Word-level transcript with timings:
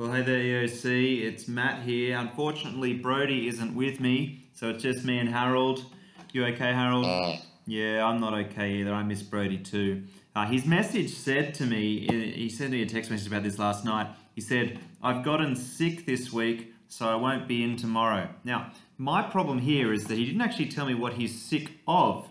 Well, 0.00 0.12
hey 0.12 0.22
there, 0.22 0.38
EOC. 0.38 1.24
It's 1.24 1.46
Matt 1.46 1.82
here. 1.82 2.16
Unfortunately, 2.16 2.94
Brody 2.94 3.48
isn't 3.48 3.74
with 3.74 4.00
me, 4.00 4.46
so 4.54 4.70
it's 4.70 4.82
just 4.82 5.04
me 5.04 5.18
and 5.18 5.28
Harold. 5.28 5.84
You 6.32 6.46
okay, 6.46 6.72
Harold? 6.72 7.04
Uh, 7.04 7.36
Yeah, 7.66 8.06
I'm 8.06 8.18
not 8.18 8.32
okay 8.32 8.76
either. 8.76 8.94
I 8.94 9.02
miss 9.02 9.20
Brody 9.22 9.58
too. 9.58 10.04
Uh, 10.34 10.46
his 10.46 10.64
message 10.64 11.10
said 11.10 11.52
to 11.56 11.66
me, 11.66 12.06
he 12.34 12.48
sent 12.48 12.70
me 12.70 12.80
a 12.80 12.86
text 12.86 13.10
message 13.10 13.26
about 13.26 13.42
this 13.42 13.58
last 13.58 13.84
night. 13.84 14.06
He 14.34 14.40
said, 14.40 14.78
I've 15.02 15.22
gotten 15.22 15.54
sick 15.54 16.06
this 16.06 16.32
week, 16.32 16.72
so 16.88 17.06
I 17.06 17.16
won't 17.16 17.46
be 17.46 17.62
in 17.62 17.76
tomorrow. 17.76 18.30
Now, 18.42 18.72
my 18.96 19.20
problem 19.20 19.58
here 19.58 19.92
is 19.92 20.04
that 20.04 20.16
he 20.16 20.24
didn't 20.24 20.40
actually 20.40 20.70
tell 20.70 20.86
me 20.86 20.94
what 20.94 21.12
he's 21.12 21.42
sick 21.42 21.72
of. 21.86 22.26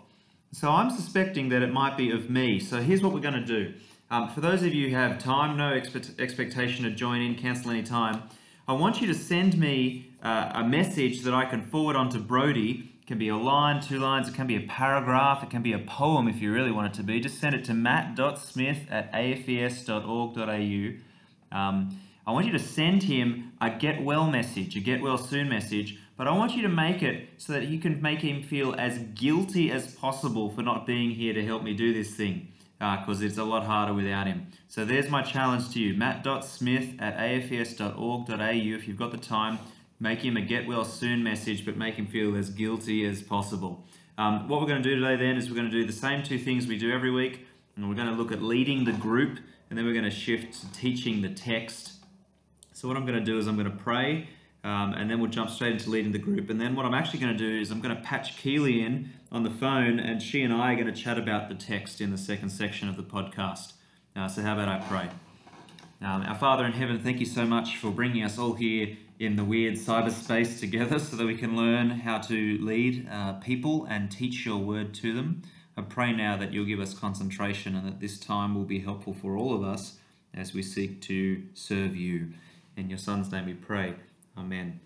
So 0.54 0.72
I'm 0.72 0.90
suspecting 0.90 1.50
that 1.50 1.62
it 1.62 1.72
might 1.72 1.98
be 1.98 2.10
of 2.10 2.32
me. 2.32 2.60
So 2.60 2.82
here's 2.82 3.04
what 3.04 3.14
we're 3.14 3.20
going 3.20 3.36
to 3.36 3.46
do. 3.46 3.76
Um, 4.12 4.28
for 4.30 4.42
those 4.42 4.64
of 4.64 4.74
you 4.74 4.90
who 4.90 4.96
have 4.96 5.20
time, 5.20 5.56
no 5.56 5.72
expect- 5.74 6.20
expectation 6.20 6.84
to 6.86 6.90
join 6.92 7.22
in, 7.22 7.36
cancel 7.36 7.70
any 7.70 7.84
time, 7.84 8.24
I 8.68 8.74
want 8.74 9.02
you 9.02 9.08
to 9.08 9.14
send 9.14 9.58
me 9.60 10.12
uh, 10.24 10.52
a 10.56 10.64
message 10.64 11.22
that 11.22 11.34
I 11.34 11.46
can 11.46 11.62
forward 11.62 11.96
on 11.96 12.10
to 12.10 12.20
Brody. 12.20 12.92
It 13.02 13.08
can 13.08 13.20
be 13.20 13.30
a 13.30 13.36
line, 13.36 13.82
two 13.82 14.00
lines, 14.00 14.28
it 14.28 14.34
can 14.34 14.48
be 14.48 14.56
a 14.56 14.62
paragraph, 14.62 15.44
it 15.44 15.52
can 15.52 15.62
be 15.62 15.74
a 15.74 15.80
poem 15.80 16.28
if 16.28 16.42
you 16.42 16.52
really 16.52 16.72
want 16.72 16.94
it 16.94 16.98
to 16.98 17.04
be. 17.04 17.20
Just 17.20 17.40
send 17.40 17.54
it 17.54 17.64
to 17.66 17.76
matt.smith 17.76 18.88
at 18.90 19.12
afes.org.au. 19.14 20.38
Um, 21.52 22.00
I 22.26 22.32
want 22.32 22.46
you 22.48 22.52
to 22.52 22.60
send 22.60 23.04
him 23.04 23.54
a 23.62 23.70
get 23.70 24.04
well 24.04 24.26
message, 24.30 24.76
a 24.76 24.80
get 24.80 25.02
well 25.02 25.18
soon 25.18 25.50
message, 25.50 26.00
but 26.18 26.28
I 26.28 26.32
want 26.32 26.56
you 26.56 26.64
to 26.64 26.70
make 26.70 27.04
it 27.04 27.30
so 27.38 27.54
that 27.54 27.68
you 27.68 27.80
can 27.80 28.02
make 28.02 28.22
him 28.22 28.42
feel 28.42 28.74
as 28.76 28.98
guilty 29.16 29.72
as 29.72 29.94
possible 29.96 30.50
for 30.50 30.62
not 30.64 30.86
being 30.86 31.12
here 31.12 31.34
to 31.34 31.46
help 31.46 31.64
me 31.64 31.74
do 31.74 31.94
this 31.94 32.16
thing, 32.16 32.50
because 32.80 33.22
it's 33.22 33.38
a 33.38 33.44
lot 33.44 33.66
harder 33.66 33.94
without 33.94 34.26
him. 34.26 34.48
So 34.68 34.86
there's 34.86 35.10
my 35.10 35.22
challenge 35.22 35.72
to 35.74 35.80
you 35.80 35.94
matt.smith 35.94 36.96
at 37.00 37.18
afes.org.au. 37.18 38.36
If 38.40 38.88
you've 38.88 38.98
got 38.98 39.12
the 39.12 39.18
time, 39.18 39.60
make 40.00 40.22
him 40.22 40.38
a 40.38 40.42
get 40.42 40.66
well 40.66 40.86
soon 40.86 41.22
message, 41.22 41.66
but 41.66 41.76
make 41.76 41.96
him 41.96 42.08
feel 42.08 42.36
as 42.38 42.50
guilty 42.50 43.06
as 43.06 43.22
possible. 43.22 43.84
Um, 44.18 44.48
what 44.48 44.62
we're 44.62 44.68
going 44.68 44.82
to 44.82 44.90
do 44.90 44.96
today 44.96 45.16
then 45.18 45.38
is 45.38 45.50
we're 45.50 45.56
going 45.56 45.70
to 45.70 45.78
do 45.78 45.86
the 45.86 45.94
same 45.94 46.24
two 46.24 46.40
things 46.40 46.68
we 46.68 46.78
do 46.78 46.92
every 46.92 47.12
week, 47.12 47.46
and 47.76 47.88
we're 47.88 47.96
going 47.96 48.08
to 48.08 48.14
look 48.14 48.32
at 48.32 48.42
leading 48.42 48.86
the 48.86 48.94
group, 48.94 49.40
and 49.70 49.78
then 49.78 49.86
we're 49.86 49.94
going 49.94 50.06
to 50.06 50.12
shift 50.12 50.62
to 50.62 50.72
teaching 50.74 51.22
the 51.22 51.30
text. 51.30 51.94
So 52.74 52.88
what 52.88 52.96
I'm 52.96 53.06
going 53.06 53.20
to 53.20 53.26
do 53.26 53.38
is 53.38 53.48
I'm 53.48 53.56
going 53.56 53.70
to 53.70 53.78
pray, 53.78 54.30
um, 54.64 54.94
and 54.94 55.10
then 55.10 55.20
we'll 55.20 55.32
jump 55.32 55.50
straight 55.50 55.74
into 55.74 55.90
leading 55.90 56.12
the 56.12 56.20
group. 56.20 56.50
And 56.50 56.60
then 56.60 56.76
what 56.76 56.86
I'm 56.86 56.94
actually 56.94 57.20
going 57.20 57.32
to 57.32 57.38
do 57.38 57.60
is 57.60 57.72
I'm 57.72 57.80
going 57.80 57.96
to 57.96 58.02
patch 58.02 58.38
Keely 58.38 58.82
in 58.84 59.12
on 59.32 59.44
the 59.44 59.50
phone, 59.50 60.00
and 60.00 60.22
she 60.22 60.44
and 60.44 60.54
I 60.54 60.74
are 60.74 60.76
going 60.76 60.94
to 60.94 61.02
chat 61.02 61.18
about 61.18 61.50
the 61.50 61.56
text 61.56 62.02
in 62.02 62.12
the 62.12 62.18
second 62.18 62.50
section 62.50 62.90
of 62.90 62.98
the 62.98 63.04
podcast. 63.04 63.74
Uh, 64.16 64.28
so 64.28 64.42
how 64.42 64.54
about 64.54 64.68
I 64.68 64.80
pray? 64.88 65.10
Um, 66.02 66.24
our 66.24 66.36
Father 66.36 66.66
in 66.66 66.72
heaven, 66.72 67.00
thank 67.00 67.20
you 67.20 67.26
so 67.26 67.46
much 67.46 67.78
for 67.78 67.92
bringing 67.92 68.24
us 68.24 68.38
all 68.38 68.54
here 68.54 68.98
in 69.20 69.36
the 69.36 69.44
weird 69.44 69.76
cyberspace 69.76 70.60
together 70.60 70.98
so 71.00 71.16
that 71.18 71.26
we 71.26 71.36
can 71.36 71.56
learn 71.56 71.90
how 71.90 72.20
to 72.20 72.58
lead 72.62 73.08
uh, 73.10 73.34
people 73.34 73.86
and 73.86 74.12
teach 74.12 74.46
your 74.46 74.58
word 74.58 74.94
to 74.96 75.14
them. 75.14 75.42
I 75.78 75.82
pray 75.82 76.12
now 76.12 76.36
that 76.38 76.54
you'll 76.54 76.66
give 76.66 76.80
us 76.80 76.94
concentration 76.94 77.76
and 77.76 77.88
that 77.88 78.00
this 78.00 78.20
time 78.20 78.56
will 78.56 78.66
be 78.66 78.80
helpful 78.80 79.14
for 79.14 79.38
all 79.38 79.54
of 79.54 79.64
us 79.64 79.98
as 80.34 80.54
we 80.54 80.62
seek 80.62 81.02
to 81.04 81.44
serve 81.54 81.96
you. 81.96 82.34
In 82.76 82.90
your 82.90 83.00
Son's 83.00 83.32
name 83.32 83.46
we 83.46 83.54
pray. 83.54 83.96
Amen. 84.40 84.80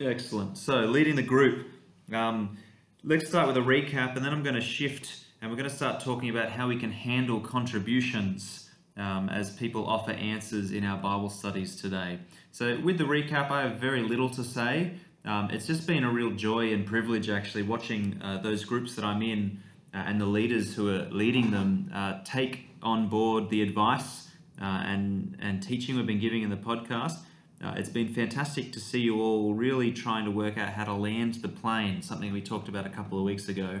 Excellent. 0.00 0.56
So, 0.56 0.82
leading 0.82 1.16
the 1.16 1.24
group. 1.24 1.66
Um, 2.12 2.56
let's 3.02 3.26
start 3.26 3.48
with 3.48 3.56
a 3.56 3.60
recap 3.60 4.14
and 4.14 4.24
then 4.24 4.32
I'm 4.32 4.44
going 4.44 4.54
to 4.54 4.60
shift 4.60 5.24
and 5.42 5.50
we're 5.50 5.56
going 5.56 5.68
to 5.68 5.74
start 5.74 6.00
talking 6.00 6.30
about 6.30 6.50
how 6.50 6.68
we 6.68 6.78
can 6.78 6.92
handle 6.92 7.40
contributions 7.40 8.70
um, 8.96 9.28
as 9.28 9.50
people 9.56 9.88
offer 9.88 10.12
answers 10.12 10.70
in 10.70 10.84
our 10.84 10.98
Bible 10.98 11.30
studies 11.30 11.80
today. 11.80 12.20
So, 12.52 12.78
with 12.78 12.96
the 12.96 13.04
recap, 13.04 13.50
I 13.50 13.62
have 13.62 13.78
very 13.78 14.02
little 14.02 14.30
to 14.30 14.44
say. 14.44 14.92
Um, 15.24 15.50
it's 15.50 15.66
just 15.66 15.84
been 15.88 16.04
a 16.04 16.10
real 16.10 16.30
joy 16.30 16.72
and 16.72 16.86
privilege 16.86 17.28
actually 17.28 17.64
watching 17.64 18.20
uh, 18.22 18.38
those 18.38 18.64
groups 18.64 18.94
that 18.94 19.04
I'm 19.04 19.22
in 19.22 19.60
uh, 19.92 19.98
and 20.06 20.20
the 20.20 20.26
leaders 20.26 20.76
who 20.76 20.94
are 20.94 21.06
leading 21.10 21.50
them 21.50 21.90
uh, 21.92 22.20
take 22.24 22.68
on 22.84 23.08
board 23.08 23.50
the 23.50 23.62
advice 23.62 24.28
uh, 24.62 24.64
and, 24.64 25.36
and 25.40 25.60
teaching 25.60 25.96
we've 25.96 26.06
been 26.06 26.20
giving 26.20 26.42
in 26.42 26.50
the 26.50 26.56
podcast. 26.56 27.16
Uh, 27.62 27.74
it's 27.76 27.90
been 27.90 28.08
fantastic 28.08 28.72
to 28.72 28.80
see 28.80 29.00
you 29.00 29.20
all 29.20 29.52
really 29.52 29.92
trying 29.92 30.24
to 30.24 30.30
work 30.30 30.56
out 30.56 30.70
how 30.70 30.84
to 30.84 30.94
land 30.94 31.34
the 31.36 31.48
plane, 31.48 32.00
something 32.00 32.32
we 32.32 32.40
talked 32.40 32.68
about 32.68 32.86
a 32.86 32.88
couple 32.88 33.18
of 33.18 33.24
weeks 33.24 33.48
ago, 33.48 33.80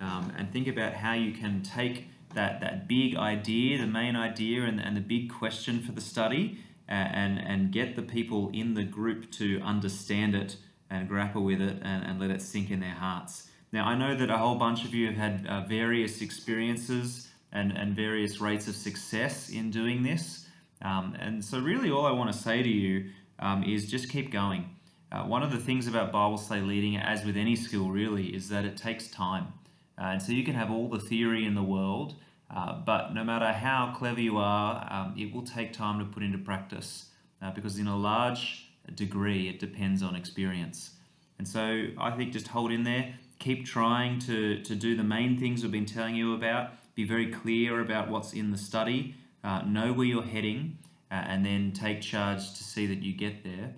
um, 0.00 0.32
and 0.36 0.52
think 0.52 0.66
about 0.66 0.92
how 0.92 1.12
you 1.12 1.32
can 1.32 1.62
take 1.62 2.08
that, 2.34 2.60
that 2.60 2.88
big 2.88 3.14
idea, 3.14 3.78
the 3.78 3.86
main 3.86 4.16
idea, 4.16 4.64
and, 4.64 4.80
and 4.80 4.96
the 4.96 5.00
big 5.00 5.30
question 5.30 5.80
for 5.80 5.92
the 5.92 6.00
study, 6.00 6.58
uh, 6.88 6.92
and, 6.92 7.38
and 7.38 7.70
get 7.70 7.94
the 7.94 8.02
people 8.02 8.50
in 8.52 8.74
the 8.74 8.82
group 8.82 9.30
to 9.30 9.60
understand 9.60 10.34
it 10.34 10.56
and 10.90 11.08
grapple 11.08 11.44
with 11.44 11.60
it 11.60 11.76
and, 11.82 12.04
and 12.04 12.18
let 12.18 12.30
it 12.30 12.42
sink 12.42 12.70
in 12.70 12.80
their 12.80 12.90
hearts. 12.90 13.48
Now, 13.70 13.86
I 13.86 13.94
know 13.94 14.16
that 14.16 14.30
a 14.30 14.36
whole 14.36 14.56
bunch 14.56 14.84
of 14.84 14.92
you 14.92 15.06
have 15.06 15.16
had 15.16 15.46
uh, 15.46 15.60
various 15.62 16.22
experiences 16.22 17.28
and, 17.52 17.70
and 17.70 17.94
various 17.94 18.40
rates 18.40 18.66
of 18.66 18.74
success 18.74 19.48
in 19.48 19.70
doing 19.70 20.02
this. 20.02 20.46
Um, 20.82 21.16
and 21.18 21.44
so, 21.44 21.60
really, 21.60 21.90
all 21.90 22.06
I 22.06 22.10
want 22.10 22.32
to 22.32 22.38
say 22.38 22.62
to 22.62 22.68
you 22.68 23.10
um, 23.38 23.62
is 23.62 23.90
just 23.90 24.10
keep 24.10 24.30
going. 24.30 24.76
Uh, 25.10 25.22
one 25.24 25.42
of 25.42 25.52
the 25.52 25.58
things 25.58 25.86
about 25.86 26.10
Bible 26.10 26.38
study 26.38 26.62
leading, 26.62 26.96
as 26.96 27.24
with 27.24 27.36
any 27.36 27.54
skill, 27.54 27.88
really, 27.88 28.34
is 28.34 28.48
that 28.48 28.64
it 28.64 28.76
takes 28.76 29.08
time. 29.08 29.52
Uh, 29.98 30.06
and 30.06 30.22
so, 30.22 30.32
you 30.32 30.44
can 30.44 30.54
have 30.54 30.70
all 30.70 30.88
the 30.88 30.98
theory 30.98 31.46
in 31.46 31.54
the 31.54 31.62
world, 31.62 32.16
uh, 32.50 32.80
but 32.80 33.14
no 33.14 33.22
matter 33.22 33.52
how 33.52 33.94
clever 33.96 34.20
you 34.20 34.38
are, 34.38 34.86
um, 34.90 35.14
it 35.16 35.32
will 35.32 35.42
take 35.42 35.72
time 35.72 35.98
to 35.98 36.04
put 36.04 36.22
into 36.22 36.38
practice 36.38 37.06
uh, 37.40 37.50
because, 37.52 37.78
in 37.78 37.86
a 37.86 37.96
large 37.96 38.68
degree, 38.94 39.48
it 39.48 39.60
depends 39.60 40.02
on 40.02 40.16
experience. 40.16 40.92
And 41.38 41.46
so, 41.46 41.86
I 41.98 42.10
think 42.10 42.32
just 42.32 42.48
hold 42.48 42.72
in 42.72 42.82
there, 42.82 43.14
keep 43.38 43.64
trying 43.64 44.18
to, 44.20 44.60
to 44.62 44.74
do 44.74 44.96
the 44.96 45.04
main 45.04 45.38
things 45.38 45.62
we've 45.62 45.70
been 45.70 45.86
telling 45.86 46.16
you 46.16 46.34
about, 46.34 46.72
be 46.96 47.04
very 47.04 47.30
clear 47.30 47.80
about 47.80 48.10
what's 48.10 48.32
in 48.32 48.50
the 48.50 48.58
study 48.58 49.14
uh, 49.44 49.62
know 49.62 49.92
where 49.92 50.06
you're 50.06 50.22
heading, 50.22 50.78
uh, 51.10 51.14
and 51.14 51.44
then 51.44 51.72
take 51.72 52.00
charge 52.00 52.54
to 52.54 52.64
see 52.64 52.86
that 52.86 53.02
you 53.02 53.12
get 53.14 53.44
there. 53.44 53.74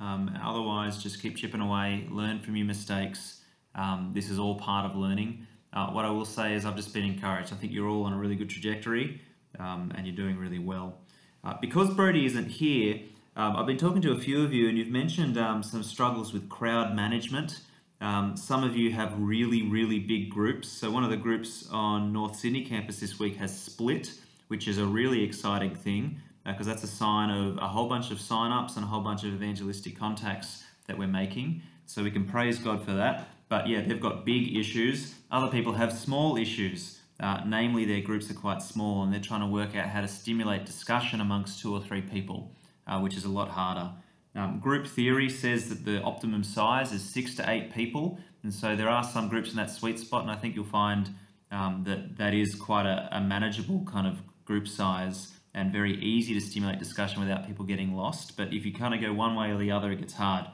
Um, 0.00 0.34
otherwise, 0.42 1.02
just 1.02 1.20
keep 1.20 1.36
chipping 1.36 1.60
away, 1.60 2.06
learn 2.10 2.40
from 2.40 2.56
your 2.56 2.66
mistakes. 2.66 3.42
Um, 3.74 4.12
this 4.14 4.30
is 4.30 4.38
all 4.38 4.54
part 4.56 4.90
of 4.90 4.96
learning. 4.96 5.46
Uh, 5.72 5.90
what 5.90 6.04
I 6.04 6.10
will 6.10 6.24
say 6.24 6.54
is, 6.54 6.64
I've 6.64 6.76
just 6.76 6.94
been 6.94 7.04
encouraged. 7.04 7.52
I 7.52 7.56
think 7.56 7.72
you're 7.72 7.88
all 7.88 8.04
on 8.04 8.12
a 8.12 8.18
really 8.18 8.34
good 8.34 8.50
trajectory 8.50 9.20
um, 9.58 9.92
and 9.96 10.06
you're 10.06 10.16
doing 10.16 10.36
really 10.36 10.58
well. 10.58 10.98
Uh, 11.44 11.54
because 11.60 11.90
Brody 11.90 12.26
isn't 12.26 12.48
here, 12.48 13.00
um, 13.36 13.56
I've 13.56 13.66
been 13.66 13.78
talking 13.78 14.02
to 14.02 14.12
a 14.12 14.18
few 14.18 14.42
of 14.42 14.52
you, 14.52 14.68
and 14.68 14.76
you've 14.76 14.88
mentioned 14.88 15.38
um, 15.38 15.62
some 15.62 15.82
struggles 15.82 16.32
with 16.32 16.48
crowd 16.48 16.94
management. 16.94 17.60
Um, 18.00 18.36
some 18.36 18.64
of 18.64 18.76
you 18.76 18.92
have 18.92 19.14
really, 19.18 19.62
really 19.62 19.98
big 19.98 20.30
groups. 20.30 20.68
So, 20.68 20.90
one 20.90 21.04
of 21.04 21.10
the 21.10 21.16
groups 21.16 21.68
on 21.70 22.12
North 22.12 22.36
Sydney 22.36 22.64
campus 22.64 23.00
this 23.00 23.18
week 23.18 23.36
has 23.36 23.56
split 23.56 24.12
which 24.50 24.66
is 24.66 24.78
a 24.78 24.84
really 24.84 25.22
exciting 25.22 25.72
thing 25.72 26.20
because 26.44 26.66
uh, 26.66 26.70
that's 26.70 26.82
a 26.82 26.88
sign 26.88 27.30
of 27.30 27.56
a 27.58 27.68
whole 27.68 27.88
bunch 27.88 28.10
of 28.10 28.20
sign-ups 28.20 28.74
and 28.74 28.84
a 28.84 28.88
whole 28.88 29.00
bunch 29.00 29.22
of 29.22 29.32
evangelistic 29.32 29.96
contacts 29.96 30.64
that 30.88 30.98
we're 30.98 31.06
making. 31.06 31.62
So 31.86 32.02
we 32.02 32.10
can 32.10 32.24
praise 32.24 32.58
God 32.58 32.84
for 32.84 32.92
that. 32.94 33.28
But 33.48 33.68
yeah, 33.68 33.80
they've 33.80 34.00
got 34.00 34.26
big 34.26 34.56
issues. 34.56 35.14
Other 35.30 35.46
people 35.52 35.74
have 35.74 35.92
small 35.92 36.36
issues. 36.36 36.98
Uh, 37.20 37.42
namely, 37.46 37.84
their 37.84 38.00
groups 38.00 38.28
are 38.28 38.34
quite 38.34 38.60
small 38.60 39.04
and 39.04 39.12
they're 39.12 39.20
trying 39.20 39.42
to 39.42 39.46
work 39.46 39.76
out 39.76 39.86
how 39.86 40.00
to 40.00 40.08
stimulate 40.08 40.64
discussion 40.66 41.20
amongst 41.20 41.60
two 41.60 41.72
or 41.72 41.80
three 41.80 42.02
people, 42.02 42.50
uh, 42.88 42.98
which 42.98 43.16
is 43.16 43.24
a 43.24 43.28
lot 43.28 43.50
harder. 43.50 43.92
Um, 44.34 44.58
group 44.58 44.88
theory 44.88 45.28
says 45.28 45.68
that 45.68 45.84
the 45.84 46.02
optimum 46.02 46.42
size 46.42 46.92
is 46.92 47.02
six 47.02 47.36
to 47.36 47.48
eight 47.48 47.72
people, 47.72 48.18
and 48.42 48.52
so 48.52 48.74
there 48.74 48.88
are 48.88 49.04
some 49.04 49.28
groups 49.28 49.50
in 49.50 49.56
that 49.56 49.70
sweet 49.70 49.98
spot, 49.98 50.22
and 50.22 50.30
I 50.30 50.36
think 50.36 50.56
you'll 50.56 50.64
find 50.64 51.10
um, 51.50 51.82
that 51.84 52.16
that 52.16 52.32
is 52.32 52.54
quite 52.54 52.86
a, 52.86 53.08
a 53.10 53.20
manageable 53.20 53.84
kind 53.84 54.06
of 54.06 54.22
group 54.50 54.66
size 54.66 55.28
and 55.54 55.72
very 55.72 55.94
easy 56.02 56.34
to 56.34 56.40
stimulate 56.40 56.80
discussion 56.80 57.20
without 57.20 57.46
people 57.46 57.64
getting 57.64 57.94
lost. 57.94 58.36
But 58.36 58.52
if 58.52 58.66
you 58.66 58.72
kind 58.72 58.92
of 58.92 59.00
go 59.00 59.12
one 59.12 59.36
way 59.36 59.52
or 59.52 59.58
the 59.58 59.70
other, 59.70 59.92
it 59.92 60.00
gets 60.00 60.14
hard. 60.14 60.46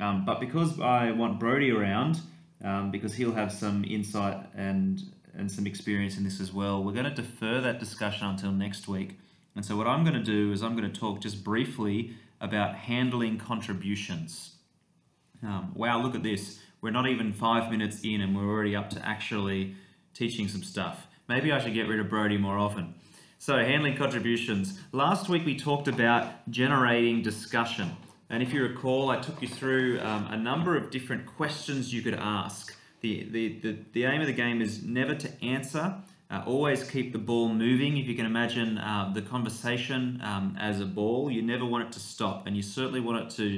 Um, 0.00 0.24
but 0.24 0.40
because 0.40 0.80
I 0.80 1.12
want 1.12 1.38
Brody 1.38 1.70
around, 1.70 2.20
um, 2.64 2.90
because 2.90 3.14
he'll 3.14 3.34
have 3.34 3.52
some 3.52 3.84
insight 3.84 4.38
and 4.56 5.00
and 5.38 5.52
some 5.52 5.66
experience 5.66 6.16
in 6.16 6.24
this 6.24 6.40
as 6.40 6.50
well, 6.52 6.82
we're 6.82 6.94
going 7.00 7.04
to 7.14 7.14
defer 7.14 7.60
that 7.60 7.78
discussion 7.78 8.26
until 8.26 8.50
next 8.50 8.88
week. 8.88 9.18
And 9.54 9.62
so 9.62 9.76
what 9.76 9.86
I'm 9.86 10.02
going 10.02 10.16
to 10.16 10.30
do 10.38 10.50
is 10.50 10.62
I'm 10.62 10.74
going 10.74 10.90
to 10.90 11.00
talk 11.00 11.20
just 11.20 11.44
briefly 11.44 12.16
about 12.40 12.74
handling 12.74 13.36
contributions. 13.36 14.56
Um, 15.42 15.72
wow, 15.74 16.00
look 16.00 16.14
at 16.14 16.22
this. 16.22 16.58
We're 16.80 16.90
not 16.90 17.06
even 17.06 17.34
five 17.34 17.70
minutes 17.70 18.00
in 18.02 18.22
and 18.22 18.34
we're 18.34 18.48
already 18.48 18.74
up 18.74 18.88
to 18.90 19.06
actually 19.06 19.76
teaching 20.14 20.48
some 20.48 20.62
stuff. 20.62 21.06
Maybe 21.28 21.52
I 21.52 21.58
should 21.58 21.74
get 21.74 21.86
rid 21.86 22.00
of 22.00 22.08
Brody 22.08 22.38
more 22.38 22.56
often. 22.56 22.94
So, 23.38 23.56
handling 23.58 23.96
contributions. 23.96 24.80
Last 24.92 25.28
week 25.28 25.44
we 25.44 25.56
talked 25.56 25.88
about 25.88 26.50
generating 26.50 27.22
discussion. 27.22 27.90
And 28.30 28.42
if 28.42 28.52
you 28.52 28.62
recall, 28.62 29.10
I 29.10 29.20
took 29.20 29.40
you 29.42 29.46
through 29.46 30.00
um, 30.00 30.26
a 30.30 30.36
number 30.36 30.76
of 30.76 30.90
different 30.90 31.26
questions 31.26 31.92
you 31.92 32.02
could 32.02 32.14
ask. 32.14 32.74
The, 33.02 33.28
the, 33.30 33.60
the, 33.60 33.78
the 33.92 34.04
aim 34.04 34.20
of 34.22 34.26
the 34.26 34.32
game 34.32 34.62
is 34.62 34.82
never 34.82 35.14
to 35.14 35.44
answer, 35.44 35.94
Uh, 36.28 36.42
always 36.44 36.82
keep 36.90 37.12
the 37.12 37.18
ball 37.18 37.48
moving. 37.48 37.98
If 37.98 38.08
you 38.08 38.16
can 38.16 38.26
imagine 38.26 38.78
uh, 38.78 39.12
the 39.14 39.22
conversation 39.22 40.20
um, 40.24 40.56
as 40.58 40.80
a 40.80 40.86
ball, 40.86 41.30
you 41.30 41.40
never 41.40 41.64
want 41.64 41.86
it 41.86 41.92
to 41.92 42.00
stop, 42.00 42.46
and 42.46 42.56
you 42.56 42.62
certainly 42.62 43.00
want 43.00 43.18
it 43.22 43.30
to 43.36 43.48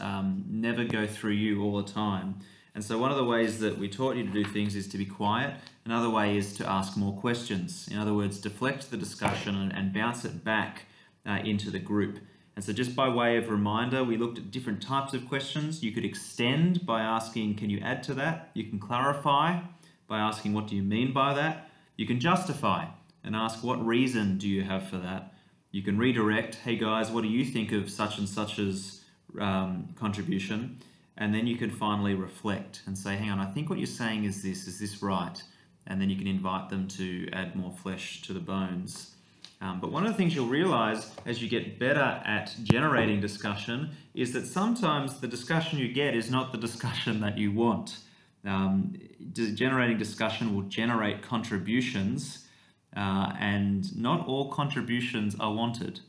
um, 0.00 0.44
never 0.48 0.84
go 0.84 1.04
through 1.06 1.32
you 1.32 1.64
all 1.64 1.82
the 1.82 1.92
time. 1.92 2.36
And 2.74 2.82
so, 2.82 2.98
one 2.98 3.10
of 3.10 3.16
the 3.16 3.24
ways 3.24 3.58
that 3.60 3.78
we 3.78 3.88
taught 3.88 4.16
you 4.16 4.24
to 4.24 4.32
do 4.32 4.44
things 4.44 4.74
is 4.74 4.88
to 4.88 4.98
be 4.98 5.04
quiet. 5.04 5.54
Another 5.84 6.08
way 6.08 6.36
is 6.36 6.54
to 6.54 6.68
ask 6.68 6.96
more 6.96 7.12
questions. 7.12 7.88
In 7.90 7.98
other 7.98 8.14
words, 8.14 8.38
deflect 8.40 8.90
the 8.90 8.96
discussion 8.96 9.56
and, 9.56 9.74
and 9.74 9.92
bounce 9.92 10.24
it 10.24 10.42
back 10.42 10.86
uh, 11.26 11.40
into 11.44 11.70
the 11.70 11.78
group. 11.78 12.18
And 12.56 12.64
so, 12.64 12.72
just 12.72 12.96
by 12.96 13.08
way 13.08 13.36
of 13.36 13.50
reminder, 13.50 14.02
we 14.02 14.16
looked 14.16 14.38
at 14.38 14.50
different 14.50 14.82
types 14.82 15.12
of 15.12 15.28
questions. 15.28 15.82
You 15.82 15.92
could 15.92 16.04
extend 16.04 16.86
by 16.86 17.02
asking, 17.02 17.56
Can 17.56 17.68
you 17.68 17.80
add 17.80 18.02
to 18.04 18.14
that? 18.14 18.50
You 18.54 18.64
can 18.64 18.78
clarify 18.78 19.60
by 20.08 20.18
asking, 20.18 20.54
What 20.54 20.66
do 20.66 20.74
you 20.74 20.82
mean 20.82 21.12
by 21.12 21.34
that? 21.34 21.68
You 21.96 22.06
can 22.06 22.20
justify 22.20 22.86
and 23.24 23.36
ask 23.36 23.62
what 23.62 23.84
reason 23.84 24.38
do 24.38 24.48
you 24.48 24.62
have 24.62 24.88
for 24.88 24.96
that. 24.98 25.34
You 25.70 25.82
can 25.82 25.96
redirect, 25.96 26.56
hey 26.56 26.76
guys, 26.76 27.10
what 27.10 27.22
do 27.22 27.28
you 27.28 27.44
think 27.44 27.72
of 27.72 27.90
such 27.90 28.18
and 28.18 28.28
such's 28.28 29.04
um, 29.40 29.94
contribution? 29.96 30.80
And 31.22 31.32
then 31.32 31.46
you 31.46 31.56
can 31.56 31.70
finally 31.70 32.14
reflect 32.14 32.82
and 32.86 32.98
say, 32.98 33.14
hang 33.14 33.30
on, 33.30 33.38
I 33.38 33.46
think 33.46 33.70
what 33.70 33.78
you're 33.78 33.86
saying 33.86 34.24
is 34.24 34.42
this, 34.42 34.66
is 34.66 34.80
this 34.80 35.04
right? 35.04 35.40
And 35.86 36.00
then 36.00 36.10
you 36.10 36.16
can 36.16 36.26
invite 36.26 36.68
them 36.68 36.88
to 36.98 37.28
add 37.32 37.54
more 37.54 37.70
flesh 37.70 38.22
to 38.22 38.32
the 38.32 38.40
bones. 38.40 39.14
Um, 39.60 39.78
but 39.78 39.92
one 39.92 40.04
of 40.04 40.10
the 40.10 40.18
things 40.18 40.34
you'll 40.34 40.48
realize 40.48 41.12
as 41.24 41.40
you 41.40 41.48
get 41.48 41.78
better 41.78 42.20
at 42.26 42.56
generating 42.64 43.20
discussion 43.20 43.90
is 44.14 44.32
that 44.32 44.48
sometimes 44.48 45.20
the 45.20 45.28
discussion 45.28 45.78
you 45.78 45.92
get 45.92 46.16
is 46.16 46.28
not 46.28 46.50
the 46.50 46.58
discussion 46.58 47.20
that 47.20 47.38
you 47.38 47.52
want. 47.52 47.98
Um, 48.44 48.96
generating 49.32 49.98
discussion 49.98 50.52
will 50.52 50.62
generate 50.62 51.22
contributions, 51.22 52.48
uh, 52.96 53.32
and 53.38 53.96
not 53.96 54.26
all 54.26 54.50
contributions 54.50 55.36
are 55.38 55.54
wanted. 55.54 56.00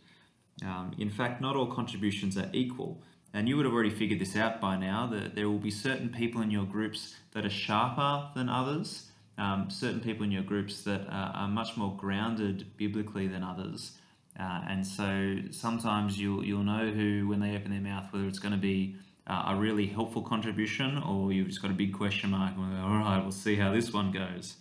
Um, 0.66 0.96
in 0.98 1.12
fact, 1.12 1.40
not 1.40 1.56
all 1.56 1.68
contributions 1.68 2.36
are 2.36 2.50
equal. 2.52 3.04
And 3.34 3.50
you 3.50 3.58
would 3.58 3.66
have 3.66 3.74
already 3.74 3.90
figured 3.90 4.20
this 4.20 4.36
out 4.36 4.62
by 4.62 4.78
now 4.78 5.08
that 5.08 5.34
there 5.34 5.50
will 5.50 5.58
be 5.60 5.72
certain 5.72 6.10
people 6.10 6.42
in 6.42 6.52
your 6.52 6.66
groups 6.66 7.16
that 7.32 7.46
are 7.46 7.50
sharper 7.50 8.30
than 8.36 8.48
others, 8.48 9.10
um, 9.40 9.70
certain 9.70 10.00
people 10.00 10.24
in 10.24 10.32
your 10.32 10.44
groups 10.44 10.84
that 10.84 11.08
are, 11.10 11.32
are 11.36 11.48
much 11.48 11.76
more 11.76 11.96
grounded 11.98 12.78
biblically 12.78 13.28
than 13.28 13.44
others. 13.44 13.94
Uh, 14.40 14.62
and 14.68 14.86
so 14.86 15.38
sometimes 15.52 16.20
you'll, 16.20 16.46
you'll 16.46 16.64
know 16.64 16.92
who, 16.92 17.28
when 17.28 17.40
they 17.40 17.56
open 17.56 17.72
their 17.72 17.82
mouth, 17.82 18.06
whether 18.12 18.28
it's 18.28 18.40
going 18.40 18.54
to 18.54 18.58
be 18.60 18.96
uh, 19.26 19.46
a 19.48 19.56
really 19.56 19.88
helpful 19.88 20.22
contribution, 20.22 20.98
or 20.98 21.32
you've 21.32 21.48
just 21.48 21.62
got 21.62 21.72
a 21.72 21.76
big 21.76 21.94
question 21.94 22.32
mark. 22.32 22.54
And 22.56 22.80
All 22.80 23.00
right, 23.00 23.20
we'll 23.22 23.32
see 23.32 23.56
how 23.56 23.72
this 23.72 23.92
one 23.94 24.12
goes. 24.12 24.58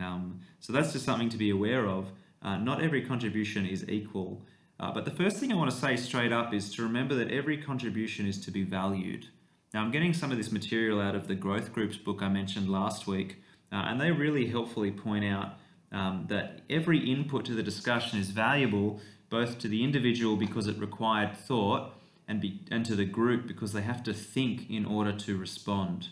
Um, 0.00 0.40
so 0.60 0.72
that's 0.72 0.92
just 0.92 1.04
something 1.04 1.30
to 1.30 1.38
be 1.38 1.50
aware 1.50 1.86
of. 1.86 2.10
Uh, 2.42 2.58
not 2.58 2.82
every 2.82 3.02
contribution 3.02 3.66
is 3.66 3.88
equal. 3.88 4.42
Uh, 4.78 4.92
but 4.92 5.04
the 5.04 5.10
first 5.10 5.38
thing 5.38 5.52
I 5.52 5.56
want 5.56 5.70
to 5.70 5.76
say 5.76 5.96
straight 5.96 6.32
up 6.32 6.52
is 6.52 6.74
to 6.74 6.82
remember 6.82 7.14
that 7.16 7.30
every 7.30 7.56
contribution 7.56 8.26
is 8.26 8.38
to 8.40 8.50
be 8.50 8.62
valued. 8.62 9.28
Now, 9.72 9.82
I'm 9.82 9.90
getting 9.90 10.12
some 10.12 10.30
of 10.30 10.36
this 10.36 10.52
material 10.52 11.00
out 11.00 11.14
of 11.14 11.28
the 11.28 11.34
Growth 11.34 11.72
Groups 11.72 11.96
book 11.96 12.22
I 12.22 12.28
mentioned 12.28 12.68
last 12.68 13.06
week, 13.06 13.42
uh, 13.72 13.76
and 13.76 14.00
they 14.00 14.10
really 14.10 14.46
helpfully 14.46 14.90
point 14.90 15.24
out 15.24 15.54
um, 15.92 16.26
that 16.28 16.60
every 16.68 16.98
input 17.10 17.44
to 17.46 17.54
the 17.54 17.62
discussion 17.62 18.18
is 18.18 18.30
valuable 18.30 19.00
both 19.28 19.58
to 19.58 19.68
the 19.68 19.82
individual 19.82 20.36
because 20.36 20.66
it 20.66 20.78
required 20.78 21.36
thought 21.36 21.92
and, 22.28 22.40
be, 22.40 22.60
and 22.70 22.84
to 22.86 22.94
the 22.94 23.04
group 23.04 23.46
because 23.46 23.72
they 23.72 23.82
have 23.82 24.02
to 24.04 24.12
think 24.14 24.70
in 24.70 24.84
order 24.84 25.12
to 25.12 25.36
respond. 25.36 26.08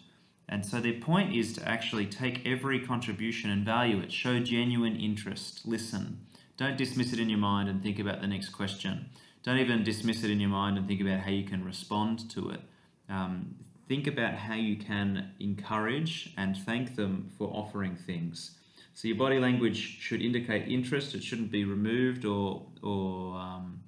And 0.49 0.65
so 0.65 0.81
their 0.81 1.01
point 1.01 1.35
is 1.35 1.53
to 1.55 1.69
actually 1.69 2.07
take 2.07 2.47
every 2.47 2.85
contribution 2.85 3.51
and 3.51 3.65
value 3.65 4.01
it, 4.01 4.13
show 4.13 4.41
genuine 4.41 4.97
interest, 4.97 5.67
listen. 5.67 6.27
Don't 6.57 6.77
dismiss 6.77 7.13
it 7.13 7.19
in 7.19 7.29
your 7.29 7.39
mind 7.39 7.69
and 7.69 7.83
think 7.83 7.99
about 7.99 8.21
the 8.21 8.27
next 8.27 8.51
question. 8.51 9.11
Don't 9.43 9.59
even 9.59 9.83
dismiss 9.85 10.25
it 10.25 10.31
in 10.31 10.41
your 10.41 10.51
mind 10.51 10.79
and 10.79 10.87
think 10.87 11.01
about 11.01 11.21
how 11.21 11.31
you 11.31 11.45
can 11.45 11.65
respond 11.65 12.31
to 12.31 12.51
it. 12.51 12.61
Um, 13.09 13.57
think 13.89 14.07
about 14.07 14.35
how 14.35 14.55
you 14.55 14.77
can 14.77 15.33
encourage 15.41 16.33
and 16.37 16.57
thank 16.57 16.97
them 16.97 17.31
for 17.37 17.49
offering 17.49 17.97
things. 17.97 18.57
So 18.95 19.09
your 19.09 19.17
body 19.17 19.41
language 19.41 19.99
should 20.01 20.23
indicate 20.23 20.69
interest. 20.69 21.15
It 21.15 21.25
shouldn't 21.25 21.51
be 21.51 21.65
removed 21.65 22.25
or 22.25 22.65
or 22.83 23.37
um, 23.37 23.81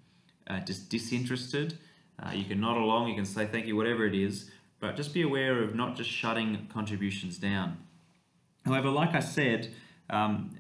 uh, 0.49 0.61
just 0.61 0.91
disinterested. 0.91 1.79
Uh, 2.21 2.33
you 2.33 2.45
can 2.45 2.61
nod 2.61 2.77
along, 2.77 3.09
you 3.09 3.15
can 3.15 3.25
say 3.25 3.47
thank 3.47 3.67
you, 3.67 3.77
whatever 3.77 4.07
it 4.07 4.15
is, 4.15 4.51
but 4.81 4.97
just 4.97 5.13
be 5.15 5.23
aware 5.23 5.63
of 5.63 5.75
not 5.75 5.97
just 5.97 6.11
shutting 6.11 6.67
contributions 6.73 7.39
down. 7.39 7.77
However, 8.65 8.89
like 8.89 9.15
I 9.15 9.21
said, 9.21 9.73
um, 10.11 10.59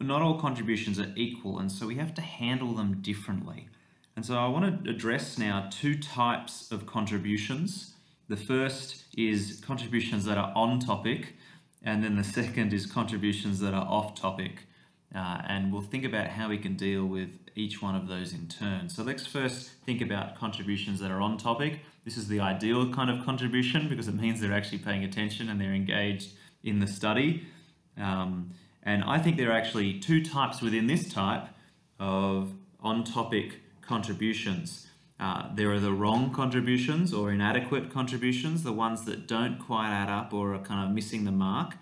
not 0.00 0.22
all 0.22 0.38
contributions 0.38 0.98
are 1.00 1.12
equal, 1.16 1.58
and 1.58 1.70
so 1.70 1.86
we 1.86 1.96
have 1.96 2.14
to 2.14 2.20
handle 2.20 2.74
them 2.74 3.00
differently. 3.00 3.68
And 4.14 4.24
so 4.24 4.36
I 4.36 4.48
want 4.48 4.84
to 4.84 4.90
address 4.90 5.38
now 5.38 5.68
two 5.70 5.98
types 5.98 6.70
of 6.72 6.86
contributions. 6.86 7.94
The 8.28 8.36
first 8.36 9.04
is 9.16 9.62
contributions 9.64 10.24
that 10.24 10.38
are 10.38 10.52
on 10.54 10.80
topic, 10.80 11.34
and 11.82 12.02
then 12.02 12.16
the 12.16 12.24
second 12.24 12.72
is 12.72 12.86
contributions 12.86 13.60
that 13.60 13.74
are 13.74 13.86
off 13.86 14.14
topic. 14.14 14.66
Uh, 15.14 15.40
and 15.48 15.72
we'll 15.72 15.82
think 15.82 16.04
about 16.04 16.26
how 16.26 16.48
we 16.48 16.58
can 16.58 16.76
deal 16.76 17.06
with 17.06 17.30
each 17.54 17.80
one 17.80 17.94
of 17.94 18.08
those 18.08 18.32
in 18.32 18.48
turn. 18.48 18.88
So 18.88 19.02
let's 19.02 19.26
first 19.26 19.70
think 19.86 20.02
about 20.02 20.36
contributions 20.36 21.00
that 21.00 21.10
are 21.10 21.20
on 21.20 21.38
topic. 21.38 21.80
This 22.04 22.16
is 22.16 22.28
the 22.28 22.40
ideal 22.40 22.92
kind 22.92 23.10
of 23.10 23.24
contribution 23.24 23.88
because 23.88 24.08
it 24.08 24.14
means 24.14 24.40
they're 24.40 24.52
actually 24.52 24.78
paying 24.78 25.04
attention 25.04 25.48
and 25.48 25.60
they're 25.60 25.74
engaged 25.74 26.32
in 26.64 26.80
the 26.80 26.86
study. 26.86 27.46
Um, 27.96 28.50
and 28.86 29.02
I 29.04 29.18
think 29.18 29.36
there 29.36 29.50
are 29.50 29.58
actually 29.58 29.98
two 29.98 30.24
types 30.24 30.62
within 30.62 30.86
this 30.86 31.12
type 31.12 31.48
of 31.98 32.54
on 32.80 33.02
topic 33.02 33.60
contributions. 33.82 34.86
Uh, 35.18 35.48
there 35.54 35.72
are 35.72 35.80
the 35.80 35.92
wrong 35.92 36.32
contributions 36.32 37.12
or 37.12 37.32
inadequate 37.32 37.90
contributions, 37.90 38.62
the 38.62 38.72
ones 38.72 39.04
that 39.04 39.26
don't 39.26 39.58
quite 39.58 39.90
add 39.90 40.08
up 40.08 40.32
or 40.32 40.54
are 40.54 40.60
kind 40.60 40.88
of 40.88 40.94
missing 40.94 41.24
the 41.24 41.32
mark. 41.32 41.74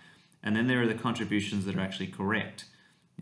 And 0.43 0.57
then 0.57 0.67
there 0.67 0.81
are 0.83 0.87
the 0.87 0.95
contributions 0.95 1.67
that 1.67 1.77
are 1.77 1.81
actually 1.81 2.07
correct 2.07 2.65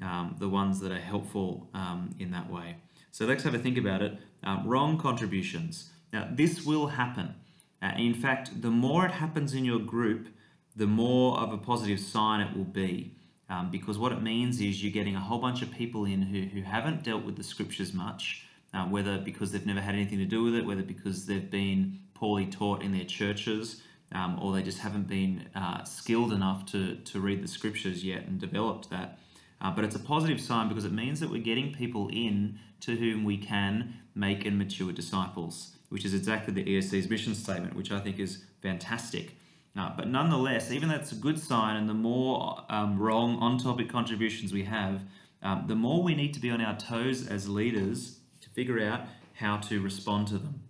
um, 0.00 0.36
the 0.38 0.48
ones 0.48 0.80
that 0.80 0.92
are 0.92 1.00
helpful 1.00 1.68
um, 1.74 2.14
in 2.18 2.30
that 2.30 2.50
way. 2.50 2.76
So 3.10 3.26
let's 3.26 3.42
have 3.42 3.54
a 3.54 3.58
think 3.58 3.76
about 3.76 4.00
it. 4.00 4.16
Um, 4.44 4.66
wrong 4.66 4.96
contributions. 4.96 5.90
Now, 6.12 6.28
this 6.30 6.64
will 6.64 6.88
happen. 6.88 7.34
Uh, 7.82 7.92
in 7.96 8.14
fact, 8.14 8.62
the 8.62 8.70
more 8.70 9.06
it 9.06 9.12
happens 9.12 9.54
in 9.54 9.64
your 9.64 9.80
group, 9.80 10.28
the 10.76 10.86
more 10.86 11.38
of 11.38 11.52
a 11.52 11.58
positive 11.58 12.00
sign 12.00 12.40
it 12.40 12.56
will 12.56 12.64
be. 12.64 13.16
Um, 13.52 13.70
because 13.70 13.98
what 13.98 14.12
it 14.12 14.22
means 14.22 14.62
is 14.62 14.82
you're 14.82 14.92
getting 14.92 15.14
a 15.14 15.20
whole 15.20 15.38
bunch 15.38 15.60
of 15.60 15.70
people 15.70 16.06
in 16.06 16.22
who, 16.22 16.40
who 16.40 16.62
haven't 16.62 17.02
dealt 17.02 17.22
with 17.22 17.36
the 17.36 17.42
scriptures 17.42 17.92
much, 17.92 18.46
uh, 18.72 18.86
whether 18.86 19.18
because 19.18 19.52
they've 19.52 19.66
never 19.66 19.80
had 19.80 19.94
anything 19.94 20.18
to 20.18 20.24
do 20.24 20.42
with 20.42 20.54
it, 20.54 20.64
whether 20.64 20.82
because 20.82 21.26
they've 21.26 21.50
been 21.50 21.98
poorly 22.14 22.46
taught 22.46 22.82
in 22.82 22.92
their 22.92 23.04
churches, 23.04 23.82
um, 24.12 24.38
or 24.40 24.54
they 24.54 24.62
just 24.62 24.78
haven't 24.78 25.06
been 25.06 25.50
uh, 25.54 25.84
skilled 25.84 26.32
enough 26.32 26.64
to, 26.72 26.96
to 26.96 27.20
read 27.20 27.42
the 27.42 27.48
scriptures 27.48 28.02
yet 28.02 28.24
and 28.24 28.40
developed 28.40 28.88
that. 28.88 29.18
Uh, 29.60 29.70
but 29.70 29.84
it's 29.84 29.96
a 29.96 30.00
positive 30.00 30.40
sign 30.40 30.68
because 30.68 30.86
it 30.86 30.92
means 30.92 31.20
that 31.20 31.28
we're 31.28 31.42
getting 31.42 31.74
people 31.74 32.08
in 32.08 32.58
to 32.80 32.96
whom 32.96 33.22
we 33.22 33.36
can 33.36 33.92
make 34.14 34.46
and 34.46 34.56
mature 34.56 34.92
disciples, 34.92 35.76
which 35.90 36.06
is 36.06 36.14
exactly 36.14 36.54
the 36.54 36.64
ESC's 36.64 37.10
mission 37.10 37.34
statement, 37.34 37.76
which 37.76 37.92
I 37.92 38.00
think 38.00 38.18
is 38.18 38.44
fantastic. 38.62 39.36
Uh, 39.76 39.90
but 39.96 40.08
nonetheless, 40.08 40.70
even 40.70 40.88
that's 40.88 41.12
a 41.12 41.16
good 41.16 41.38
sign, 41.38 41.76
and 41.76 41.88
the 41.88 41.94
more 41.94 42.62
um, 42.68 42.98
wrong 42.98 43.38
on 43.38 43.58
topic 43.58 43.88
contributions 43.88 44.52
we 44.52 44.64
have, 44.64 45.02
um, 45.42 45.64
the 45.66 45.74
more 45.74 46.02
we 46.02 46.14
need 46.14 46.34
to 46.34 46.40
be 46.40 46.50
on 46.50 46.60
our 46.60 46.76
toes 46.76 47.26
as 47.26 47.48
leaders 47.48 48.18
to 48.42 48.50
figure 48.50 48.80
out 48.80 49.00
how 49.34 49.56
to 49.56 49.80
respond 49.80 50.28
to 50.28 50.38
them. 50.38 50.62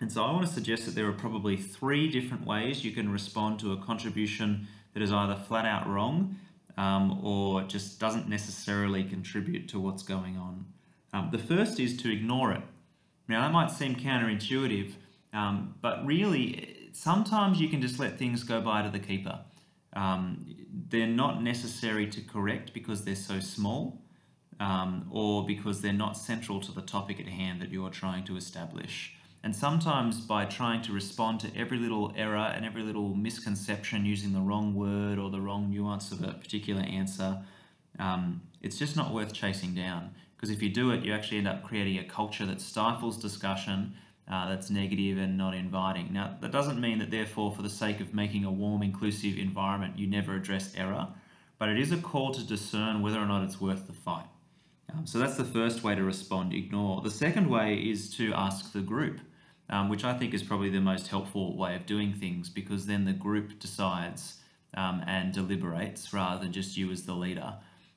And 0.00 0.10
so 0.10 0.24
I 0.24 0.32
want 0.32 0.46
to 0.46 0.52
suggest 0.52 0.86
that 0.86 0.94
there 0.94 1.06
are 1.06 1.12
probably 1.12 1.56
three 1.56 2.08
different 2.08 2.46
ways 2.46 2.84
you 2.84 2.92
can 2.92 3.12
respond 3.12 3.58
to 3.60 3.72
a 3.72 3.76
contribution 3.76 4.66
that 4.92 5.02
is 5.02 5.12
either 5.12 5.36
flat 5.36 5.64
out 5.64 5.88
wrong 5.88 6.36
um, 6.76 7.24
or 7.24 7.62
just 7.62 8.00
doesn't 8.00 8.28
necessarily 8.28 9.04
contribute 9.04 9.68
to 9.68 9.78
what's 9.78 10.02
going 10.02 10.36
on. 10.36 10.66
Um, 11.12 11.28
the 11.30 11.38
first 11.38 11.78
is 11.78 11.96
to 11.98 12.12
ignore 12.12 12.52
it. 12.52 12.62
Now, 13.28 13.42
that 13.42 13.52
might 13.52 13.70
seem 13.70 13.94
counterintuitive, 13.94 14.92
um, 15.32 15.74
but 15.80 16.04
really, 16.04 16.73
sometimes 16.94 17.60
you 17.60 17.68
can 17.68 17.82
just 17.82 17.98
let 17.98 18.18
things 18.18 18.42
go 18.42 18.60
by 18.60 18.82
to 18.82 18.90
the 18.90 18.98
keeper. 18.98 19.40
Um, 19.94 20.46
they're 20.88 21.06
not 21.06 21.42
necessary 21.42 22.06
to 22.08 22.20
correct 22.20 22.72
because 22.72 23.04
they're 23.04 23.14
so 23.14 23.40
small 23.40 24.02
um, 24.60 25.06
or 25.10 25.44
because 25.44 25.80
they're 25.80 25.92
not 25.92 26.16
central 26.16 26.60
to 26.60 26.72
the 26.72 26.82
topic 26.82 27.20
at 27.20 27.26
hand 27.26 27.60
that 27.60 27.70
you're 27.70 27.90
trying 27.90 28.24
to 28.24 28.36
establish. 28.36 29.14
And 29.42 29.54
sometimes 29.54 30.20
by 30.20 30.46
trying 30.46 30.80
to 30.82 30.92
respond 30.92 31.40
to 31.40 31.54
every 31.56 31.78
little 31.78 32.12
error 32.16 32.50
and 32.54 32.64
every 32.64 32.82
little 32.82 33.14
misconception 33.14 34.06
using 34.06 34.32
the 34.32 34.40
wrong 34.40 34.74
word 34.74 35.18
or 35.18 35.30
the 35.30 35.40
wrong 35.40 35.70
nuance 35.70 36.12
of 36.12 36.22
a 36.22 36.32
particular 36.32 36.80
answer, 36.80 37.42
um, 37.98 38.42
it's 38.62 38.78
just 38.78 38.96
not 38.96 39.12
worth 39.12 39.34
chasing 39.34 39.74
down. 39.74 40.14
Because 40.34 40.50
if 40.50 40.62
you 40.62 40.70
do 40.70 40.92
it, 40.92 41.04
you 41.04 41.12
actually 41.12 41.38
end 41.38 41.48
up 41.48 41.62
creating 41.62 41.98
a 41.98 42.04
culture 42.04 42.46
that 42.46 42.60
stifles 42.60 43.20
discussion, 43.20 43.94
uh, 44.30 44.48
that's 44.48 44.70
negative 44.70 45.18
and 45.18 45.36
not 45.36 45.54
inviting. 45.54 46.12
Now, 46.12 46.36
that 46.40 46.50
doesn't 46.50 46.80
mean 46.80 46.98
that, 46.98 47.10
therefore, 47.10 47.52
for 47.52 47.62
the 47.62 47.70
sake 47.70 48.00
of 48.00 48.14
making 48.14 48.44
a 48.44 48.50
warm, 48.50 48.82
inclusive 48.82 49.38
environment, 49.38 49.98
you 49.98 50.06
never 50.06 50.34
address 50.34 50.74
error. 50.76 51.08
but 51.58 51.68
it 51.68 51.78
is 51.78 51.92
a 51.92 51.96
call 51.96 52.32
to 52.34 52.44
discern 52.44 53.00
whether 53.00 53.18
or 53.18 53.26
not 53.26 53.44
it's 53.44 53.60
worth 53.60 53.86
the 53.86 53.92
fight. 53.92 54.26
Um, 54.92 55.06
so 55.06 55.18
that's 55.18 55.36
the 55.36 55.44
first 55.44 55.82
way 55.82 55.94
to 55.94 56.02
respond 56.02 56.52
ignore. 56.52 57.00
The 57.00 57.10
second 57.10 57.48
way 57.48 57.76
is 57.76 58.14
to 58.16 58.32
ask 58.34 58.72
the 58.72 58.80
group, 58.80 59.20
um, 59.70 59.88
which 59.88 60.04
I 60.04 60.16
think 60.16 60.34
is 60.34 60.42
probably 60.42 60.70
the 60.70 60.80
most 60.80 61.08
helpful 61.08 61.56
way 61.56 61.74
of 61.74 61.86
doing 61.86 62.12
things 62.12 62.48
because 62.48 62.86
then 62.86 63.04
the 63.04 63.12
group 63.12 63.58
decides 63.58 64.40
um, 64.76 65.02
and 65.06 65.32
deliberates 65.32 66.12
rather 66.12 66.42
than 66.42 66.52
just 66.52 66.76
you 66.76 66.90
as 66.90 67.04
the 67.04 67.14
leader. 67.14 67.54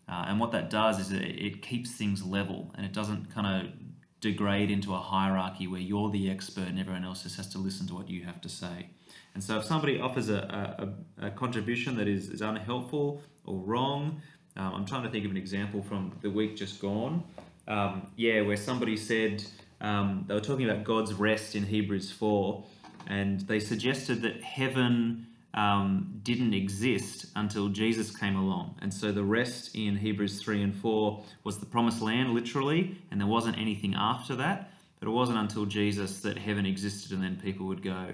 Uh, 0.08 0.26
and 0.28 0.40
what 0.40 0.52
that 0.52 0.70
does 0.70 1.00
is 1.00 1.12
it, 1.12 1.24
it 1.24 1.62
keeps 1.62 1.92
things 1.92 2.24
level 2.24 2.72
and 2.76 2.86
it 2.86 2.94
doesn't 2.94 3.34
kind 3.34 3.48
of 3.48 3.72
degrade 4.22 4.72
into 4.72 4.94
a 4.94 5.00
hierarchy 5.00 5.68
where 5.68 5.82
you're 5.82 6.10
the 6.10 6.30
expert 6.30 6.68
and 6.68 6.80
everyone 6.80 7.06
else 7.06 7.24
just 7.24 7.38
has 7.38 7.48
to 7.50 7.58
listen 7.58 7.88
to 7.88 7.94
what 7.94 8.10
you 8.10 8.24
have 8.24 8.42
to 8.42 8.50
say. 8.50 8.90
And 9.34 9.44
so 9.44 9.60
if 9.60 9.66
somebody 9.66 10.00
offers 10.00 10.30
a, 10.30 10.96
a, 11.20 11.28
a 11.28 11.32
contribution 11.32 11.96
that 11.98 12.08
is, 12.08 12.30
is 12.30 12.42
unhelpful 12.42 13.22
or 13.46 13.60
wrong, 13.60 14.22
um, 14.56 14.74
I'm 14.74 14.86
trying 14.86 15.04
to 15.04 15.10
think 15.10 15.26
of 15.26 15.32
an 15.32 15.38
example 15.38 15.84
from 15.84 16.18
the 16.22 16.30
week 16.30 16.56
just 16.56 16.82
gone. 16.82 17.24
Um, 17.68 18.08
yeah, 18.16 18.42
where 18.42 18.58
somebody 18.58 18.98
said 18.98 19.44
um, 19.82 20.26
they 20.28 20.34
were 20.34 20.42
talking 20.42 20.68
about 20.68 20.84
God's 20.84 21.14
rest 21.14 21.56
in 21.56 21.64
Hebrews 21.64 22.12
4, 22.12 22.64
and 23.08 23.42
they 23.42 23.60
suggested 23.60 24.24
that 24.24 24.42
heaven 24.42 25.27
um, 25.58 26.20
didn't 26.22 26.54
exist 26.54 27.26
until 27.36 27.68
Jesus 27.68 28.16
came 28.16 28.36
along. 28.36 28.76
And 28.80 28.94
so 28.94 29.12
the 29.12 29.24
rest 29.24 29.76
in 29.76 29.98
Hebrews 29.98 30.40
3 30.40 30.62
and 30.62 30.76
4 30.76 31.24
was 31.44 31.58
the 31.58 31.66
promised 31.66 32.00
land, 32.00 32.36
literally, 32.36 32.96
and 33.10 33.20
there 33.20 33.28
wasn't 33.28 33.58
anything 33.58 33.96
after 33.96 34.36
that. 34.36 34.72
But 35.00 35.10
it 35.10 35.12
wasn't 35.12 35.40
until 35.40 35.66
Jesus 35.66 36.20
that 36.20 36.38
heaven 36.38 36.68
existed 36.68 37.12
and 37.12 37.24
then 37.24 37.38
people 37.38 37.66
would 37.66 37.82
go. 37.82 38.10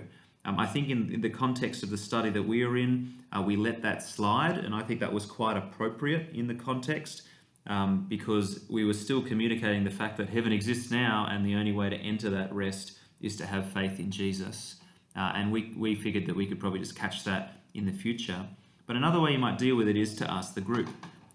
Um, 0.46 0.58
I 0.58 0.66
think 0.66 0.90
in, 0.90 1.14
in, 1.14 1.20
the 1.20 1.30
context 1.30 1.84
of 1.84 1.90
the 1.90 1.98
study 1.98 2.30
that 2.30 2.44
we 2.44 2.64
are 2.64 2.78
in, 2.78 3.14
uh, 3.36 3.42
we 3.42 3.58
let 3.58 3.82
that 3.82 4.04
slide, 4.04 4.58
and 4.58 4.74
I 4.74 4.82
think 4.82 5.00
that 5.00 5.12
was 5.12 5.26
quite 5.26 5.56
appropriate 5.56 6.30
in 6.34 6.48
the 6.48 6.56
context 6.56 7.24
um, 7.68 8.06
because 8.10 8.66
we 8.70 8.84
were 8.84 8.94
still 8.94 9.22
communicating 9.22 9.86
the 9.86 9.90
fact 9.90 10.18
that 10.18 10.28
heaven 10.28 10.52
exists 10.52 10.92
now, 10.92 11.28
and 11.30 11.46
the 11.46 11.56
only 11.56 11.72
way 11.72 11.90
to 11.90 11.96
enter 11.96 12.30
that 12.32 12.54
rest 12.54 12.98
is 13.22 13.38
to 13.38 13.46
have 13.46 13.72
faith 13.72 14.00
in 14.00 14.12
Jesus. 14.12 14.76
Uh, 15.16 15.34
and 15.36 15.52
we, 15.52 15.74
we 15.78 15.96
figured 15.96 16.26
that 16.26 16.36
we 16.36 16.46
could 16.46 16.60
probably 16.60 16.80
just 16.80 16.96
catch 16.96 17.24
that 17.24 17.62
in 17.74 17.86
the 17.86 17.92
future. 17.92 18.46
But 18.86 18.96
another 18.96 19.20
way 19.20 19.32
you 19.32 19.40
might 19.40 19.58
deal 19.58 19.76
with 19.76 19.88
it 19.88 19.96
is 19.96 20.16
to 20.16 20.32
ask 20.32 20.54
the 20.54 20.62
group. 20.62 20.88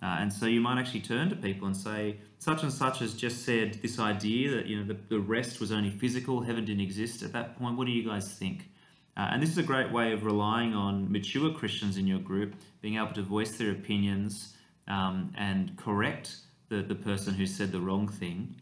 Uh, 0.02 0.16
and 0.20 0.32
so 0.32 0.46
you 0.46 0.60
might 0.60 0.78
actually 0.78 1.00
turn 1.00 1.28
to 1.30 1.36
people 1.36 1.66
and 1.66 1.76
say, 1.76 2.18
such 2.38 2.62
and 2.62 2.72
such 2.72 3.00
has 3.00 3.14
just 3.14 3.44
said 3.44 3.74
this 3.82 3.98
idea 3.98 4.50
that 4.52 4.66
you 4.66 4.78
know 4.78 4.86
the, 4.86 4.96
the 5.08 5.18
rest 5.18 5.60
was 5.60 5.72
only 5.72 5.90
physical, 5.90 6.40
heaven 6.40 6.64
didn't 6.64 6.82
exist. 6.82 7.22
At 7.22 7.32
that 7.32 7.58
point, 7.58 7.76
what 7.76 7.86
do 7.86 7.92
you 7.92 8.08
guys 8.08 8.32
think? 8.32 8.70
Uh, 9.16 9.30
and 9.32 9.42
this 9.42 9.50
is 9.50 9.58
a 9.58 9.62
great 9.64 9.90
way 9.90 10.12
of 10.12 10.24
relying 10.24 10.74
on 10.74 11.10
mature 11.10 11.52
Christians 11.52 11.96
in 11.96 12.06
your 12.06 12.20
group 12.20 12.54
being 12.80 12.96
able 12.96 13.12
to 13.14 13.22
voice 13.22 13.58
their 13.58 13.72
opinions 13.72 14.54
um, 14.86 15.32
and 15.36 15.76
correct 15.76 16.36
the, 16.68 16.82
the 16.82 16.94
person 16.94 17.34
who 17.34 17.46
said 17.46 17.72
the 17.72 17.80
wrong 17.80 18.06
thing 18.06 18.54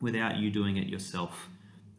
without 0.00 0.36
you 0.36 0.50
doing 0.50 0.78
it 0.78 0.88
yourself, 0.88 1.48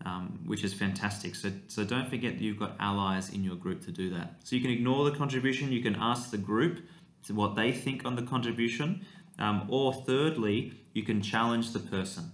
um, 0.05 0.39
which 0.45 0.63
is 0.63 0.73
fantastic. 0.73 1.35
So, 1.35 1.51
so 1.67 1.83
don't 1.83 2.09
forget 2.09 2.33
that 2.33 2.43
you've 2.43 2.59
got 2.59 2.75
allies 2.79 3.29
in 3.29 3.43
your 3.43 3.55
group 3.55 3.83
to 3.85 3.91
do 3.91 4.09
that. 4.12 4.35
So 4.43 4.55
you 4.55 4.62
can 4.62 4.71
ignore 4.71 5.09
the 5.09 5.15
contribution, 5.15 5.71
you 5.71 5.81
can 5.81 5.95
ask 5.95 6.31
the 6.31 6.38
group 6.38 6.79
what 7.29 7.55
they 7.55 7.71
think 7.71 8.05
on 8.05 8.15
the 8.15 8.21
contribution, 8.21 9.05
um, 9.39 9.65
or 9.69 9.93
thirdly, 9.93 10.73
you 10.93 11.03
can 11.03 11.21
challenge 11.21 11.71
the 11.71 11.79
person. 11.79 12.31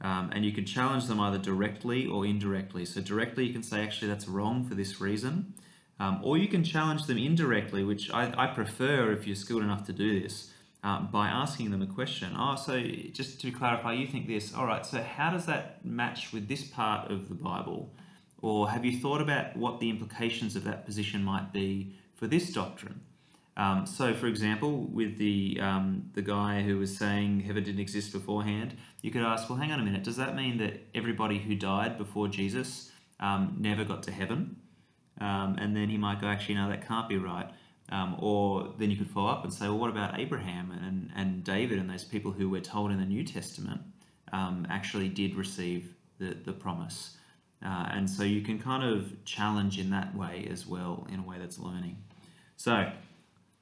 Um, 0.00 0.30
and 0.32 0.44
you 0.44 0.52
can 0.52 0.64
challenge 0.64 1.06
them 1.06 1.18
either 1.18 1.38
directly 1.38 2.06
or 2.06 2.24
indirectly. 2.24 2.84
So, 2.84 3.00
directly, 3.00 3.46
you 3.46 3.52
can 3.52 3.64
say, 3.64 3.82
actually, 3.82 4.06
that's 4.06 4.28
wrong 4.28 4.64
for 4.64 4.76
this 4.76 5.00
reason. 5.00 5.54
Um, 5.98 6.20
or 6.22 6.38
you 6.38 6.46
can 6.46 6.62
challenge 6.62 7.06
them 7.06 7.18
indirectly, 7.18 7.82
which 7.82 8.10
I, 8.12 8.32
I 8.36 8.46
prefer 8.54 9.10
if 9.10 9.26
you're 9.26 9.34
skilled 9.34 9.62
enough 9.62 9.84
to 9.86 9.92
do 9.92 10.20
this, 10.20 10.52
uh, 10.84 11.00
by 11.02 11.28
asking 11.28 11.70
them 11.70 11.82
a 11.82 11.86
question. 11.86 12.34
Oh, 12.36 12.56
so 12.56 12.80
just 13.12 13.40
to 13.40 13.50
clarify, 13.50 13.94
you 13.94 14.06
think 14.06 14.26
this. 14.26 14.54
All 14.54 14.66
right, 14.66 14.84
so 14.84 15.02
how 15.02 15.30
does 15.30 15.46
that 15.46 15.84
match 15.84 16.32
with 16.32 16.48
this 16.48 16.64
part 16.64 17.10
of 17.10 17.28
the 17.28 17.34
Bible? 17.34 17.92
Or 18.40 18.70
have 18.70 18.84
you 18.84 18.98
thought 18.98 19.20
about 19.20 19.56
what 19.56 19.80
the 19.80 19.90
implications 19.90 20.54
of 20.54 20.64
that 20.64 20.86
position 20.86 21.24
might 21.24 21.52
be 21.52 21.94
for 22.14 22.26
this 22.26 22.52
doctrine? 22.52 23.00
Um, 23.56 23.86
so, 23.86 24.14
for 24.14 24.28
example, 24.28 24.84
with 24.84 25.18
the 25.18 25.58
um, 25.60 26.10
the 26.14 26.22
guy 26.22 26.62
who 26.62 26.78
was 26.78 26.96
saying 26.96 27.40
heaven 27.40 27.64
didn't 27.64 27.80
exist 27.80 28.12
beforehand, 28.12 28.76
you 29.02 29.10
could 29.10 29.22
ask, 29.22 29.50
well, 29.50 29.58
hang 29.58 29.72
on 29.72 29.80
a 29.80 29.84
minute, 29.84 30.04
does 30.04 30.16
that 30.16 30.36
mean 30.36 30.58
that 30.58 30.80
everybody 30.94 31.38
who 31.38 31.56
died 31.56 31.98
before 31.98 32.28
Jesus 32.28 32.92
um, 33.18 33.56
never 33.58 33.84
got 33.84 34.04
to 34.04 34.12
heaven? 34.12 34.56
Um, 35.20 35.56
and 35.58 35.74
then 35.74 35.88
he 35.88 35.96
might 35.96 36.20
go, 36.20 36.28
actually, 36.28 36.54
no, 36.54 36.68
that 36.68 36.86
can't 36.86 37.08
be 37.08 37.18
right. 37.18 37.50
Um, 37.90 38.16
or 38.18 38.74
then 38.78 38.90
you 38.90 38.96
could 38.96 39.10
follow 39.10 39.30
up 39.30 39.44
and 39.44 39.52
say, 39.52 39.66
well, 39.66 39.78
what 39.78 39.90
about 39.90 40.20
Abraham 40.20 40.70
and, 40.72 41.10
and 41.16 41.42
David 41.42 41.78
and 41.78 41.88
those 41.88 42.04
people 42.04 42.32
who 42.32 42.50
we're 42.50 42.60
told 42.60 42.90
in 42.90 42.98
the 42.98 43.06
New 43.06 43.24
Testament 43.24 43.80
um, 44.32 44.66
actually 44.68 45.08
did 45.08 45.34
receive 45.34 45.94
the, 46.18 46.36
the 46.44 46.52
promise? 46.52 47.16
Uh, 47.64 47.88
and 47.92 48.08
so 48.08 48.22
you 48.22 48.42
can 48.42 48.58
kind 48.58 48.84
of 48.84 49.24
challenge 49.24 49.78
in 49.78 49.90
that 49.90 50.14
way 50.14 50.46
as 50.50 50.66
well, 50.66 51.06
in 51.10 51.20
a 51.20 51.22
way 51.22 51.36
that's 51.38 51.58
learning. 51.58 51.96
So, 52.56 52.92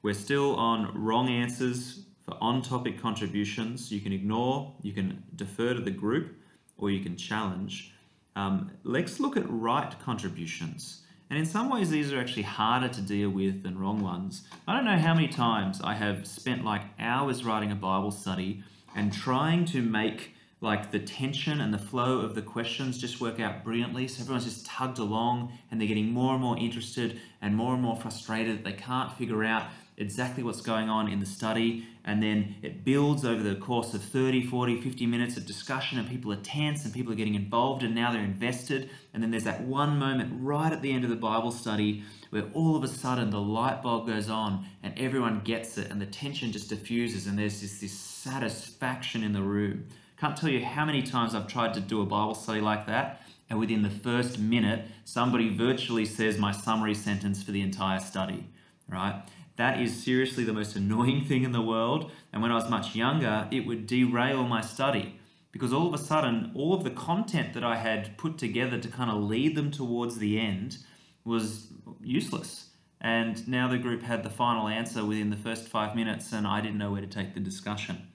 we're 0.03 0.13
still 0.13 0.55
on 0.55 0.91
wrong 0.93 1.29
answers 1.29 2.05
for 2.23 2.37
on 2.39 2.61
topic 2.61 3.01
contributions. 3.01 3.91
You 3.91 3.99
can 3.99 4.13
ignore, 4.13 4.73
you 4.81 4.93
can 4.93 5.23
defer 5.35 5.73
to 5.73 5.81
the 5.81 5.91
group, 5.91 6.35
or 6.77 6.91
you 6.91 7.03
can 7.03 7.17
challenge. 7.17 7.93
Um, 8.35 8.71
let's 8.83 9.19
look 9.19 9.35
at 9.35 9.43
right 9.49 9.93
contributions. 9.99 11.01
And 11.29 11.37
in 11.37 11.45
some 11.45 11.69
ways, 11.69 11.89
these 11.89 12.13
are 12.13 12.19
actually 12.19 12.43
harder 12.43 12.87
to 12.87 13.01
deal 13.01 13.29
with 13.29 13.63
than 13.63 13.77
wrong 13.77 14.01
ones. 14.01 14.43
I 14.67 14.75
don't 14.75 14.85
know 14.85 14.97
how 14.97 15.13
many 15.13 15.27
times 15.27 15.81
I 15.83 15.93
have 15.95 16.25
spent 16.25 16.63
like 16.63 16.83
hours 16.99 17.43
writing 17.43 17.71
a 17.71 17.75
Bible 17.75 18.11
study 18.11 18.63
and 18.95 19.11
trying 19.11 19.65
to 19.65 19.81
make 19.81 20.33
like 20.59 20.91
the 20.91 20.99
tension 20.99 21.61
and 21.61 21.73
the 21.73 21.77
flow 21.77 22.21
of 22.21 22.33
the 22.33 22.41
questions 22.41 22.97
just 22.97 23.21
work 23.21 23.39
out 23.39 23.63
brilliantly. 23.63 24.07
So 24.07 24.21
everyone's 24.21 24.45
just 24.45 24.65
tugged 24.65 24.99
along 24.99 25.51
and 25.69 25.79
they're 25.79 25.87
getting 25.87 26.11
more 26.11 26.33
and 26.33 26.41
more 26.41 26.57
interested 26.57 27.19
and 27.41 27.55
more 27.55 27.73
and 27.73 27.83
more 27.83 27.95
frustrated 27.95 28.57
that 28.57 28.63
they 28.63 28.73
can't 28.73 29.11
figure 29.11 29.43
out 29.43 29.67
exactly 29.97 30.43
what's 30.43 30.61
going 30.61 30.89
on 30.89 31.07
in 31.07 31.19
the 31.19 31.25
study 31.25 31.83
and 32.05 32.21
then 32.21 32.55
it 32.61 32.85
builds 32.85 33.25
over 33.25 33.41
the 33.41 33.55
course 33.55 33.93
of 33.95 34.01
30 34.01 34.45
40 34.45 34.79
50 34.79 35.05
minutes 35.07 35.37
of 35.37 35.45
discussion 35.45 35.97
and 35.97 36.07
people 36.07 36.31
are 36.31 36.37
tense 36.37 36.85
and 36.85 36.93
people 36.93 37.11
are 37.11 37.15
getting 37.15 37.35
involved 37.35 37.83
and 37.83 37.95
now 37.95 38.11
they're 38.11 38.23
invested. 38.23 38.89
And 39.13 39.21
then 39.21 39.31
there's 39.31 39.43
that 39.43 39.61
one 39.61 39.97
moment 39.97 40.31
right 40.41 40.71
at 40.71 40.81
the 40.81 40.91
end 40.91 41.03
of 41.03 41.09
the 41.09 41.15
bible 41.15 41.51
study 41.51 42.03
where 42.29 42.45
all 42.53 42.75
of 42.75 42.83
a 42.83 42.87
sudden 42.87 43.31
the 43.31 43.41
light 43.41 43.81
bulb 43.81 44.07
goes 44.07 44.29
on 44.29 44.65
and 44.83 44.93
everyone 44.97 45.41
gets 45.41 45.77
it 45.77 45.89
and 45.89 45.99
the 45.99 46.05
tension 46.05 46.51
just 46.51 46.69
diffuses 46.69 47.25
and 47.25 47.37
there's 47.37 47.59
this, 47.61 47.79
this 47.79 47.93
satisfaction 47.93 49.23
in 49.23 49.33
the 49.33 49.41
room. 49.41 49.87
Can't 50.19 50.37
tell 50.37 50.49
you 50.49 50.63
how 50.63 50.85
many 50.85 51.01
times 51.03 51.35
i've 51.35 51.47
tried 51.47 51.73
to 51.73 51.79
do 51.79 52.01
a 52.01 52.05
bible 52.05 52.35
study 52.35 52.61
like 52.61 52.87
that 52.87 53.21
and 53.49 53.59
within 53.59 53.83
the 53.83 53.89
first 53.89 54.39
minute 54.39 54.85
somebody 55.05 55.55
virtually 55.55 56.05
says 56.05 56.37
my 56.37 56.51
summary 56.51 56.95
sentence 56.95 57.43
for 57.43 57.51
the 57.51 57.61
entire 57.61 57.99
study 57.99 58.47
right 58.89 59.21
that 59.57 59.81
is 59.81 60.03
seriously 60.03 60.43
the 60.43 60.53
most 60.53 60.75
annoying 60.75 61.25
thing 61.25 61.43
in 61.43 61.51
the 61.51 61.61
world. 61.61 62.11
And 62.31 62.41
when 62.41 62.51
I 62.51 62.55
was 62.55 62.69
much 62.69 62.95
younger, 62.95 63.47
it 63.51 63.65
would 63.67 63.85
derail 63.85 64.43
my 64.43 64.61
study 64.61 65.19
because 65.51 65.73
all 65.73 65.87
of 65.87 65.93
a 65.93 66.03
sudden, 66.03 66.51
all 66.53 66.73
of 66.73 66.83
the 66.83 66.91
content 66.91 67.53
that 67.53 67.63
I 67.63 67.77
had 67.77 68.17
put 68.17 68.37
together 68.37 68.77
to 68.79 68.87
kind 68.87 69.09
of 69.09 69.17
lead 69.23 69.55
them 69.55 69.71
towards 69.71 70.17
the 70.17 70.39
end 70.39 70.77
was 71.25 71.67
useless. 72.01 72.69
And 73.01 73.47
now 73.47 73.67
the 73.67 73.77
group 73.77 74.03
had 74.03 74.23
the 74.23 74.29
final 74.29 74.67
answer 74.67 75.05
within 75.05 75.29
the 75.29 75.35
first 75.35 75.67
five 75.67 75.95
minutes, 75.95 76.31
and 76.31 76.47
I 76.47 76.61
didn't 76.61 76.77
know 76.77 76.91
where 76.91 77.01
to 77.01 77.07
take 77.07 77.33
the 77.33 77.39
discussion. 77.39 78.07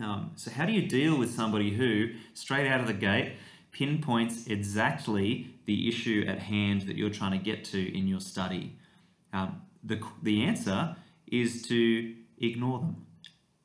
Um, 0.00 0.32
so, 0.36 0.50
how 0.50 0.64
do 0.64 0.72
you 0.72 0.86
deal 0.86 1.18
with 1.18 1.30
somebody 1.30 1.70
who, 1.70 2.10
straight 2.34 2.68
out 2.68 2.80
of 2.80 2.86
the 2.86 2.92
gate, 2.92 3.34
pinpoints 3.72 4.46
exactly 4.46 5.54
the 5.66 5.88
issue 5.88 6.24
at 6.28 6.38
hand 6.38 6.82
that 6.82 6.96
you're 6.96 7.10
trying 7.10 7.32
to 7.32 7.38
get 7.38 7.64
to 7.66 7.96
in 7.96 8.06
your 8.06 8.20
study? 8.20 8.76
Um, 9.32 9.62
the, 9.82 10.02
the 10.22 10.42
answer 10.42 10.96
is 11.26 11.62
to 11.62 12.14
ignore 12.38 12.78
them. 12.80 13.06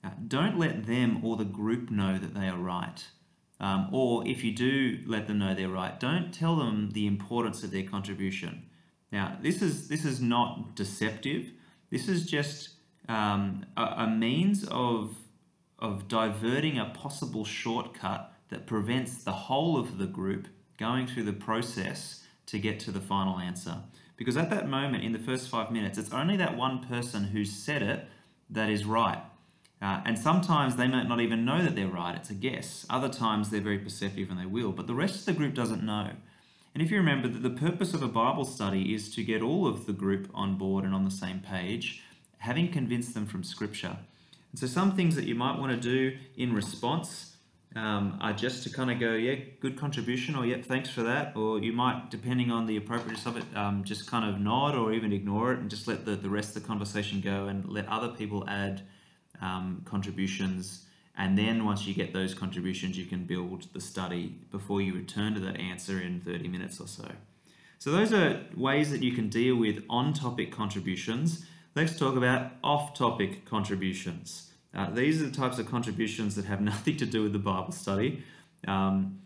Uh, 0.03 0.09
don't 0.27 0.59
let 0.59 0.85
them 0.85 1.23
or 1.23 1.37
the 1.37 1.45
group 1.45 1.89
know 1.89 2.17
that 2.17 2.33
they 2.33 2.47
are 2.47 2.57
right. 2.57 3.05
Um, 3.59 3.87
or 3.91 4.27
if 4.27 4.43
you 4.43 4.51
do 4.51 4.99
let 5.05 5.27
them 5.27 5.39
know 5.39 5.53
they're 5.53 5.69
right, 5.69 5.97
don't 5.99 6.33
tell 6.33 6.55
them 6.57 6.91
the 6.91 7.07
importance 7.07 7.63
of 7.63 7.71
their 7.71 7.83
contribution. 7.83 8.63
Now, 9.11 9.37
this 9.41 9.61
is 9.61 9.87
this 9.87 10.03
is 10.03 10.19
not 10.19 10.75
deceptive. 10.75 11.51
This 11.89 12.09
is 12.09 12.25
just 12.25 12.69
um, 13.07 13.65
a, 13.77 13.83
a 13.83 14.07
means 14.07 14.65
of 14.65 15.15
of 15.79 16.07
diverting 16.07 16.77
a 16.77 16.85
possible 16.85 17.45
shortcut 17.45 18.33
that 18.49 18.67
prevents 18.67 19.23
the 19.23 19.31
whole 19.31 19.77
of 19.77 19.97
the 19.97 20.07
group 20.07 20.47
going 20.77 21.07
through 21.07 21.23
the 21.23 21.33
process 21.33 22.23
to 22.47 22.59
get 22.59 22.79
to 22.81 22.91
the 22.91 22.99
final 23.01 23.39
answer. 23.39 23.77
Because 24.17 24.37
at 24.37 24.49
that 24.49 24.69
moment, 24.69 25.03
in 25.03 25.11
the 25.11 25.19
first 25.19 25.49
five 25.49 25.71
minutes, 25.71 25.97
it's 25.97 26.13
only 26.13 26.37
that 26.37 26.55
one 26.55 26.85
person 26.85 27.25
who 27.25 27.43
said 27.45 27.81
it 27.81 28.07
that 28.49 28.69
is 28.69 28.85
right. 28.85 29.21
Uh, 29.81 30.01
and 30.05 30.17
sometimes 30.17 30.75
they 30.75 30.87
might 30.87 31.09
not 31.09 31.19
even 31.19 31.43
know 31.43 31.61
that 31.61 31.75
they're 31.75 31.87
right, 31.87 32.15
it's 32.15 32.29
a 32.29 32.33
guess. 32.33 32.85
Other 32.89 33.09
times 33.09 33.49
they're 33.49 33.59
very 33.59 33.79
perceptive 33.79 34.29
and 34.29 34.39
they 34.39 34.45
will, 34.45 34.71
but 34.71 34.87
the 34.87 34.93
rest 34.93 35.19
of 35.19 35.25
the 35.25 35.33
group 35.33 35.53
doesn't 35.53 35.83
know. 35.83 36.11
And 36.73 36.81
if 36.81 36.89
you 36.89 36.97
remember 36.97 37.27
that 37.27 37.43
the 37.43 37.49
purpose 37.49 37.93
of 37.93 38.01
a 38.01 38.07
Bible 38.07 38.45
study 38.45 38.93
is 38.93 39.13
to 39.15 39.23
get 39.23 39.41
all 39.41 39.67
of 39.67 39.85
the 39.85 39.93
group 39.93 40.29
on 40.33 40.57
board 40.57 40.85
and 40.85 40.93
on 40.95 41.03
the 41.03 41.11
same 41.11 41.39
page, 41.39 42.01
having 42.37 42.71
convinced 42.71 43.13
them 43.13 43.25
from 43.25 43.43
Scripture. 43.43 43.97
And 44.51 44.59
so, 44.59 44.67
some 44.67 44.95
things 44.95 45.15
that 45.15 45.25
you 45.25 45.35
might 45.35 45.59
want 45.59 45.71
to 45.71 45.77
do 45.77 46.17
in 46.37 46.53
response 46.53 47.32
um, 47.75 48.17
are 48.21 48.33
just 48.33 48.63
to 48.63 48.69
kind 48.69 48.91
of 48.91 48.99
go, 48.99 49.13
yeah, 49.13 49.35
good 49.59 49.77
contribution, 49.77 50.35
or 50.35 50.45
yep, 50.45 50.63
thanks 50.63 50.89
for 50.89 51.01
that. 51.03 51.35
Or 51.35 51.59
you 51.59 51.73
might, 51.73 52.11
depending 52.11 52.51
on 52.51 52.65
the 52.65 52.77
appropriateness 52.77 53.25
of 53.25 53.37
it, 53.37 53.45
um, 53.55 53.83
just 53.83 54.09
kind 54.09 54.29
of 54.29 54.39
nod 54.39 54.75
or 54.75 54.93
even 54.93 55.11
ignore 55.11 55.53
it 55.53 55.59
and 55.59 55.69
just 55.69 55.87
let 55.87 56.05
the, 56.05 56.15
the 56.15 56.29
rest 56.29 56.55
of 56.55 56.61
the 56.61 56.67
conversation 56.67 57.19
go 57.21 57.47
and 57.47 57.67
let 57.67 57.87
other 57.87 58.09
people 58.09 58.47
add 58.47 58.83
um, 59.41 59.81
contributions. 59.85 60.85
And 61.17 61.37
then 61.37 61.65
once 61.65 61.85
you 61.85 61.93
get 61.93 62.13
those 62.13 62.33
contributions, 62.33 62.97
you 62.97 63.05
can 63.05 63.25
build 63.25 63.67
the 63.73 63.81
study 63.81 64.39
before 64.51 64.81
you 64.81 64.93
return 64.93 65.33
to 65.33 65.39
that 65.41 65.59
answer 65.59 65.99
in 65.99 66.21
30 66.21 66.47
minutes 66.47 66.79
or 66.79 66.87
so. 66.87 67.07
So, 67.79 67.91
those 67.91 68.13
are 68.13 68.45
ways 68.55 68.91
that 68.91 69.03
you 69.03 69.11
can 69.11 69.27
deal 69.27 69.57
with 69.57 69.83
on 69.89 70.13
topic 70.13 70.53
contributions. 70.53 71.45
Let's 71.75 71.97
talk 71.99 72.15
about 72.15 72.53
off 72.63 72.93
topic 72.93 73.45
contributions. 73.45 74.52
Uh, 74.75 74.89
these 74.89 75.21
are 75.21 75.25
the 75.25 75.35
types 75.35 75.59
of 75.59 75.69
contributions 75.69 76.35
that 76.35 76.45
have 76.45 76.61
nothing 76.73 76.97
to 76.97 77.05
do 77.05 77.23
with 77.23 77.33
the 77.33 77.39
Bible 77.39 77.71
study 77.71 78.23
um, 78.67 79.19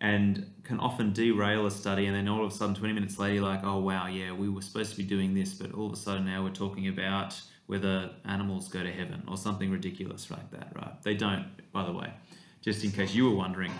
and 0.00 0.50
can 0.64 0.78
often 0.80 1.12
derail 1.12 1.66
a 1.66 1.70
study. 1.70 2.06
And 2.06 2.14
then 2.14 2.28
all 2.28 2.44
of 2.44 2.52
a 2.52 2.54
sudden, 2.54 2.74
20 2.74 2.94
minutes 2.94 3.18
later, 3.18 3.34
you're 3.34 3.44
like, 3.44 3.64
oh, 3.64 3.78
wow, 3.78 4.06
yeah, 4.06 4.32
we 4.32 4.48
were 4.48 4.62
supposed 4.62 4.90
to 4.90 4.96
be 4.96 5.04
doing 5.04 5.34
this, 5.34 5.54
but 5.54 5.72
all 5.72 5.86
of 5.86 5.92
a 5.92 5.96
sudden 5.96 6.24
now 6.24 6.42
we're 6.42 6.50
talking 6.50 6.88
about 6.88 7.40
whether 7.66 8.10
animals 8.24 8.68
go 8.68 8.82
to 8.82 8.90
heaven 8.90 9.22
or 9.28 9.36
something 9.36 9.70
ridiculous 9.70 10.30
like 10.30 10.50
that, 10.50 10.72
right? 10.74 11.02
They 11.02 11.14
don't, 11.14 11.46
by 11.70 11.84
the 11.84 11.92
way, 11.92 12.10
just 12.62 12.82
in 12.82 12.90
case 12.90 13.14
you 13.14 13.28
were 13.28 13.36
wondering. 13.36 13.72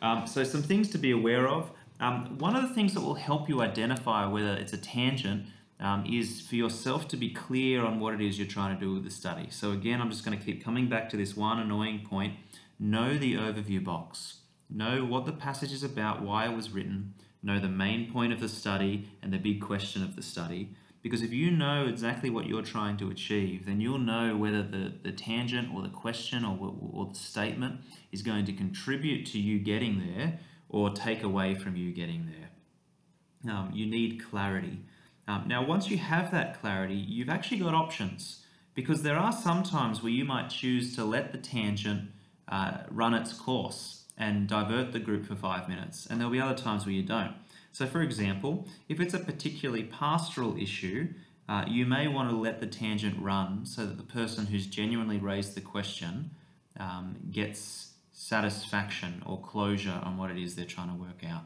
Um, 0.00 0.26
so, 0.26 0.44
some 0.44 0.62
things 0.62 0.90
to 0.90 0.98
be 0.98 1.10
aware 1.10 1.48
of. 1.48 1.70
Um, 2.00 2.38
one 2.38 2.56
of 2.56 2.62
the 2.68 2.74
things 2.74 2.94
that 2.94 3.00
will 3.00 3.14
help 3.14 3.48
you 3.48 3.60
identify 3.60 4.26
whether 4.26 4.54
it's 4.54 4.72
a 4.72 4.76
tangent 4.78 5.46
um, 5.82 6.06
is 6.06 6.40
for 6.40 6.54
yourself 6.54 7.08
to 7.08 7.16
be 7.16 7.28
clear 7.28 7.84
on 7.84 7.98
what 7.98 8.14
it 8.14 8.20
is 8.20 8.38
you're 8.38 8.46
trying 8.46 8.74
to 8.74 8.80
do 8.80 8.94
with 8.94 9.04
the 9.04 9.10
study. 9.10 9.48
So 9.50 9.72
again, 9.72 10.00
I'm 10.00 10.10
just 10.10 10.24
going 10.24 10.38
to 10.38 10.42
keep 10.42 10.64
coming 10.64 10.88
back 10.88 11.10
to 11.10 11.16
this 11.16 11.36
one 11.36 11.58
annoying 11.58 12.06
point. 12.08 12.34
Know 12.78 13.18
the 13.18 13.34
overview 13.34 13.82
box. 13.82 14.38
Know 14.70 15.04
what 15.04 15.26
the 15.26 15.32
passage 15.32 15.72
is 15.72 15.82
about, 15.82 16.22
why 16.22 16.46
it 16.46 16.56
was 16.56 16.70
written. 16.70 17.14
Know 17.42 17.58
the 17.58 17.68
main 17.68 18.10
point 18.12 18.32
of 18.32 18.40
the 18.40 18.48
study 18.48 19.08
and 19.20 19.32
the 19.32 19.38
big 19.38 19.60
question 19.60 20.04
of 20.04 20.14
the 20.14 20.22
study. 20.22 20.70
Because 21.02 21.22
if 21.22 21.32
you 21.32 21.50
know 21.50 21.86
exactly 21.86 22.30
what 22.30 22.46
you're 22.46 22.62
trying 22.62 22.96
to 22.98 23.10
achieve, 23.10 23.66
then 23.66 23.80
you'll 23.80 23.98
know 23.98 24.36
whether 24.36 24.62
the, 24.62 24.92
the 25.02 25.10
tangent 25.10 25.74
or 25.74 25.82
the 25.82 25.88
question 25.88 26.44
or, 26.44 26.76
or 26.92 27.06
the 27.06 27.18
statement 27.18 27.80
is 28.12 28.22
going 28.22 28.44
to 28.44 28.52
contribute 28.52 29.26
to 29.26 29.40
you 29.40 29.58
getting 29.58 29.98
there 30.14 30.38
or 30.68 30.90
take 30.90 31.24
away 31.24 31.56
from 31.56 31.74
you 31.74 31.90
getting 31.90 32.26
there. 32.26 33.52
Um, 33.52 33.72
you 33.74 33.86
need 33.86 34.24
clarity. 34.24 34.78
Um, 35.28 35.44
now, 35.46 35.64
once 35.64 35.90
you 35.90 35.98
have 35.98 36.30
that 36.32 36.60
clarity, 36.60 36.94
you've 36.94 37.28
actually 37.28 37.58
got 37.58 37.74
options 37.74 38.44
because 38.74 39.02
there 39.02 39.16
are 39.16 39.32
some 39.32 39.62
times 39.62 40.02
where 40.02 40.12
you 40.12 40.24
might 40.24 40.48
choose 40.48 40.94
to 40.96 41.04
let 41.04 41.32
the 41.32 41.38
tangent 41.38 42.10
uh, 42.48 42.78
run 42.90 43.14
its 43.14 43.32
course 43.32 44.04
and 44.18 44.48
divert 44.48 44.92
the 44.92 44.98
group 44.98 45.26
for 45.26 45.34
five 45.34 45.68
minutes, 45.68 46.06
and 46.06 46.20
there'll 46.20 46.32
be 46.32 46.40
other 46.40 46.60
times 46.60 46.84
where 46.84 46.94
you 46.94 47.02
don't. 47.02 47.34
So, 47.72 47.86
for 47.86 48.02
example, 48.02 48.68
if 48.88 49.00
it's 49.00 49.14
a 49.14 49.18
particularly 49.18 49.84
pastoral 49.84 50.56
issue, 50.58 51.08
uh, 51.48 51.64
you 51.66 51.86
may 51.86 52.08
want 52.08 52.30
to 52.30 52.36
let 52.36 52.60
the 52.60 52.66
tangent 52.66 53.20
run 53.20 53.64
so 53.66 53.86
that 53.86 53.96
the 53.96 54.02
person 54.02 54.46
who's 54.46 54.66
genuinely 54.66 55.18
raised 55.18 55.54
the 55.54 55.60
question 55.60 56.30
um, 56.78 57.16
gets 57.30 57.92
satisfaction 58.12 59.22
or 59.26 59.40
closure 59.40 60.00
on 60.02 60.16
what 60.16 60.30
it 60.30 60.38
is 60.38 60.54
they're 60.54 60.64
trying 60.64 60.88
to 60.88 60.94
work 60.94 61.24
out. 61.28 61.44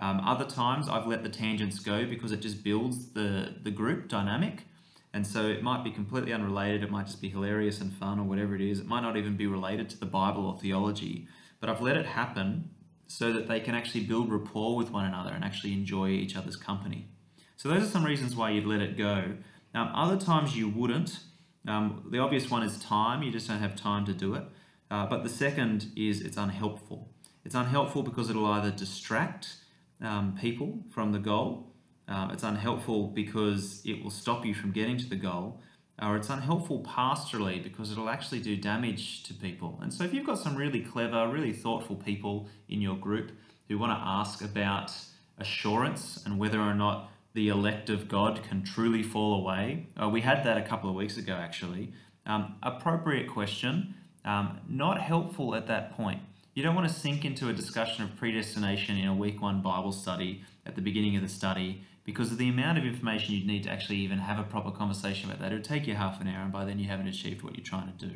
Um, 0.00 0.20
other 0.24 0.46
times 0.46 0.88
I've 0.88 1.06
let 1.06 1.22
the 1.22 1.28
tangents 1.28 1.78
go 1.78 2.06
because 2.06 2.32
it 2.32 2.40
just 2.40 2.64
builds 2.64 3.10
the, 3.12 3.54
the 3.62 3.70
group 3.70 4.08
dynamic. 4.08 4.64
And 5.12 5.26
so 5.26 5.46
it 5.46 5.62
might 5.62 5.84
be 5.84 5.90
completely 5.90 6.32
unrelated, 6.32 6.82
it 6.82 6.90
might 6.90 7.06
just 7.06 7.20
be 7.20 7.28
hilarious 7.28 7.80
and 7.80 7.92
fun 7.92 8.18
or 8.18 8.24
whatever 8.24 8.54
it 8.54 8.62
is. 8.62 8.78
It 8.80 8.86
might 8.86 9.02
not 9.02 9.16
even 9.16 9.36
be 9.36 9.46
related 9.46 9.90
to 9.90 9.98
the 9.98 10.06
Bible 10.06 10.46
or 10.46 10.58
theology, 10.58 11.28
but 11.60 11.68
I've 11.68 11.82
let 11.82 11.96
it 11.96 12.06
happen 12.06 12.70
so 13.08 13.32
that 13.32 13.48
they 13.48 13.60
can 13.60 13.74
actually 13.74 14.04
build 14.04 14.32
rapport 14.32 14.76
with 14.76 14.90
one 14.90 15.04
another 15.04 15.32
and 15.32 15.44
actually 15.44 15.72
enjoy 15.72 16.10
each 16.10 16.36
other's 16.36 16.56
company. 16.56 17.08
So 17.56 17.68
those 17.68 17.82
are 17.82 17.90
some 17.90 18.04
reasons 18.04 18.36
why 18.36 18.50
you'd 18.50 18.66
let 18.66 18.80
it 18.80 18.96
go. 18.96 19.34
Now, 19.74 19.92
other 19.94 20.16
times 20.16 20.56
you 20.56 20.68
wouldn't. 20.68 21.18
Um, 21.66 22.08
the 22.10 22.20
obvious 22.20 22.50
one 22.50 22.62
is 22.62 22.78
time, 22.78 23.22
you 23.22 23.30
just 23.30 23.48
don't 23.48 23.58
have 23.58 23.76
time 23.76 24.06
to 24.06 24.14
do 24.14 24.34
it. 24.34 24.44
Uh, 24.90 25.06
but 25.06 25.24
the 25.24 25.28
second 25.28 25.92
is 25.96 26.20
it's 26.20 26.36
unhelpful. 26.36 27.12
It's 27.44 27.54
unhelpful 27.54 28.02
because 28.02 28.30
it'll 28.30 28.46
either 28.46 28.70
distract 28.70 29.56
um, 30.02 30.36
people 30.40 30.78
from 30.90 31.12
the 31.12 31.18
goal. 31.18 31.66
Um, 32.08 32.30
it's 32.30 32.42
unhelpful 32.42 33.08
because 33.08 33.82
it 33.84 34.02
will 34.02 34.10
stop 34.10 34.44
you 34.44 34.54
from 34.54 34.72
getting 34.72 34.96
to 34.98 35.08
the 35.08 35.16
goal, 35.16 35.60
or 36.02 36.16
it's 36.16 36.28
unhelpful 36.28 36.82
pastorally 36.82 37.62
because 37.62 37.92
it'll 37.92 38.08
actually 38.08 38.40
do 38.40 38.56
damage 38.56 39.22
to 39.24 39.34
people. 39.34 39.78
And 39.80 39.92
so, 39.92 40.04
if 40.04 40.12
you've 40.12 40.26
got 40.26 40.38
some 40.38 40.56
really 40.56 40.80
clever, 40.80 41.28
really 41.28 41.52
thoughtful 41.52 41.96
people 41.96 42.48
in 42.68 42.80
your 42.80 42.96
group 42.96 43.32
who 43.68 43.78
want 43.78 43.92
to 43.92 44.04
ask 44.04 44.42
about 44.42 44.92
assurance 45.38 46.22
and 46.26 46.38
whether 46.38 46.60
or 46.60 46.74
not 46.74 47.10
the 47.32 47.48
elect 47.48 47.88
of 47.90 48.08
God 48.08 48.42
can 48.42 48.64
truly 48.64 49.04
fall 49.04 49.34
away, 49.34 49.86
uh, 50.02 50.08
we 50.08 50.20
had 50.20 50.44
that 50.44 50.56
a 50.56 50.62
couple 50.62 50.90
of 50.90 50.96
weeks 50.96 51.16
ago 51.16 51.34
actually. 51.34 51.92
Um, 52.26 52.56
appropriate 52.62 53.28
question, 53.28 53.94
um, 54.24 54.58
not 54.68 55.00
helpful 55.00 55.54
at 55.54 55.68
that 55.68 55.92
point. 55.96 56.20
You 56.60 56.66
don't 56.66 56.74
want 56.74 56.88
to 56.88 56.94
sink 56.94 57.24
into 57.24 57.48
a 57.48 57.54
discussion 57.54 58.04
of 58.04 58.14
predestination 58.16 58.98
in 58.98 59.08
a 59.08 59.14
week 59.14 59.40
one 59.40 59.62
Bible 59.62 59.92
study 59.92 60.42
at 60.66 60.74
the 60.74 60.82
beginning 60.82 61.16
of 61.16 61.22
the 61.22 61.28
study 61.28 61.84
because 62.04 62.32
of 62.32 62.36
the 62.36 62.50
amount 62.50 62.76
of 62.76 62.84
information 62.84 63.34
you'd 63.34 63.46
need 63.46 63.62
to 63.62 63.70
actually 63.70 63.96
even 63.96 64.18
have 64.18 64.38
a 64.38 64.42
proper 64.42 64.70
conversation 64.70 65.30
about 65.30 65.40
that. 65.40 65.52
It 65.52 65.54
would 65.54 65.64
take 65.64 65.86
you 65.86 65.94
half 65.94 66.20
an 66.20 66.28
hour, 66.28 66.42
and 66.42 66.52
by 66.52 66.66
then 66.66 66.78
you 66.78 66.86
haven't 66.86 67.08
achieved 67.08 67.40
what 67.40 67.56
you're 67.56 67.64
trying 67.64 67.90
to 67.90 68.06
do. 68.06 68.12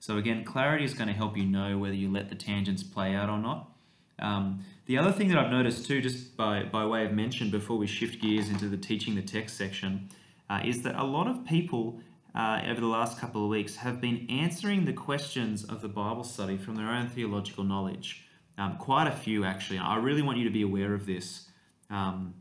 So, 0.00 0.16
again, 0.16 0.42
clarity 0.42 0.84
is 0.84 0.94
going 0.94 1.06
to 1.06 1.14
help 1.14 1.36
you 1.36 1.44
know 1.44 1.78
whether 1.78 1.94
you 1.94 2.10
let 2.10 2.28
the 2.28 2.34
tangents 2.34 2.82
play 2.82 3.14
out 3.14 3.30
or 3.30 3.38
not. 3.38 3.70
Um, 4.18 4.64
the 4.86 4.98
other 4.98 5.12
thing 5.12 5.28
that 5.28 5.38
I've 5.38 5.52
noticed 5.52 5.86
too, 5.86 6.02
just 6.02 6.36
by, 6.36 6.64
by 6.64 6.84
way 6.84 7.06
of 7.06 7.12
mention 7.12 7.52
before 7.52 7.78
we 7.78 7.86
shift 7.86 8.20
gears 8.20 8.48
into 8.48 8.68
the 8.68 8.76
teaching 8.76 9.14
the 9.14 9.22
text 9.22 9.56
section, 9.56 10.08
uh, 10.50 10.60
is 10.64 10.82
that 10.82 10.96
a 10.96 11.04
lot 11.04 11.28
of 11.28 11.46
people 11.46 12.00
uh, 12.36 12.60
over 12.68 12.80
the 12.80 12.86
last 12.86 13.18
couple 13.18 13.42
of 13.42 13.48
weeks 13.48 13.76
have 13.76 14.00
been 14.00 14.26
answering 14.28 14.84
the 14.84 14.92
questions 14.92 15.64
of 15.64 15.80
the 15.80 15.88
Bible 15.88 16.24
study 16.24 16.56
from 16.56 16.76
their 16.76 16.88
own 16.88 17.08
theological 17.08 17.64
knowledge. 17.64 18.24
Um, 18.58 18.76
quite 18.76 19.06
a 19.06 19.12
few, 19.12 19.44
actually. 19.44 19.78
I 19.78 19.96
really 19.96 20.22
want 20.22 20.38
you 20.38 20.44
to 20.44 20.50
be 20.50 20.62
aware 20.62 20.94
of 20.94 21.06
this. 21.06 21.48
Um, 21.90 22.34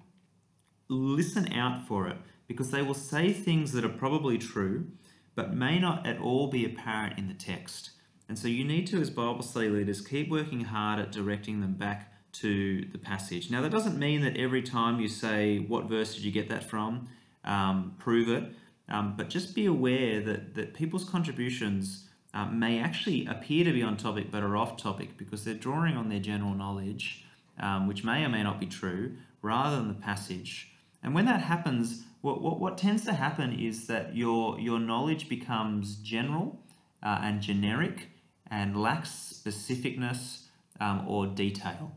listen 0.89 1.51
out 1.53 1.87
for 1.87 2.07
it 2.07 2.17
because 2.47 2.71
they 2.71 2.81
will 2.81 2.93
say 2.93 3.31
things 3.31 3.71
that 3.71 3.85
are 3.85 3.89
probably 3.89 4.37
true 4.37 4.87
but 5.35 5.53
may 5.53 5.77
not 5.79 6.07
at 6.07 6.19
all 6.19 6.47
be 6.47 6.65
apparent 6.65 7.19
in 7.19 7.27
the 7.27 7.33
text. 7.33 7.91
And 8.27 8.39
so 8.39 8.47
you 8.47 8.63
need 8.63 8.87
to, 8.87 9.01
as 9.01 9.09
Bible 9.09 9.43
study 9.43 9.69
leaders, 9.69 10.01
keep 10.01 10.29
working 10.29 10.61
hard 10.61 10.99
at 10.99 11.11
directing 11.11 11.61
them 11.61 11.73
back 11.73 12.11
to 12.33 12.85
the 12.91 12.97
passage. 12.97 13.51
Now, 13.51 13.61
that 13.61 13.71
doesn't 13.71 13.99
mean 13.99 14.21
that 14.21 14.37
every 14.37 14.61
time 14.61 14.99
you 14.99 15.07
say, 15.07 15.59
What 15.59 15.85
verse 15.85 16.15
did 16.15 16.23
you 16.23 16.31
get 16.31 16.49
that 16.49 16.63
from? 16.63 17.09
Um, 17.43 17.95
prove 17.99 18.29
it. 18.29 18.51
Um, 18.87 19.15
but 19.17 19.29
just 19.29 19.55
be 19.55 19.65
aware 19.65 20.21
that, 20.21 20.53
that 20.55 20.73
people's 20.73 21.03
contributions 21.03 22.05
uh, 22.33 22.45
may 22.45 22.79
actually 22.79 23.25
appear 23.25 23.63
to 23.63 23.71
be 23.71 23.81
on 23.81 23.97
topic 23.97 24.29
but 24.29 24.43
are 24.43 24.57
off 24.57 24.77
topic 24.77 25.17
because 25.17 25.43
they're 25.43 25.53
drawing 25.53 25.95
on 25.95 26.09
their 26.09 26.19
general 26.19 26.53
knowledge, 26.53 27.25
um, 27.59 27.87
which 27.87 28.03
may 28.03 28.23
or 28.23 28.29
may 28.29 28.43
not 28.43 28.59
be 28.59 28.65
true, 28.65 29.13
rather 29.41 29.77
than 29.77 29.87
the 29.87 29.93
passage. 29.93 30.71
And 31.01 31.15
when 31.15 31.25
that 31.25 31.41
happens, 31.41 32.03
what, 32.21 32.41
what, 32.41 32.59
what 32.59 32.77
tends 32.77 33.05
to 33.05 33.13
happen 33.13 33.57
is 33.57 33.87
that 33.87 34.15
your, 34.15 34.59
your 34.59 34.79
knowledge 34.79 35.29
becomes 35.29 35.95
general 35.95 36.59
uh, 37.01 37.19
and 37.21 37.41
generic 37.41 38.09
and 38.49 38.79
lacks 38.79 39.41
specificness 39.43 40.41
um, 40.79 41.05
or 41.07 41.25
detail. 41.27 41.95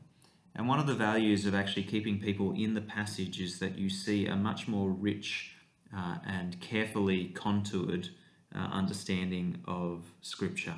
And 0.55 0.69
one 0.69 0.79
of 0.79 0.87
the 0.87 0.95
values 0.95 1.47
of 1.47 1.55
actually 1.55 1.85
keeping 1.85 2.21
people 2.21 2.53
in 2.53 2.75
the 2.75 2.81
passage 2.81 3.41
is 3.41 3.59
that 3.61 3.79
you 3.79 3.89
see 3.89 4.27
a 4.27 4.37
much 4.37 4.69
more 4.69 4.91
rich 4.91 5.53
uh, 5.97 6.17
and 6.27 6.61
carefully 6.61 7.27
contoured 7.35 8.09
uh, 8.55 8.59
understanding 8.59 9.59
of 9.67 10.05
Scripture. 10.21 10.75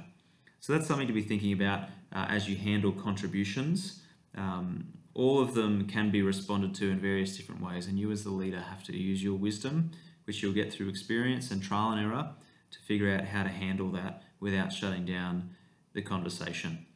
So 0.61 0.73
that's 0.73 0.87
something 0.87 1.07
to 1.07 1.13
be 1.13 1.23
thinking 1.23 1.53
about 1.53 1.89
uh, 2.13 2.27
as 2.29 2.49
you 2.49 2.57
handle 2.57 2.93
contributions. 2.93 4.03
Um, 4.37 4.93
all 5.15 5.41
of 5.41 5.55
them 5.55 5.87
can 5.87 6.11
be 6.11 6.23
responded 6.23 6.75
to 6.77 6.91
in 6.91 7.01
various 7.01 7.37
different 7.37 7.63
ways, 7.63 7.87
and 7.87 7.99
you 7.99 8.11
as 8.11 8.25
the 8.25 8.31
leader 8.31 8.61
have 8.61 8.85
to 8.85 8.97
use 8.97 9.23
your 9.23 9.35
wisdom, 9.35 9.91
which 10.25 10.43
you'll 10.43 10.53
get 10.53 10.73
through 10.73 10.89
experience 10.89 11.51
and 11.51 11.63
trial 11.63 11.93
and 11.93 12.01
error, 12.01 12.31
to 12.71 12.79
figure 12.81 13.13
out 13.13 13.25
how 13.25 13.43
to 13.43 13.49
handle 13.49 13.91
that 13.91 14.23
without 14.39 14.73
shutting 14.73 15.05
down 15.05 15.51
the 15.93 16.03
conversation. 16.03 16.87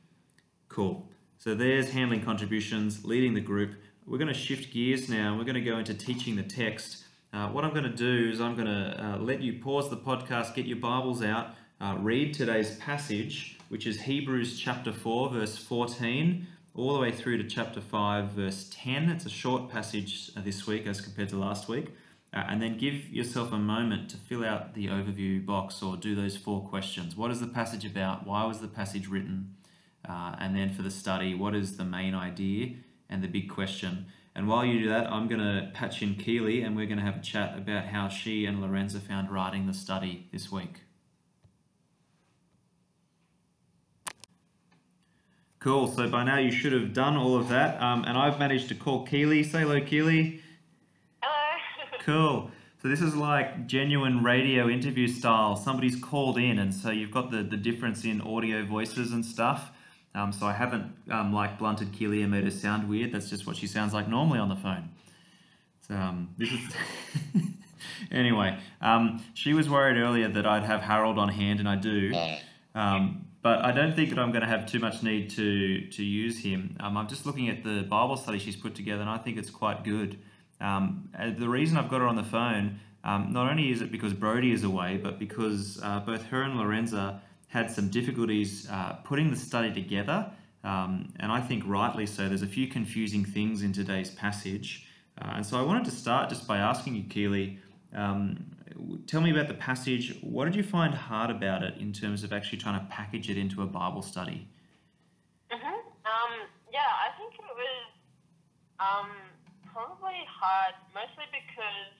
Cool. 0.68 1.08
So 1.38 1.54
there's 1.54 1.90
handling 1.90 2.22
contributions, 2.22 3.04
leading 3.04 3.34
the 3.34 3.40
group. 3.40 3.74
We're 4.06 4.18
going 4.18 4.32
to 4.32 4.38
shift 4.38 4.72
gears 4.72 5.08
now. 5.08 5.36
We're 5.36 5.44
going 5.44 5.54
to 5.54 5.60
go 5.60 5.78
into 5.78 5.94
teaching 5.94 6.36
the 6.36 6.42
text. 6.42 7.03
Uh, 7.34 7.48
what 7.48 7.64
I'm 7.64 7.72
going 7.72 7.82
to 7.82 7.90
do 7.90 8.30
is 8.30 8.40
I'm 8.40 8.54
going 8.54 8.68
to 8.68 9.04
uh, 9.04 9.18
let 9.18 9.42
you 9.42 9.54
pause 9.54 9.90
the 9.90 9.96
podcast, 9.96 10.54
get 10.54 10.66
your 10.66 10.76
Bibles 10.76 11.20
out, 11.20 11.48
uh, 11.80 11.96
read 11.98 12.32
today's 12.32 12.76
passage, 12.76 13.58
which 13.70 13.88
is 13.88 14.02
Hebrews 14.02 14.56
chapter 14.56 14.92
4, 14.92 15.30
verse 15.30 15.58
14, 15.58 16.46
all 16.76 16.94
the 16.94 17.00
way 17.00 17.10
through 17.10 17.38
to 17.38 17.48
chapter 17.48 17.80
5, 17.80 18.30
verse 18.30 18.70
10. 18.72 19.08
It's 19.08 19.26
a 19.26 19.30
short 19.30 19.68
passage 19.68 20.30
uh, 20.36 20.42
this 20.42 20.64
week 20.68 20.86
as 20.86 21.00
compared 21.00 21.28
to 21.30 21.36
last 21.36 21.66
week. 21.66 21.88
Uh, 22.32 22.44
and 22.48 22.62
then 22.62 22.78
give 22.78 23.08
yourself 23.08 23.50
a 23.50 23.58
moment 23.58 24.10
to 24.10 24.16
fill 24.16 24.44
out 24.44 24.74
the 24.74 24.86
overview 24.86 25.44
box 25.44 25.82
or 25.82 25.96
do 25.96 26.14
those 26.14 26.36
four 26.36 26.60
questions. 26.68 27.16
What 27.16 27.32
is 27.32 27.40
the 27.40 27.48
passage 27.48 27.84
about? 27.84 28.28
Why 28.28 28.44
was 28.44 28.60
the 28.60 28.68
passage 28.68 29.08
written? 29.08 29.56
And 30.04 30.54
then 30.54 30.72
for 30.72 30.82
the 30.82 30.90
study, 30.90 31.34
what 31.34 31.56
is 31.56 31.78
the 31.78 31.84
main 31.84 32.14
idea 32.14 32.74
and 33.10 33.22
the 33.22 33.28
big 33.28 33.50
question? 33.50 34.06
And 34.36 34.48
while 34.48 34.64
you 34.64 34.80
do 34.80 34.88
that, 34.88 35.12
I'm 35.12 35.28
going 35.28 35.40
to 35.40 35.70
patch 35.74 36.02
in 36.02 36.16
Keely 36.16 36.62
and 36.62 36.74
we're 36.74 36.86
going 36.86 36.98
to 36.98 37.04
have 37.04 37.16
a 37.16 37.22
chat 37.22 37.56
about 37.56 37.86
how 37.86 38.08
she 38.08 38.46
and 38.46 38.60
Lorenza 38.60 39.00
found 39.00 39.30
writing 39.30 39.66
the 39.66 39.74
study 39.74 40.28
this 40.32 40.50
week. 40.50 40.80
Cool. 45.60 45.86
So 45.86 46.08
by 46.10 46.24
now 46.24 46.38
you 46.38 46.50
should 46.50 46.72
have 46.72 46.92
done 46.92 47.16
all 47.16 47.36
of 47.36 47.48
that. 47.48 47.80
Um, 47.80 48.04
and 48.04 48.18
I've 48.18 48.38
managed 48.38 48.68
to 48.68 48.74
call 48.74 49.06
Keely. 49.06 49.42
Say 49.42 49.60
hello, 49.60 49.80
Keely. 49.80 50.42
Hello. 51.22 52.00
Cool. 52.04 52.50
So 52.82 52.88
this 52.90 53.00
is 53.00 53.16
like 53.16 53.66
genuine 53.66 54.22
radio 54.22 54.68
interview 54.68 55.08
style. 55.08 55.56
Somebody's 55.56 55.96
called 55.96 56.36
in, 56.36 56.58
and 56.58 56.74
so 56.74 56.90
you've 56.90 57.10
got 57.10 57.30
the, 57.30 57.42
the 57.42 57.56
difference 57.56 58.04
in 58.04 58.20
audio 58.20 58.62
voices 58.62 59.12
and 59.12 59.24
stuff. 59.24 59.70
Um, 60.14 60.32
so 60.32 60.46
I 60.46 60.52
haven't 60.52 60.92
um, 61.10 61.32
like 61.32 61.58
blunted 61.58 61.92
Keely 61.92 62.22
and 62.22 62.30
made 62.30 62.44
her 62.44 62.50
sound 62.50 62.88
weird. 62.88 63.10
That's 63.12 63.28
just 63.28 63.46
what 63.46 63.56
she 63.56 63.66
sounds 63.66 63.92
like 63.92 64.08
normally 64.08 64.38
on 64.38 64.48
the 64.48 64.56
phone. 64.56 64.90
So 65.88 65.94
um, 65.94 66.30
this 66.38 66.50
is 66.52 66.60
anyway. 68.10 68.58
Um, 68.80 69.22
she 69.34 69.54
was 69.54 69.68
worried 69.68 69.98
earlier 69.98 70.28
that 70.28 70.46
I'd 70.46 70.62
have 70.62 70.82
Harold 70.82 71.18
on 71.18 71.28
hand, 71.28 71.60
and 71.60 71.68
I 71.68 71.76
do. 71.76 72.12
Um, 72.74 73.26
but 73.42 73.62
I 73.62 73.72
don't 73.72 73.94
think 73.94 74.10
that 74.10 74.18
I'm 74.18 74.30
going 74.30 74.42
to 74.42 74.48
have 74.48 74.66
too 74.66 74.78
much 74.78 75.02
need 75.02 75.30
to 75.30 75.88
to 75.88 76.02
use 76.02 76.38
him. 76.38 76.76
Um, 76.80 76.96
I'm 76.96 77.08
just 77.08 77.26
looking 77.26 77.48
at 77.48 77.62
the 77.64 77.82
Bible 77.82 78.16
study 78.16 78.38
she's 78.38 78.56
put 78.56 78.74
together, 78.74 79.00
and 79.00 79.10
I 79.10 79.18
think 79.18 79.36
it's 79.36 79.50
quite 79.50 79.84
good. 79.84 80.18
Um, 80.60 81.10
the 81.36 81.48
reason 81.48 81.76
I've 81.76 81.90
got 81.90 82.00
her 82.00 82.06
on 82.06 82.16
the 82.16 82.24
phone, 82.24 82.78
not 83.04 83.50
only 83.50 83.70
is 83.70 83.82
it 83.82 83.92
because 83.92 84.14
Brody 84.14 84.52
is 84.52 84.64
away, 84.64 84.96
but 84.96 85.18
because 85.18 85.78
uh, 85.82 86.00
both 86.00 86.24
her 86.26 86.42
and 86.42 86.54
Lorenza 86.58 87.20
had 87.54 87.70
some 87.70 87.88
difficulties 87.88 88.68
uh, 88.68 88.94
putting 89.04 89.30
the 89.30 89.36
study 89.36 89.72
together, 89.72 90.28
um, 90.64 91.14
and 91.20 91.30
I 91.30 91.40
think 91.40 91.62
rightly 91.64 92.04
so. 92.04 92.28
There's 92.28 92.42
a 92.42 92.48
few 92.48 92.66
confusing 92.66 93.24
things 93.24 93.62
in 93.62 93.72
today's 93.72 94.10
passage, 94.10 94.88
uh, 95.22 95.34
and 95.36 95.46
so 95.46 95.56
I 95.56 95.62
wanted 95.62 95.84
to 95.84 95.92
start 95.92 96.28
just 96.28 96.48
by 96.48 96.58
asking 96.58 96.96
you, 96.96 97.04
Keely. 97.04 97.60
Um, 97.94 98.44
tell 99.06 99.20
me 99.20 99.30
about 99.30 99.46
the 99.46 99.54
passage. 99.54 100.18
What 100.20 100.46
did 100.46 100.56
you 100.56 100.64
find 100.64 100.92
hard 100.92 101.30
about 101.30 101.62
it 101.62 101.74
in 101.78 101.92
terms 101.92 102.24
of 102.24 102.32
actually 102.32 102.58
trying 102.58 102.80
to 102.80 102.86
package 102.86 103.30
it 103.30 103.38
into 103.38 103.62
a 103.62 103.66
Bible 103.66 104.02
study? 104.02 104.48
Mhm. 105.52 105.78
Um. 106.12 106.32
Yeah, 106.72 106.90
I 107.06 107.16
think 107.16 107.34
it 107.34 107.54
was 107.64 107.86
um 108.80 109.10
probably 109.72 110.26
hard, 110.26 110.74
mostly 110.92 111.26
because 111.30 111.94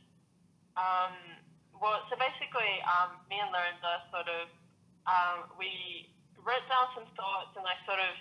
um 0.77 1.15
well, 1.81 2.03
so 2.11 2.17
basically 2.19 2.83
um 2.91 3.11
me 3.31 3.39
and 3.39 3.53
Lorenza 3.55 4.03
sort 4.11 4.27
of 4.27 4.49
um 5.09 5.49
we 5.57 6.09
wrote 6.41 6.65
down 6.69 6.93
some 6.97 7.09
thoughts 7.17 7.57
and 7.57 7.65
I 7.65 7.77
sort 7.89 8.01
of 8.01 8.13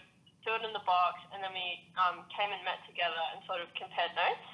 threw 0.43 0.59
it 0.59 0.63
in 0.67 0.75
the 0.75 0.83
box, 0.83 1.23
and 1.31 1.39
then 1.43 1.51
we 1.55 1.87
um 1.95 2.27
came 2.31 2.51
and 2.51 2.63
met 2.67 2.83
together 2.87 3.19
and 3.35 3.43
sort 3.47 3.61
of 3.63 3.69
compared 3.75 4.11
notes. 4.15 4.47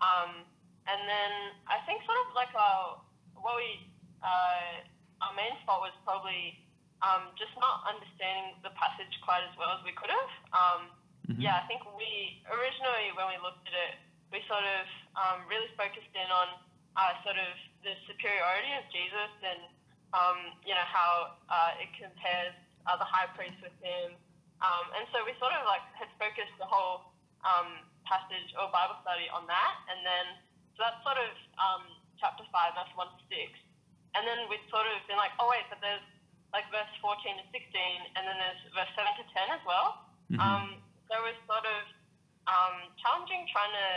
Um. 0.00 0.46
And 0.88 1.06
then 1.06 1.32
I 1.70 1.78
think 1.86 2.02
sort 2.02 2.18
of 2.26 2.34
like 2.34 2.50
our 2.56 2.98
what 3.36 3.54
we 3.60 3.84
uh, 4.24 4.82
our 5.22 5.32
main 5.36 5.54
fault 5.62 5.84
was 5.86 5.94
probably 6.02 6.56
um, 7.04 7.32
just 7.36 7.52
not 7.60 7.84
understanding 7.88 8.58
the 8.64 8.72
passage 8.76 9.12
quite 9.24 9.44
as 9.44 9.54
well 9.56 9.72
as 9.76 9.80
we 9.84 9.92
could 9.96 10.10
have. 10.10 10.32
Um, 10.52 10.80
mm-hmm. 11.28 11.40
Yeah, 11.40 11.60
I 11.60 11.64
think 11.68 11.84
we 11.94 12.42
originally 12.48 13.12
when 13.14 13.28
we 13.32 13.38
looked 13.38 13.64
at 13.68 13.76
it, 13.76 13.94
we 14.32 14.40
sort 14.48 14.64
of 14.64 14.84
um, 15.14 15.38
really 15.46 15.68
focused 15.76 16.10
in 16.16 16.28
on 16.32 16.48
uh, 16.96 17.12
sort 17.22 17.38
of 17.38 17.52
the 17.84 17.94
superiority 18.08 18.72
of 18.76 18.84
Jesus 18.92 19.32
and 19.46 19.60
um, 20.12 20.58
you 20.66 20.74
know 20.74 20.88
how 20.88 21.38
uh, 21.50 21.82
it 21.82 21.90
compares 21.94 22.54
uh, 22.86 22.96
the 22.96 23.06
high 23.06 23.30
priest 23.36 23.58
with 23.62 23.74
him. 23.82 24.16
Um, 24.60 24.84
and 24.92 25.08
so 25.14 25.24
we 25.24 25.32
sort 25.40 25.56
of 25.56 25.64
like 25.64 25.84
had 25.96 26.12
focused 26.20 26.52
the 26.60 26.68
whole 26.68 27.16
um, 27.46 27.80
passage 28.04 28.52
or 28.60 28.68
Bible 28.68 29.00
study 29.00 29.30
on 29.32 29.48
that, 29.48 29.74
and 29.88 30.04
then 30.04 30.26
so 30.80 30.88
that's 30.88 31.04
sort 31.04 31.20
of 31.20 31.32
um, 31.60 31.84
chapter 32.16 32.40
5, 32.48 32.72
verse 32.72 32.92
1 32.96 33.04
to 33.04 33.20
6. 33.28 33.52
And 34.16 34.24
then 34.24 34.48
we'd 34.48 34.64
sort 34.72 34.88
of 34.88 34.96
been 35.04 35.20
like, 35.20 35.36
oh, 35.36 35.52
wait, 35.52 35.68
but 35.68 35.76
there's 35.84 36.00
like 36.56 36.64
verse 36.72 36.88
14 37.04 37.20
to 37.36 37.44
16, 37.52 38.16
and 38.16 38.22
then 38.24 38.36
there's 38.40 38.64
verse 38.72 38.88
7 38.96 39.04
to 39.20 39.24
10 39.28 39.60
as 39.60 39.62
well. 39.68 40.08
Mm-hmm. 40.32 40.40
Um, 40.40 40.64
so 41.04 41.20
it 41.20 41.36
was 41.36 41.38
sort 41.44 41.68
of 41.68 41.82
um, 42.48 42.88
challenging 42.96 43.44
trying 43.52 43.76
to 43.76 43.88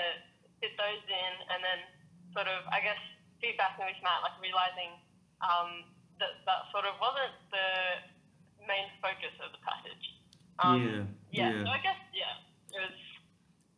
fit 0.60 0.76
those 0.76 1.04
in, 1.08 1.34
and 1.56 1.60
then 1.64 1.80
sort 2.36 2.52
of, 2.52 2.68
I 2.68 2.84
guess, 2.84 3.00
feedback 3.40 3.80
with 3.80 3.96
Matt, 4.04 4.28
like 4.28 4.36
realizing 4.44 4.92
um, 5.40 5.88
that 6.20 6.44
that 6.46 6.62
sort 6.72 6.86
of 6.86 6.96
wasn't 7.02 7.34
the 7.52 7.68
main 8.68 8.88
focus 9.02 9.34
of 9.44 9.52
the 9.52 9.62
passage. 9.62 10.06
Um, 10.60 11.10
yeah, 11.32 11.50
yeah. 11.50 11.58
Yeah. 11.58 11.64
So 11.64 11.70
I 11.70 11.82
guess, 11.82 12.00
yeah, 12.14 12.78
it 12.78 12.82
was 12.82 12.98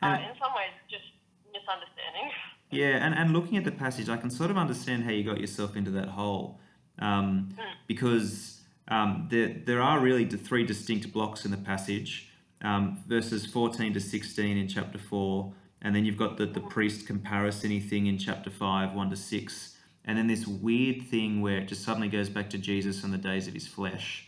uh, 0.01 0.29
in 0.29 0.35
some 0.39 0.53
ways 0.55 0.73
just 0.89 1.09
misunderstanding. 1.51 2.31
Yeah, 2.71 3.05
and, 3.05 3.13
and 3.13 3.31
looking 3.31 3.57
at 3.57 3.63
the 3.63 3.71
passage, 3.71 4.09
I 4.09 4.17
can 4.17 4.29
sort 4.29 4.49
of 4.49 4.57
understand 4.57 5.03
how 5.03 5.11
you 5.11 5.23
got 5.23 5.39
yourself 5.39 5.77
into 5.77 5.91
that 5.91 6.09
hole. 6.09 6.59
Um, 6.97 7.55
because 7.87 8.63
um, 8.87 9.27
there, 9.29 9.55
there 9.63 9.81
are 9.81 9.99
really 9.99 10.25
three 10.25 10.65
distinct 10.65 11.13
blocks 11.13 11.45
in 11.45 11.51
the 11.51 11.57
passage 11.57 12.31
um, 12.65 13.03
verses 13.07 13.45
14 13.45 13.93
to 13.93 13.99
16 13.99 14.57
in 14.57 14.67
chapter 14.67 14.97
4, 14.97 15.53
and 15.81 15.95
then 15.95 16.05
you've 16.05 16.17
got 16.17 16.37
the, 16.37 16.45
the 16.45 16.59
priest 16.59 17.05
comparison 17.05 17.79
thing 17.79 18.07
in 18.07 18.17
chapter 18.17 18.49
5, 18.49 18.93
1 18.93 19.09
to 19.09 19.15
6, 19.15 19.74
and 20.05 20.17
then 20.17 20.27
this 20.27 20.47
weird 20.47 21.03
thing 21.03 21.41
where 21.41 21.57
it 21.57 21.67
just 21.67 21.83
suddenly 21.83 22.07
goes 22.07 22.29
back 22.29 22.49
to 22.51 22.57
Jesus 22.57 23.03
and 23.03 23.13
the 23.13 23.17
days 23.17 23.47
of 23.47 23.53
his 23.53 23.67
flesh. 23.67 24.27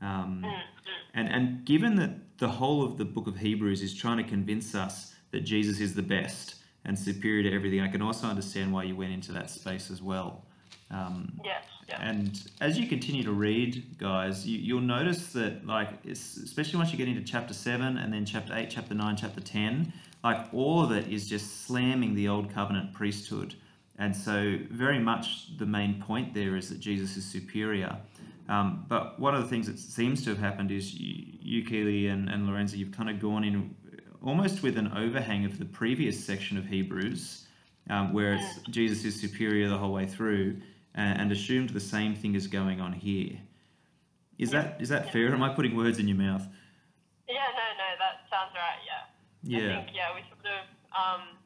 Um, 0.00 0.44
and, 1.14 1.28
and 1.28 1.64
given 1.64 1.96
that 1.96 2.38
the 2.38 2.48
whole 2.48 2.84
of 2.84 2.98
the 2.98 3.04
book 3.04 3.26
of 3.26 3.36
Hebrews 3.36 3.82
is 3.82 3.94
trying 3.94 4.18
to 4.18 4.24
convince 4.24 4.74
us 4.74 5.14
that 5.32 5.40
Jesus 5.40 5.80
is 5.80 5.94
the 5.94 6.02
best, 6.02 6.58
and 6.88 6.98
superior 6.98 7.48
to 7.48 7.54
everything. 7.54 7.80
I 7.80 7.88
can 7.88 8.02
also 8.02 8.26
understand 8.26 8.72
why 8.72 8.84
you 8.84 8.96
went 8.96 9.12
into 9.12 9.30
that 9.32 9.50
space 9.50 9.90
as 9.90 10.02
well. 10.02 10.44
Um, 10.90 11.38
yeah, 11.44 11.58
yeah. 11.86 11.98
And 12.00 12.50
as 12.62 12.78
you 12.78 12.86
continue 12.86 13.22
to 13.24 13.32
read, 13.32 13.98
guys, 13.98 14.46
you, 14.46 14.74
will 14.74 14.80
notice 14.80 15.32
that, 15.34 15.66
like, 15.66 16.06
especially 16.06 16.78
once 16.78 16.90
you 16.90 16.96
get 16.96 17.08
into 17.08 17.22
chapter 17.22 17.52
7 17.52 17.98
and 17.98 18.12
then 18.12 18.24
chapter 18.24 18.54
8, 18.56 18.70
chapter 18.70 18.94
9, 18.94 19.16
chapter 19.16 19.40
10, 19.40 19.92
like, 20.24 20.48
all 20.54 20.82
of 20.82 20.90
it 20.92 21.08
is 21.08 21.28
just 21.28 21.66
slamming 21.66 22.14
the 22.14 22.26
old 22.26 22.52
covenant 22.52 22.94
priesthood. 22.94 23.54
And 23.98 24.14
so, 24.14 24.58
very 24.70 25.00
much 25.00 25.56
the 25.58 25.66
main 25.66 26.00
point 26.00 26.32
there 26.32 26.56
is 26.56 26.68
that 26.68 26.78
Jesus 26.78 27.16
is 27.16 27.24
superior. 27.24 27.96
Um, 28.48 28.86
but 28.88 29.18
one 29.18 29.34
of 29.34 29.42
the 29.42 29.48
things 29.48 29.66
that 29.66 29.78
seems 29.78 30.24
to 30.24 30.30
have 30.30 30.38
happened 30.38 30.70
is 30.70 30.94
you, 30.94 31.24
you 31.40 31.64
Keely 31.64 32.06
and, 32.06 32.28
and 32.28 32.46
Lorenza, 32.46 32.78
you've 32.78 32.92
kind 32.92 33.10
of 33.10 33.20
gone 33.20 33.44
in 33.44 33.74
almost 34.24 34.62
with 34.62 34.78
an 34.78 34.90
overhang 34.96 35.44
of 35.44 35.58
the 35.58 35.64
previous 35.64 36.24
section 36.24 36.56
of 36.56 36.66
Hebrews, 36.66 37.46
um, 37.90 38.12
where 38.12 38.34
it's 38.34 38.60
Jesus 38.70 39.04
is 39.04 39.20
superior 39.20 39.68
the 39.68 39.76
whole 39.76 39.92
way 39.92 40.06
through, 40.06 40.60
and, 40.94 41.20
and 41.20 41.32
assumed 41.32 41.70
the 41.70 41.80
same 41.80 42.14
thing 42.14 42.34
is 42.34 42.46
going 42.46 42.80
on 42.80 42.92
here. 42.92 43.38
Is 44.38 44.50
that 44.52 44.80
is 44.80 44.88
that 44.88 45.12
fair? 45.12 45.32
am 45.32 45.42
I 45.42 45.48
putting 45.52 45.76
words 45.76 45.98
in 45.98 46.06
your 46.06 46.16
mouth? 46.16 46.46
Yeah, 47.28 47.34
no, 47.34 47.66
no, 47.76 47.88
that 47.98 48.30
sounds 48.30 48.54
right. 48.54 48.78
Yeah. 48.86 49.02
Yeah. 49.42 49.80
I 49.80 49.84
think, 49.84 49.96
yeah, 49.96 50.14
we 50.14 50.22
sort 50.28 50.46
of, 50.46 50.64
um, 50.94 51.36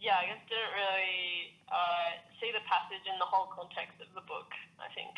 yeah, 0.00 0.18
I 0.18 0.26
guess 0.26 0.38
didn't 0.48 0.72
really 0.74 1.51
uh, 1.72 2.20
see 2.40 2.52
the 2.52 2.62
passage 2.68 3.04
in 3.10 3.18
the 3.18 3.24
whole 3.24 3.46
context 3.46 4.00
of 4.00 4.12
the 4.14 4.20
book. 4.20 4.52
I 4.78 4.92
think. 4.94 5.10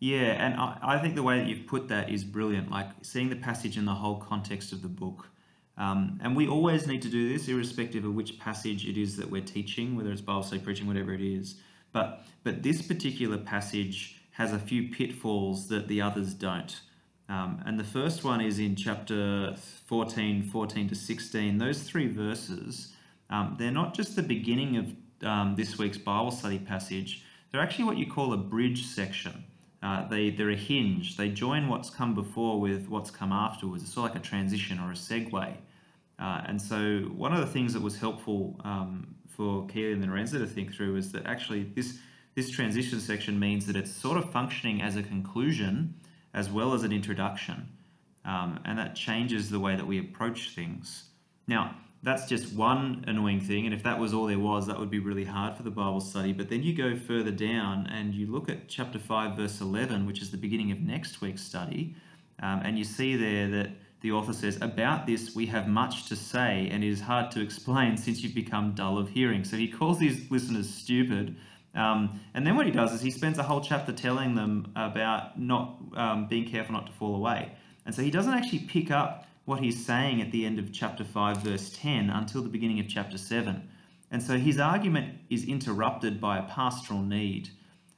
Yeah, 0.00 0.44
and 0.44 0.54
I, 0.54 0.78
I 0.80 0.98
think 0.98 1.16
the 1.16 1.22
way 1.22 1.38
that 1.38 1.48
you've 1.48 1.66
put 1.66 1.88
that 1.88 2.08
is 2.08 2.24
brilliant. 2.24 2.70
Like 2.70 2.88
seeing 3.02 3.30
the 3.30 3.36
passage 3.36 3.76
in 3.76 3.84
the 3.84 3.94
whole 3.94 4.16
context 4.16 4.72
of 4.72 4.82
the 4.82 4.88
book. 4.88 5.28
Um, 5.76 6.18
and 6.22 6.34
we 6.34 6.48
always 6.48 6.88
need 6.88 7.02
to 7.02 7.08
do 7.08 7.32
this, 7.32 7.46
irrespective 7.46 8.04
of 8.04 8.14
which 8.14 8.38
passage 8.40 8.84
it 8.84 8.96
is 8.96 9.16
that 9.16 9.30
we're 9.30 9.42
teaching, 9.42 9.96
whether 9.96 10.10
it's 10.10 10.20
Bible 10.20 10.42
study 10.42 10.60
preaching, 10.60 10.88
whatever 10.88 11.12
it 11.12 11.20
is. 11.20 11.56
But 11.92 12.24
but 12.42 12.62
this 12.62 12.82
particular 12.82 13.38
passage 13.38 14.22
has 14.32 14.52
a 14.52 14.58
few 14.58 14.88
pitfalls 14.88 15.68
that 15.68 15.88
the 15.88 16.00
others 16.00 16.34
don't. 16.34 16.80
Um, 17.28 17.62
and 17.66 17.78
the 17.78 17.84
first 17.84 18.24
one 18.24 18.40
is 18.40 18.58
in 18.58 18.74
chapter 18.74 19.54
14, 19.86 20.44
14 20.44 20.88
to 20.88 20.94
16. 20.94 21.58
Those 21.58 21.82
three 21.82 22.06
verses, 22.06 22.94
um, 23.28 23.56
they're 23.58 23.70
not 23.70 23.94
just 23.94 24.16
the 24.16 24.22
beginning 24.22 24.76
of 24.76 24.94
um, 25.22 25.54
this 25.56 25.78
week's 25.78 25.98
Bible 25.98 26.30
study 26.30 26.58
passage, 26.58 27.24
they're 27.50 27.60
actually 27.60 27.84
what 27.84 27.96
you 27.96 28.10
call 28.10 28.32
a 28.32 28.36
bridge 28.36 28.86
section. 28.86 29.44
Uh, 29.82 30.08
they, 30.08 30.30
they're 30.30 30.50
a 30.50 30.56
hinge. 30.56 31.16
They 31.16 31.28
join 31.28 31.68
what's 31.68 31.90
come 31.90 32.14
before 32.14 32.60
with 32.60 32.88
what's 32.88 33.10
come 33.10 33.32
afterwards. 33.32 33.82
It's 33.82 33.92
sort 33.92 34.10
of 34.10 34.16
like 34.16 34.24
a 34.24 34.26
transition 34.26 34.80
or 34.80 34.90
a 34.90 34.94
segue. 34.94 35.54
Uh, 36.18 36.42
and 36.46 36.60
so 36.60 37.00
one 37.16 37.32
of 37.32 37.40
the 37.40 37.46
things 37.46 37.72
that 37.74 37.82
was 37.82 37.98
helpful 37.98 38.60
um, 38.64 39.14
for 39.28 39.66
Keely 39.68 39.92
and 39.92 40.04
Lorenza 40.04 40.38
to 40.40 40.46
think 40.46 40.74
through 40.74 40.96
is 40.96 41.12
that 41.12 41.26
actually 41.26 41.64
this 41.74 41.98
this 42.34 42.50
transition 42.50 43.00
section 43.00 43.36
means 43.38 43.66
that 43.66 43.74
it's 43.74 43.90
sort 43.90 44.16
of 44.16 44.30
functioning 44.30 44.80
as 44.80 44.94
a 44.94 45.02
conclusion 45.02 45.92
as 46.34 46.48
well 46.48 46.72
as 46.72 46.84
an 46.84 46.92
introduction. 46.92 47.68
Um, 48.24 48.60
and 48.64 48.78
that 48.78 48.94
changes 48.94 49.50
the 49.50 49.58
way 49.58 49.74
that 49.74 49.86
we 49.86 49.98
approach 49.98 50.50
things. 50.50 51.08
Now, 51.48 51.74
that's 52.02 52.26
just 52.26 52.52
one 52.54 53.04
annoying 53.08 53.40
thing. 53.40 53.64
And 53.64 53.74
if 53.74 53.82
that 53.82 53.98
was 53.98 54.14
all 54.14 54.26
there 54.26 54.38
was, 54.38 54.66
that 54.68 54.78
would 54.78 54.90
be 54.90 55.00
really 55.00 55.24
hard 55.24 55.56
for 55.56 55.64
the 55.64 55.70
Bible 55.70 56.00
study. 56.00 56.32
But 56.32 56.48
then 56.48 56.62
you 56.62 56.74
go 56.74 56.96
further 56.96 57.32
down 57.32 57.88
and 57.88 58.14
you 58.14 58.26
look 58.28 58.48
at 58.48 58.68
chapter 58.68 58.98
5, 58.98 59.36
verse 59.36 59.60
11, 59.60 60.06
which 60.06 60.22
is 60.22 60.30
the 60.30 60.36
beginning 60.36 60.70
of 60.70 60.80
next 60.80 61.20
week's 61.20 61.42
study. 61.42 61.96
Um, 62.40 62.60
and 62.64 62.78
you 62.78 62.84
see 62.84 63.16
there 63.16 63.48
that 63.48 63.70
the 64.00 64.12
author 64.12 64.32
says, 64.32 64.58
About 64.60 65.06
this 65.06 65.34
we 65.34 65.46
have 65.46 65.66
much 65.66 66.06
to 66.08 66.14
say, 66.14 66.68
and 66.70 66.84
it 66.84 66.88
is 66.88 67.00
hard 67.00 67.32
to 67.32 67.42
explain 67.42 67.96
since 67.96 68.22
you've 68.22 68.34
become 68.34 68.74
dull 68.74 68.96
of 68.96 69.08
hearing. 69.08 69.42
So 69.42 69.56
he 69.56 69.66
calls 69.66 69.98
these 69.98 70.30
listeners 70.30 70.72
stupid. 70.72 71.36
Um, 71.74 72.20
and 72.34 72.46
then 72.46 72.56
what 72.56 72.66
he 72.66 72.72
does 72.72 72.92
is 72.92 73.00
he 73.00 73.10
spends 73.10 73.38
a 73.38 73.42
whole 73.42 73.60
chapter 73.60 73.92
telling 73.92 74.36
them 74.36 74.72
about 74.76 75.38
not 75.38 75.78
um, 75.96 76.28
being 76.28 76.48
careful 76.48 76.74
not 76.74 76.86
to 76.86 76.92
fall 76.92 77.16
away. 77.16 77.52
And 77.86 77.94
so 77.94 78.02
he 78.02 78.10
doesn't 78.10 78.32
actually 78.32 78.60
pick 78.60 78.90
up 78.90 79.27
what 79.48 79.60
he's 79.60 79.84
saying 79.84 80.20
at 80.20 80.30
the 80.30 80.44
end 80.44 80.58
of 80.58 80.70
chapter 80.74 81.02
5, 81.02 81.38
verse 81.38 81.70
10, 81.70 82.10
until 82.10 82.42
the 82.42 82.50
beginning 82.50 82.80
of 82.80 82.86
chapter 82.86 83.16
7. 83.16 83.66
And 84.10 84.22
so 84.22 84.36
his 84.36 84.58
argument 84.58 85.20
is 85.30 85.42
interrupted 85.44 86.20
by 86.20 86.36
a 86.38 86.42
pastoral 86.42 87.00
need. 87.00 87.48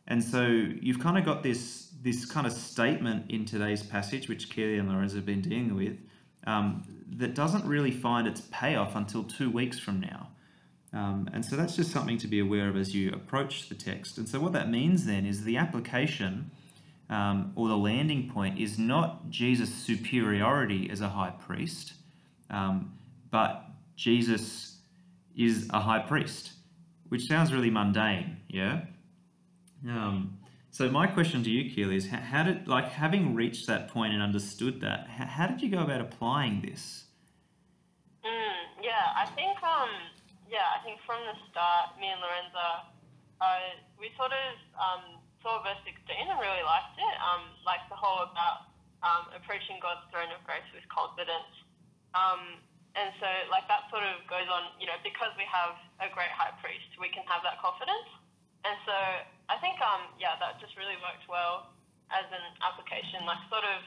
And 0.07 0.23
so 0.23 0.43
you've 0.43 1.01
kind 1.01 1.19
of 1.19 1.25
got 1.25 1.43
this, 1.43 1.89
this 2.03 2.25
kind 2.25 2.47
of 2.47 2.53
statement 2.53 3.29
in 3.33 3.45
today's 3.47 3.83
passage, 3.83 4.29
which 4.29 4.49
Keely 4.49 4.79
and 4.79 4.89
Lorenza 4.89 5.17
have 5.17 5.27
been 5.27 5.41
dealing 5.41 5.75
with, 5.75 5.99
um, 6.47 6.85
that 7.17 7.35
doesn't 7.35 7.65
really 7.65 7.91
find 7.91 8.29
its 8.29 8.43
payoff 8.53 8.95
until 8.95 9.25
two 9.25 9.51
weeks 9.51 9.77
from 9.77 10.01
now. 10.01 10.29
Um, 10.93 11.29
and 11.33 11.45
so 11.45 11.57
that's 11.57 11.75
just 11.75 11.91
something 11.91 12.19
to 12.19 12.29
be 12.29 12.39
aware 12.39 12.69
of 12.69 12.77
as 12.77 12.95
you 12.95 13.11
approach 13.11 13.69
the 13.69 13.75
text. 13.75 14.19
And 14.19 14.29
so 14.29 14.39
what 14.39 14.53
that 14.53 14.71
means 14.71 15.05
then 15.05 15.27
is 15.27 15.43
the 15.43 15.57
application 15.57 16.53
um, 17.11 17.53
or 17.57 17.69
the 17.69 17.77
landing 17.77 18.31
point 18.31 18.59
is 18.59 18.79
not 18.79 19.29
Jesus' 19.29 19.75
superiority 19.75 20.89
as 20.91 21.01
a 21.01 21.09
high 21.09 21.31
priest, 21.31 21.95
um, 22.49 22.93
but 23.31 23.65
Jesus 23.97 24.79
is 25.37 25.69
a 25.71 25.81
high 25.81 25.99
priest, 25.99 26.53
which 27.09 27.27
sounds 27.27 27.53
really 27.53 27.71
mundane, 27.71 28.39
yeah? 28.49 28.83
Um, 29.89 30.39
so 30.71 30.89
my 30.89 31.09
question 31.09 31.43
to 31.43 31.51
you, 31.51 31.69
Keely, 31.75 31.97
is 31.97 32.09
how, 32.09 32.19
how, 32.19 32.43
did, 32.45 32.69
like, 32.69 32.89
having 32.89 33.35
reached 33.35 33.67
that 33.67 33.89
point 33.89 34.15
and 34.15 34.23
understood 34.23 34.81
that, 34.83 35.09
how, 35.09 35.25
how 35.27 35.47
did 35.49 35.61
you 35.61 35.69
go 35.69 35.83
about 35.83 36.01
applying 36.01 36.63
this? 36.63 37.05
Mm, 38.25 38.85
yeah, 38.85 39.11
I 39.17 39.27
think, 39.35 39.61
um, 39.65 39.89
yeah, 40.49 40.71
I 40.79 40.85
think 40.85 41.01
from 41.05 41.19
the 41.27 41.35
start, 41.51 41.99
me 41.99 42.07
and 42.07 42.21
Lorenza, 42.21 42.87
uh, 43.41 43.59
we 43.99 44.11
sort 44.17 44.31
of 44.31 44.55
um, 44.79 45.19
saw 45.43 45.61
verse 45.65 45.81
16 45.85 45.97
and 46.09 46.39
really 46.41 46.65
liked 46.65 46.97
it. 46.97 47.17
Um, 47.21 47.53
like 47.65 47.81
the 47.89 47.97
whole 47.97 48.25
about 48.25 48.71
um, 49.01 49.33
approaching 49.33 49.81
God's 49.81 50.05
throne 50.13 50.29
of 50.33 50.41
grace 50.45 50.67
with 50.77 50.85
confidence. 50.93 51.53
Um, 52.13 52.61
and 52.99 53.15
so, 53.23 53.29
like, 53.55 53.71
that 53.71 53.87
sort 53.87 54.03
of 54.03 54.19
goes 54.27 54.51
on, 54.51 54.75
you 54.83 54.87
know, 54.91 54.99
because 55.07 55.31
we 55.39 55.47
have 55.47 55.79
a 56.03 56.11
great 56.11 56.33
high 56.35 56.51
priest, 56.59 56.91
we 56.99 57.07
can 57.15 57.23
have 57.31 57.47
that 57.47 57.63
confidence. 57.63 58.11
And 58.67 58.75
so, 58.83 58.97
I 59.47 59.57
think, 59.63 59.79
um, 59.79 60.11
yeah, 60.19 60.35
that 60.43 60.59
just 60.59 60.75
really 60.75 60.99
worked 60.99 61.25
well 61.31 61.71
as 62.11 62.27
an 62.35 62.45
application, 62.67 63.23
like, 63.25 63.39
sort 63.47 63.63
of 63.63 63.81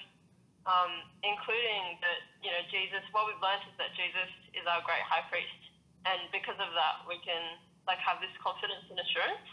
um, 0.64 1.04
including 1.28 2.00
that, 2.00 2.24
you 2.40 2.48
know, 2.48 2.64
Jesus, 2.72 3.04
what 3.12 3.28
we've 3.28 3.44
learned 3.44 3.68
is 3.68 3.76
that 3.76 3.92
Jesus 4.00 4.32
is 4.56 4.64
our 4.64 4.80
great 4.88 5.04
high 5.04 5.28
priest. 5.28 5.62
And 6.08 6.32
because 6.32 6.56
of 6.56 6.72
that, 6.72 7.04
we 7.04 7.20
can, 7.28 7.60
like, 7.84 8.00
have 8.00 8.24
this 8.24 8.32
confidence 8.40 8.88
and 8.88 8.96
assurance. 9.04 9.50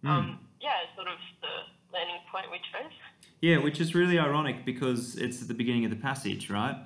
Mm. 0.00 0.08
Um, 0.08 0.26
yeah, 0.60 0.84
it's 0.84 0.94
sort 0.96 1.08
of 1.08 1.18
the 1.40 1.92
landing 1.92 2.16
point 2.30 2.46
we 2.50 2.58
chose. 2.58 2.92
Yeah, 3.40 3.58
which 3.58 3.80
is 3.80 3.94
really 3.94 4.18
ironic 4.18 4.64
because 4.64 5.16
it's 5.16 5.40
at 5.42 5.48
the 5.48 5.54
beginning 5.54 5.84
of 5.84 5.90
the 5.90 5.96
passage, 5.96 6.50
right? 6.50 6.76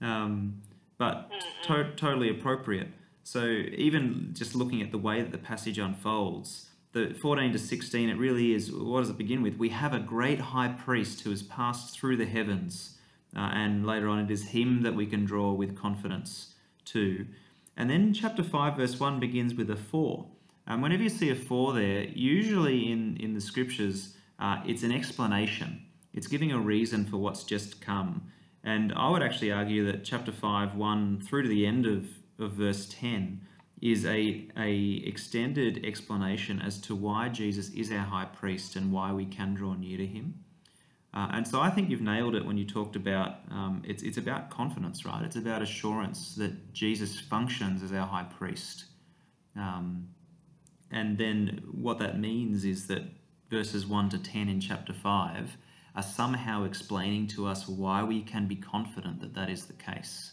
Um, 0.00 0.62
but 0.98 1.30
to- 1.64 1.92
totally 1.96 2.28
appropriate. 2.28 2.88
So 3.22 3.44
even 3.44 4.30
just 4.32 4.54
looking 4.54 4.82
at 4.82 4.90
the 4.90 4.98
way 4.98 5.22
that 5.22 5.32
the 5.32 5.38
passage 5.38 5.78
unfolds, 5.78 6.70
the 6.92 7.14
14 7.14 7.52
to 7.52 7.58
16, 7.58 8.08
it 8.08 8.16
really 8.16 8.54
is. 8.54 8.72
What 8.72 9.00
does 9.00 9.10
it 9.10 9.18
begin 9.18 9.42
with? 9.42 9.56
We 9.56 9.68
have 9.68 9.92
a 9.92 10.00
great 10.00 10.40
high 10.40 10.68
priest 10.68 11.20
who 11.20 11.30
has 11.30 11.42
passed 11.42 11.94
through 11.94 12.16
the 12.16 12.26
heavens, 12.26 12.96
uh, 13.36 13.50
and 13.52 13.86
later 13.86 14.08
on, 14.08 14.18
it 14.20 14.30
is 14.30 14.48
him 14.48 14.82
that 14.82 14.94
we 14.94 15.06
can 15.06 15.24
draw 15.24 15.52
with 15.52 15.76
confidence 15.76 16.54
to. 16.86 17.26
And 17.76 17.88
then 17.88 18.12
chapter 18.12 18.42
5, 18.42 18.76
verse 18.76 18.98
1 18.98 19.20
begins 19.20 19.54
with 19.54 19.70
a 19.70 19.76
for. 19.76 20.26
Um, 20.68 20.82
whenever 20.82 21.02
you 21.02 21.08
see 21.08 21.30
a 21.30 21.34
for 21.34 21.72
there, 21.72 22.04
usually 22.04 22.92
in, 22.92 23.16
in 23.16 23.32
the 23.32 23.40
scriptures, 23.40 24.14
uh, 24.38 24.60
it's 24.66 24.82
an 24.82 24.92
explanation. 24.92 25.82
It's 26.12 26.26
giving 26.26 26.52
a 26.52 26.58
reason 26.58 27.06
for 27.06 27.16
what's 27.16 27.42
just 27.42 27.80
come. 27.80 28.30
And 28.62 28.92
I 28.92 29.08
would 29.08 29.22
actually 29.22 29.50
argue 29.50 29.90
that 29.90 30.04
chapter 30.04 30.30
5, 30.30 30.74
1 30.74 31.20
through 31.22 31.44
to 31.44 31.48
the 31.48 31.64
end 31.64 31.86
of, 31.86 32.06
of 32.38 32.52
verse 32.52 32.86
10 32.90 33.40
is 33.80 34.04
a, 34.04 34.46
a 34.58 35.02
extended 35.06 35.86
explanation 35.86 36.60
as 36.60 36.78
to 36.82 36.94
why 36.94 37.30
Jesus 37.30 37.70
is 37.70 37.90
our 37.90 37.98
high 37.98 38.26
priest 38.26 38.76
and 38.76 38.92
why 38.92 39.12
we 39.12 39.24
can 39.24 39.54
draw 39.54 39.72
near 39.72 39.96
to 39.96 40.06
him. 40.06 40.34
Uh, 41.14 41.28
and 41.32 41.48
so 41.48 41.60
I 41.60 41.70
think 41.70 41.88
you've 41.88 42.02
nailed 42.02 42.34
it 42.34 42.44
when 42.44 42.58
you 42.58 42.66
talked 42.66 42.94
about 42.94 43.36
um, 43.50 43.82
it's, 43.86 44.02
it's 44.02 44.18
about 44.18 44.50
confidence, 44.50 45.06
right? 45.06 45.22
It's 45.24 45.36
about 45.36 45.62
assurance 45.62 46.34
that 46.34 46.74
Jesus 46.74 47.18
functions 47.18 47.82
as 47.82 47.92
our 47.92 48.06
high 48.06 48.24
priest. 48.24 48.84
Um, 49.56 50.08
and 50.90 51.18
then 51.18 51.62
what 51.70 51.98
that 51.98 52.18
means 52.18 52.64
is 52.64 52.86
that 52.86 53.02
verses 53.50 53.86
1 53.86 54.10
to 54.10 54.18
10 54.18 54.48
in 54.48 54.60
chapter 54.60 54.92
5 54.92 55.56
are 55.94 56.02
somehow 56.02 56.64
explaining 56.64 57.26
to 57.28 57.46
us 57.46 57.66
why 57.68 58.02
we 58.02 58.22
can 58.22 58.46
be 58.46 58.56
confident 58.56 59.20
that 59.20 59.34
that 59.34 59.50
is 59.50 59.64
the 59.66 59.72
case. 59.74 60.32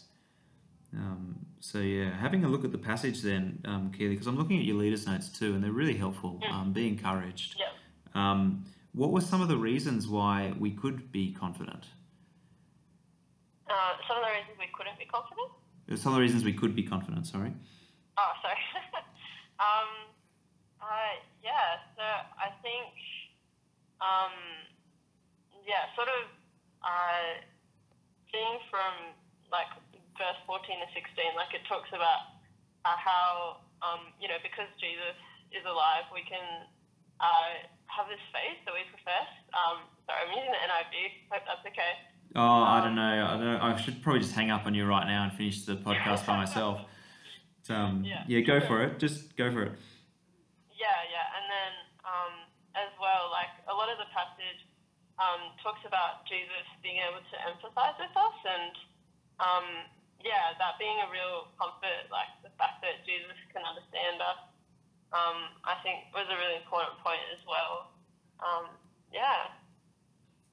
Um, 0.94 1.36
so, 1.60 1.78
yeah, 1.78 2.16
having 2.16 2.44
a 2.44 2.48
look 2.48 2.64
at 2.64 2.72
the 2.72 2.78
passage 2.78 3.20
then, 3.20 3.58
um, 3.64 3.92
Keely, 3.92 4.10
because 4.10 4.26
I'm 4.26 4.36
looking 4.36 4.58
at 4.58 4.64
your 4.64 4.76
leaders' 4.76 5.06
notes 5.06 5.28
too, 5.28 5.54
and 5.54 5.62
they're 5.62 5.72
really 5.72 5.96
helpful. 5.96 6.40
Um, 6.50 6.72
be 6.72 6.86
encouraged. 6.86 7.56
Yeah. 7.58 7.66
Um, 8.14 8.64
what 8.92 9.10
were 9.10 9.20
some 9.20 9.42
of 9.42 9.48
the 9.48 9.56
reasons 9.58 10.08
why 10.08 10.54
we 10.58 10.70
could 10.70 11.12
be 11.12 11.32
confident? 11.32 11.84
Uh, 13.68 13.92
some 14.08 14.16
of 14.16 14.22
the 14.22 14.30
reasons 14.30 14.56
we 14.58 14.68
couldn't 14.72 14.98
be 14.98 15.04
confident? 15.04 16.00
Some 16.00 16.12
of 16.12 16.16
the 16.16 16.22
reasons 16.22 16.44
we 16.44 16.52
could 16.52 16.74
be 16.74 16.82
confident, 16.82 17.26
sorry. 17.26 17.52
Oh, 18.16 18.32
sorry. 18.40 18.56
um, 19.60 19.90
uh, 20.80 21.18
yeah, 21.42 21.82
so 21.96 22.02
I 22.02 22.54
think, 22.62 22.94
um, 24.00 24.34
yeah, 25.64 25.90
sort 25.96 26.08
of 26.08 26.22
uh, 26.84 27.42
seeing 28.30 28.60
from 28.70 29.16
like 29.50 29.70
verse 30.16 30.38
14 30.48 30.62
to 30.64 30.88
16, 30.92 31.36
like 31.36 31.52
it 31.52 31.64
talks 31.68 31.90
about 31.92 32.36
uh, 32.84 32.96
how, 32.96 33.62
um, 33.82 34.12
you 34.20 34.28
know, 34.28 34.38
because 34.40 34.68
Jesus 34.78 35.16
is 35.52 35.64
alive, 35.64 36.08
we 36.12 36.22
can 36.26 36.66
uh, 37.20 37.50
have 37.88 38.06
this 38.08 38.22
faith 38.32 38.60
that 38.64 38.74
we 38.74 38.84
profess. 38.92 39.28
Um, 39.52 39.88
sorry, 40.04 40.26
I'm 40.26 40.32
using 40.34 40.52
the 40.52 40.62
NIV. 40.62 40.96
Hope 41.32 41.44
that's 41.46 41.64
okay. 41.66 41.92
Oh, 42.34 42.62
I 42.62 42.84
don't 42.84 42.96
know. 42.98 43.16
I 43.24 43.34
don't. 43.38 43.60
I 43.62 43.80
should 43.80 44.02
probably 44.02 44.20
just 44.20 44.34
hang 44.34 44.50
up 44.50 44.66
on 44.66 44.74
you 44.74 44.84
right 44.84 45.06
now 45.06 45.24
and 45.24 45.32
finish 45.32 45.64
the 45.64 45.76
podcast 45.76 46.26
by 46.26 46.36
myself. 46.36 46.80
Um, 47.66 48.06
yeah. 48.06 48.22
yeah, 48.30 48.46
go 48.46 48.62
for 48.62 48.78
it. 48.86 49.02
Just 49.02 49.34
go 49.34 49.50
for 49.50 49.66
it. 49.66 49.74
Yeah, 50.70 50.98
yeah, 51.10 51.34
and 51.34 51.50
then 51.50 51.72
um, 52.06 52.34
as 52.78 52.94
well, 53.02 53.26
like 53.34 53.50
a 53.66 53.74
lot 53.74 53.90
of 53.90 53.98
the 53.98 54.06
passage 54.14 54.62
um, 55.16 55.56
talks 55.64 55.80
about 55.88 56.28
Jesus 56.28 56.66
being 56.84 57.00
able 57.00 57.24
to 57.24 57.36
empathize 57.48 57.96
with 57.96 58.12
us, 58.12 58.38
and 58.44 58.74
um, 59.40 59.66
yeah, 60.20 60.56
that 60.58 60.76
being 60.78 60.96
a 61.04 61.08
real 61.08 61.48
comfort, 61.56 62.08
like 62.12 62.28
the 62.42 62.52
fact 62.60 62.84
that 62.84 63.04
Jesus 63.04 63.36
can 63.52 63.64
understand 63.64 64.20
us, 64.20 64.40
um, 65.12 65.54
I 65.64 65.80
think 65.82 66.12
was 66.12 66.28
a 66.28 66.36
really 66.36 66.60
important 66.60 66.98
point 67.00 67.22
as 67.32 67.40
well. 67.46 67.94
Um, 68.40 68.74
yeah. 69.12 69.52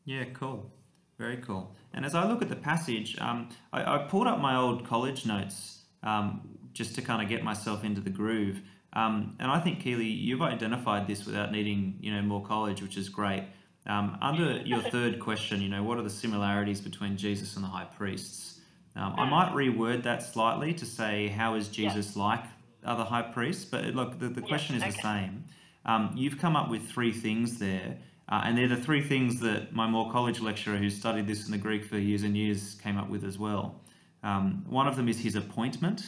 Yeah, 0.06 0.26
cool. 0.34 0.72
Very 1.18 1.38
cool. 1.38 1.76
And 1.94 2.06
as 2.06 2.16
I 2.16 2.28
look 2.28 2.42
at 2.42 2.50
the 2.50 2.56
passage, 2.56 3.18
um, 3.20 3.50
I, 3.72 3.96
I, 3.96 3.98
pulled 4.10 4.28
up 4.28 4.40
my 4.40 4.56
old 4.56 4.86
college 4.86 5.26
notes 5.26 5.84
um, 6.02 6.58
just 6.74 6.96
to 6.96 7.02
kind 7.02 7.22
of 7.22 7.30
get 7.30 7.44
myself 7.44 7.84
into 7.84 8.02
the 8.02 8.10
groove. 8.10 8.62
And 8.96 9.36
I 9.40 9.60
think 9.60 9.82
Keely, 9.82 10.06
you've 10.06 10.42
identified 10.42 11.08
this 11.08 11.26
without 11.26 11.52
needing 11.52 11.98
you 12.00 12.14
know 12.14 12.22
Moore 12.22 12.44
College, 12.44 12.82
which 12.82 12.98
is 12.98 13.10
great. 13.10 13.44
Um, 13.86 14.18
under 14.22 14.58
your 14.66 14.82
third 14.82 15.20
question, 15.20 15.62
you 15.62 15.70
know, 15.70 15.84
what 15.84 15.98
are 15.98 16.04
the 16.04 16.10
similarities 16.10 16.82
between 16.82 17.18
Jesus 17.18 17.56
and 17.56 17.64
the 17.64 17.70
high 17.70 17.86
priests? 17.86 18.60
Um, 18.96 19.16
I 19.18 19.28
might 19.28 19.52
reword 19.54 20.04
that 20.04 20.22
slightly 20.22 20.74
to 20.76 20.86
say, 20.86 21.28
how 21.28 21.56
is 21.56 21.68
Jesus 21.68 22.16
yeah. 22.16 22.24
like 22.24 22.44
other 22.86 23.04
high 23.04 23.24
priests? 23.24 23.66
But 23.66 23.86
look, 23.86 24.20
the, 24.20 24.30
the 24.30 24.42
question 24.42 24.76
is 24.76 24.84
okay. 24.84 24.92
the 24.92 24.98
same. 24.98 25.46
Um, 25.86 26.14
you've 26.16 26.38
come 26.38 26.56
up 26.56 26.70
with 26.70 26.88
three 26.88 27.12
things 27.12 27.60
there, 27.60 27.98
uh, 28.30 28.42
and 28.46 28.58
they're 28.58 28.68
the 28.68 28.78
three 28.78 29.02
things 29.02 29.40
that 29.42 29.74
my 29.74 29.88
Moore 29.88 30.12
College 30.12 30.40
lecturer 30.40 30.78
who 30.78 30.90
studied 30.90 31.28
this 31.28 31.46
in 31.46 31.52
the 31.52 31.58
Greek 31.58 31.84
for 31.84 31.98
years 31.98 32.24
and 32.24 32.38
years 32.38 32.76
came 32.76 32.98
up 32.98 33.10
with 33.10 33.24
as 33.24 33.38
well. 33.38 33.82
Um, 34.22 34.64
one 34.70 34.88
of 34.88 34.96
them 34.96 35.10
is 35.10 35.20
his 35.20 35.36
appointment. 35.36 36.04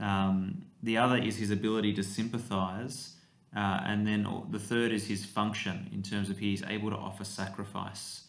Um, 0.00 0.62
the 0.82 0.96
other 0.96 1.16
is 1.16 1.36
his 1.36 1.50
ability 1.50 1.92
to 1.94 2.02
sympathize. 2.02 3.16
Uh, 3.54 3.80
and 3.84 4.06
then 4.06 4.26
the 4.50 4.58
third 4.58 4.92
is 4.92 5.06
his 5.06 5.24
function 5.24 5.90
in 5.92 6.02
terms 6.02 6.30
of 6.30 6.38
he's 6.38 6.62
able 6.64 6.90
to 6.90 6.96
offer 6.96 7.24
sacrifice. 7.24 8.22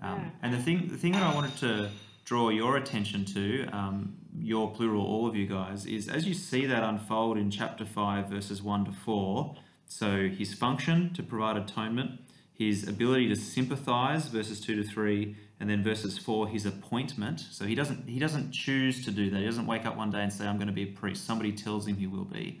Um, 0.00 0.32
and 0.42 0.52
the 0.52 0.58
thing, 0.58 0.88
the 0.88 0.96
thing 0.96 1.12
that 1.12 1.22
I 1.22 1.34
wanted 1.34 1.56
to 1.58 1.90
draw 2.24 2.48
your 2.48 2.76
attention 2.76 3.24
to, 3.26 3.66
um, 3.72 4.16
your 4.38 4.70
plural, 4.70 5.04
all 5.04 5.26
of 5.26 5.36
you 5.36 5.46
guys, 5.46 5.86
is 5.86 6.08
as 6.08 6.26
you 6.26 6.34
see 6.34 6.66
that 6.66 6.82
unfold 6.82 7.36
in 7.36 7.50
chapter 7.50 7.84
5, 7.84 8.28
verses 8.28 8.62
1 8.62 8.86
to 8.86 8.92
4. 8.92 9.56
So 9.86 10.28
his 10.28 10.54
function 10.54 11.12
to 11.14 11.22
provide 11.22 11.56
atonement, 11.56 12.20
his 12.52 12.88
ability 12.88 13.28
to 13.28 13.36
sympathize, 13.36 14.28
verses 14.28 14.60
2 14.60 14.82
to 14.82 14.88
3, 14.88 15.36
and 15.60 15.68
then 15.68 15.84
verses 15.84 16.18
4, 16.18 16.48
his 16.48 16.66
appointment. 16.66 17.40
So 17.40 17.66
he 17.66 17.74
doesn't 17.74 18.08
he 18.08 18.18
doesn't 18.18 18.50
choose 18.50 19.04
to 19.04 19.10
do 19.10 19.30
that. 19.30 19.38
He 19.38 19.44
doesn't 19.44 19.66
wake 19.66 19.84
up 19.84 19.96
one 19.96 20.10
day 20.10 20.22
and 20.22 20.32
say, 20.32 20.46
I'm 20.46 20.56
going 20.56 20.68
to 20.68 20.72
be 20.72 20.84
a 20.84 20.92
priest. 20.92 21.26
Somebody 21.26 21.52
tells 21.52 21.86
him 21.86 21.96
he 21.96 22.06
will 22.06 22.24
be. 22.24 22.60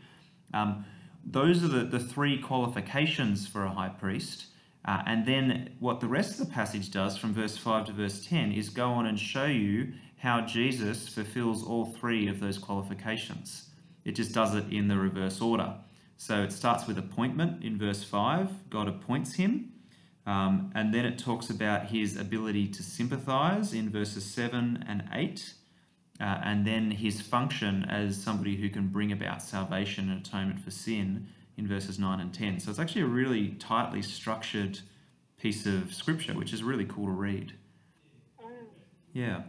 Um, 0.52 0.84
those 1.26 1.64
are 1.64 1.68
the, 1.68 1.84
the 1.84 1.98
three 1.98 2.40
qualifications 2.40 3.46
for 3.46 3.64
a 3.64 3.70
high 3.70 3.88
priest. 3.88 4.46
Uh, 4.84 5.02
and 5.06 5.24
then 5.24 5.74
what 5.80 6.00
the 6.00 6.06
rest 6.06 6.38
of 6.38 6.46
the 6.46 6.52
passage 6.52 6.90
does 6.90 7.16
from 7.16 7.32
verse 7.32 7.56
5 7.56 7.86
to 7.86 7.92
verse 7.92 8.26
10 8.26 8.52
is 8.52 8.68
go 8.68 8.90
on 8.90 9.06
and 9.06 9.18
show 9.18 9.46
you 9.46 9.94
how 10.18 10.42
Jesus 10.42 11.08
fulfills 11.08 11.64
all 11.64 11.86
three 11.86 12.28
of 12.28 12.40
those 12.40 12.58
qualifications. 12.58 13.70
It 14.04 14.12
just 14.12 14.32
does 14.32 14.54
it 14.54 14.70
in 14.70 14.88
the 14.88 14.98
reverse 14.98 15.40
order. 15.40 15.74
So 16.16 16.42
it 16.42 16.52
starts 16.52 16.86
with 16.86 16.98
appointment 16.98 17.64
in 17.64 17.78
verse 17.78 18.04
5. 18.04 18.70
God 18.70 18.88
appoints 18.88 19.34
him. 19.34 19.72
Um, 20.26 20.70
and 20.74 20.94
then 20.94 21.04
it 21.04 21.18
talks 21.18 21.50
about 21.50 21.86
his 21.86 22.16
ability 22.16 22.68
to 22.68 22.82
sympathize 22.82 23.74
in 23.74 23.90
verses 23.90 24.24
7 24.24 24.84
and 24.88 25.04
8. 25.12 25.54
Uh, 26.20 26.40
and 26.44 26.64
then 26.64 26.90
his 26.90 27.20
function 27.20 27.84
as 27.90 28.20
somebody 28.20 28.56
who 28.56 28.68
can 28.68 28.86
bring 28.88 29.10
about 29.10 29.42
salvation 29.42 30.10
and 30.10 30.24
atonement 30.24 30.60
for 30.60 30.70
sin 30.70 31.26
in 31.56 31.66
verses 31.66 31.98
9 31.98 32.20
and 32.20 32.32
10. 32.32 32.60
So 32.60 32.70
it's 32.70 32.78
actually 32.78 33.02
a 33.02 33.06
really 33.06 33.50
tightly 33.50 34.02
structured 34.02 34.78
piece 35.38 35.66
of 35.66 35.92
scripture, 35.92 36.32
which 36.34 36.52
is 36.52 36.62
really 36.62 36.84
cool 36.84 37.06
to 37.06 37.12
read. 37.12 37.52
Yeah. 39.12 39.42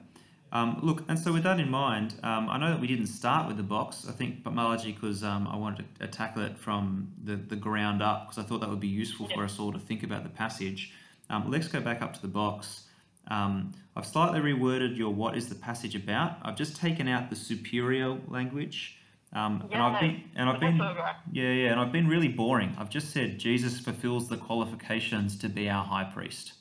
Um, 0.52 0.80
look, 0.82 1.04
and 1.10 1.20
so 1.20 1.34
with 1.34 1.44
that 1.44 1.60
in 1.60 1.70
mind, 1.70 2.16
um, 2.24 2.50
I 2.50 2.58
know 2.58 2.70
that 2.70 2.80
we 2.80 2.88
didn't 2.88 3.08
start 3.08 3.48
with 3.48 3.58
the 3.58 3.64
box. 3.64 4.06
I 4.08 4.12
think, 4.12 4.44
but 4.44 4.54
my 4.54 4.64
logic 4.64 5.02
was 5.02 5.24
um, 5.24 5.48
I 5.48 5.58
wanted 5.58 5.86
to 6.00 6.08
tackle 6.08 6.44
it 6.44 6.58
from 6.58 7.12
the, 7.24 7.36
the 7.36 7.56
ground 7.56 8.02
up 8.02 8.28
because 8.28 8.44
I 8.44 8.48
thought 8.48 8.62
that 8.62 8.70
would 8.70 8.80
be 8.80 8.88
useful 8.88 9.28
for 9.28 9.44
us 9.44 9.60
all 9.60 9.74
to 9.74 9.80
think 9.80 10.04
about 10.04 10.24
the 10.24 10.30
passage. 10.30 10.94
Um, 11.30 11.52
let's 11.52 11.68
go 11.68 11.82
back 11.82 12.02
up 12.02 12.14
to 12.14 12.22
the 12.22 12.28
box. 12.28 12.85
Um, 13.28 13.74
I've 13.96 14.06
slightly 14.06 14.40
reworded 14.40 14.98
your 14.98 15.14
what 15.14 15.38
is 15.38 15.48
the 15.50 15.56
passage 15.56 15.96
about. 15.96 16.38
I've 16.44 16.56
just 16.56 16.76
taken 16.76 17.08
out 17.08 17.30
the 17.30 17.36
superior 17.36 18.18
language. 18.28 18.98
Um, 19.34 19.68
and 19.72 19.82
I've 19.82 20.00
been 20.00 20.24
and 20.36 20.50
I've 20.50 20.60
been 20.62 20.78
right. 20.78 21.16
yeah 21.32 21.52
yeah 21.52 21.72
and 21.72 21.80
I've 21.80 21.92
been 21.92 22.08
really 22.08 22.30
boring. 22.30 22.74
I've 22.78 22.90
just 22.90 23.12
said 23.12 23.38
Jesus 23.38 23.80
fulfills 23.80 24.30
the 24.30 24.38
qualifications 24.38 25.38
to 25.40 25.50
be 25.50 25.70
our 25.70 25.84
high 25.84 26.06
priest. 26.06 26.54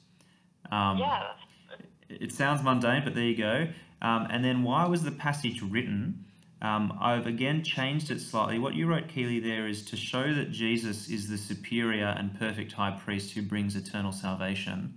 Um, 0.72 0.98
Yeah, 0.98 1.33
it 2.09 2.33
sounds 2.33 2.62
mundane, 2.62 3.05
but 3.05 3.14
there 3.14 3.24
you 3.24 3.37
go. 3.37 3.68
Um, 4.03 4.27
and 4.31 4.44
then 4.44 4.62
why 4.62 4.87
was 4.87 5.05
the 5.05 5.12
passage 5.12 5.62
written? 5.62 6.24
Um, 6.62 6.96
I've 7.00 7.27
again 7.27 7.62
changed 7.62 8.11
it 8.11 8.20
slightly. 8.20 8.59
What 8.59 8.74
you 8.74 8.87
wrote, 8.87 9.09
Keely, 9.09 9.38
there 9.38 9.68
is 9.68 9.85
to 9.87 9.96
show 9.96 10.33
that 10.35 10.50
Jesus 10.50 11.09
is 11.11 11.29
the 11.29 11.38
superior 11.38 12.14
and 12.18 12.38
perfect 12.38 12.72
high 12.72 12.92
priest 12.92 13.33
who 13.33 13.42
brings 13.42 13.77
eternal 13.77 14.12
salvation. 14.12 14.94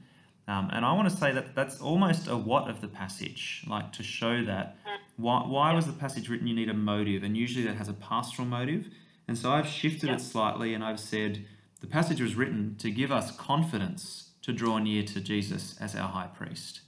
Um, 0.47 0.69
and 0.71 0.85
I 0.85 0.93
want 0.93 1.09
to 1.09 1.15
say 1.15 1.31
that 1.33 1.55
that's 1.55 1.81
almost 1.81 2.27
a 2.27 2.37
what 2.37 2.69
of 2.69 2.79
the 2.79 2.87
passage, 2.87 3.63
like 3.67 3.91
to 3.93 4.03
show 4.03 4.43
that. 4.45 4.77
Why, 5.17 5.39
why 5.45 5.73
was 5.73 5.85
the 5.87 5.93
passage 5.93 6.29
written? 6.29 6.47
You 6.47 6.55
need 6.55 6.69
a 6.69 6.73
motive, 6.73 7.23
and 7.23 7.35
usually 7.35 7.65
that 7.65 7.75
has 7.75 7.89
a 7.89 7.93
pastoral 7.93 8.47
motive. 8.47 8.87
And 9.27 9.37
so 9.37 9.51
I've 9.51 9.67
shifted 9.67 10.09
it 10.09 10.21
slightly 10.21 10.73
and 10.73 10.81
I've 10.83 11.01
said 11.01 11.45
the 11.81 11.87
passage 11.87 12.21
was 12.21 12.35
written 12.35 12.75
to 12.79 12.89
give 12.89 13.11
us 13.11 13.35
confidence 13.35 14.29
to 14.43 14.53
draw 14.53 14.77
near 14.77 15.03
to 15.03 15.19
Jesus 15.19 15.75
as 15.81 15.95
our 15.95 16.07
high 16.07 16.27
priest. 16.27 16.79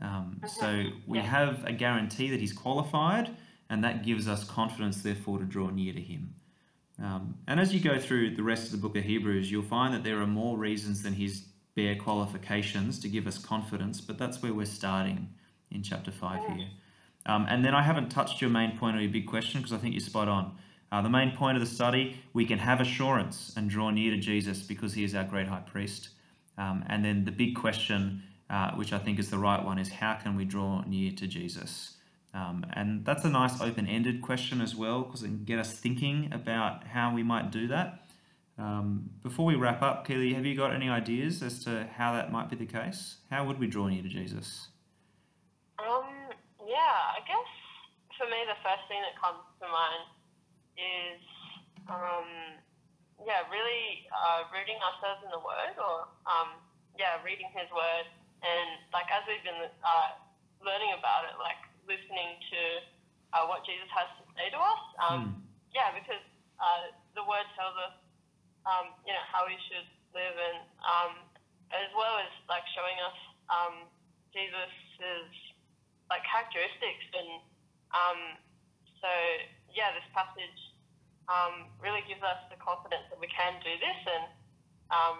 Um, 0.00 0.40
so 0.58 0.84
we 1.06 1.18
Yeah. 1.18 1.24
have 1.24 1.64
a 1.64 1.72
guarantee 1.72 2.30
that 2.30 2.40
he's 2.40 2.52
qualified, 2.52 3.30
and 3.68 3.82
that 3.84 4.04
gives 4.04 4.28
us 4.28 4.44
confidence, 4.44 5.02
therefore, 5.02 5.38
to 5.38 5.44
draw 5.44 5.70
near 5.70 5.92
to 5.92 6.00
him. 6.00 6.34
Um, 7.02 7.34
and 7.48 7.58
as 7.58 7.74
you 7.74 7.80
go 7.80 7.98
through 7.98 8.36
the 8.36 8.42
rest 8.42 8.66
of 8.66 8.72
the 8.72 8.78
book 8.78 8.96
of 8.96 9.02
Hebrews, 9.04 9.50
you'll 9.50 9.62
find 9.64 9.92
that 9.92 10.04
there 10.04 10.20
are 10.20 10.26
more 10.26 10.56
reasons 10.56 11.02
than 11.02 11.14
his 11.14 11.46
bare 11.74 11.96
qualifications 11.96 12.98
to 13.00 13.08
give 13.08 13.26
us 13.26 13.38
confidence, 13.38 14.00
but 14.00 14.18
that's 14.18 14.42
where 14.42 14.52
we're 14.52 14.66
starting 14.66 15.28
in 15.70 15.82
chapter 15.82 16.10
5 16.10 16.56
here. 16.56 16.68
Um, 17.26 17.46
and 17.48 17.64
then 17.64 17.74
I 17.74 17.82
haven't 17.82 18.10
touched 18.10 18.40
your 18.40 18.50
main 18.50 18.76
point 18.76 18.96
or 18.96 19.00
your 19.00 19.10
big 19.10 19.26
question 19.26 19.60
because 19.60 19.72
I 19.72 19.78
think 19.78 19.94
you're 19.94 20.00
spot 20.00 20.28
on. 20.28 20.56
Uh, 20.90 21.00
the 21.00 21.08
main 21.08 21.34
point 21.34 21.56
of 21.56 21.62
the 21.62 21.74
study, 21.74 22.16
we 22.34 22.44
can 22.44 22.58
have 22.58 22.80
assurance 22.80 23.54
and 23.56 23.70
draw 23.70 23.90
near 23.90 24.10
to 24.10 24.18
Jesus 24.18 24.62
because 24.62 24.92
he 24.92 25.04
is 25.04 25.14
our 25.14 25.24
great 25.24 25.48
high 25.48 25.60
priest. 25.60 26.10
Um, 26.58 26.84
and 26.88 27.04
then 27.04 27.24
the 27.24 27.30
big 27.30 27.56
question, 27.56 28.22
uh, 28.50 28.72
which 28.72 28.92
I 28.92 28.98
think 28.98 29.18
is 29.18 29.30
the 29.30 29.38
right 29.38 29.64
one, 29.64 29.78
is 29.78 29.88
how 29.88 30.14
can 30.14 30.36
we 30.36 30.44
draw 30.44 30.82
near 30.82 31.12
to 31.12 31.26
Jesus? 31.26 31.96
Um, 32.34 32.66
and 32.74 33.04
that's 33.04 33.24
a 33.24 33.30
nice 33.30 33.60
open 33.60 33.86
ended 33.86 34.20
question 34.22 34.60
as 34.60 34.74
well 34.74 35.02
because 35.02 35.22
it 35.22 35.28
can 35.28 35.44
get 35.44 35.58
us 35.58 35.72
thinking 35.72 36.30
about 36.32 36.84
how 36.84 37.14
we 37.14 37.22
might 37.22 37.50
do 37.50 37.68
that. 37.68 38.01
Um, 38.58 39.10
before 39.22 39.46
we 39.46 39.54
wrap 39.56 39.82
up, 39.82 40.06
Keely, 40.06 40.34
have 40.34 40.44
you 40.44 40.56
got 40.56 40.72
any 40.74 40.88
ideas 40.88 41.42
as 41.42 41.64
to 41.64 41.88
how 41.96 42.12
that 42.12 42.30
might 42.30 42.50
be 42.50 42.56
the 42.56 42.66
case? 42.66 43.16
How 43.30 43.44
would 43.46 43.58
we 43.58 43.66
draw 43.66 43.88
near 43.88 44.02
to 44.02 44.08
Jesus? 44.08 44.68
Um, 45.80 46.04
yeah, 46.60 47.16
I 47.16 47.20
guess 47.26 47.48
for 48.18 48.28
me 48.28 48.38
the 48.46 48.58
first 48.62 48.84
thing 48.86 49.00
that 49.02 49.16
comes 49.18 49.40
to 49.58 49.66
mind 49.66 50.04
is, 50.76 51.20
um, 51.88 52.28
yeah, 53.24 53.42
really 53.48 54.06
uh, 54.12 54.46
rooting 54.52 54.78
ourselves 54.78 55.24
in 55.24 55.30
the 55.32 55.40
Word, 55.40 55.74
or 55.80 56.06
um, 56.28 56.60
yeah, 57.00 57.18
reading 57.24 57.48
His 57.56 57.66
Word, 57.72 58.06
and 58.44 58.68
like 58.92 59.08
as 59.10 59.24
we've 59.26 59.42
been 59.42 59.64
uh, 59.82 60.08
learning 60.60 60.92
about 60.94 61.26
it, 61.26 61.34
like 61.40 61.58
listening 61.88 62.36
to 62.52 62.60
uh, 63.32 63.48
what 63.48 63.64
Jesus 63.64 63.88
has 63.90 64.06
to 64.20 64.24
say 64.36 64.52
to 64.52 64.60
us. 64.60 64.82
Um, 65.00 65.20
Hmm. 65.24 65.40
Yeah, 65.72 65.88
because 65.96 66.20
uh, 66.60 66.92
the 67.16 67.24
Word 67.24 67.48
tells 67.56 67.72
us, 67.80 67.96
um, 68.64 68.94
you 69.06 69.12
know, 69.12 69.24
how 69.28 69.46
we 69.46 69.56
should 69.68 69.88
live, 70.14 70.36
and 70.36 70.60
um, 70.84 71.12
as 71.72 71.88
well 71.96 72.20
as 72.20 72.30
like 72.48 72.64
showing 72.76 72.98
us 73.00 73.18
um, 73.48 73.74
Jesus's 74.32 75.32
like 76.12 76.20
characteristics 76.28 77.08
and 77.16 77.40
um, 77.96 78.20
so 79.00 79.08
yeah 79.72 79.92
this 79.96 80.04
passage 80.12 80.60
um, 81.32 81.72
really 81.80 82.04
gives 82.04 82.20
us 82.20 82.40
the 82.52 82.58
confidence 82.60 83.08
that 83.08 83.16
we 83.16 83.28
can 83.32 83.56
do 83.64 83.72
this 83.80 84.00
and 84.04 84.24
um, 84.92 85.16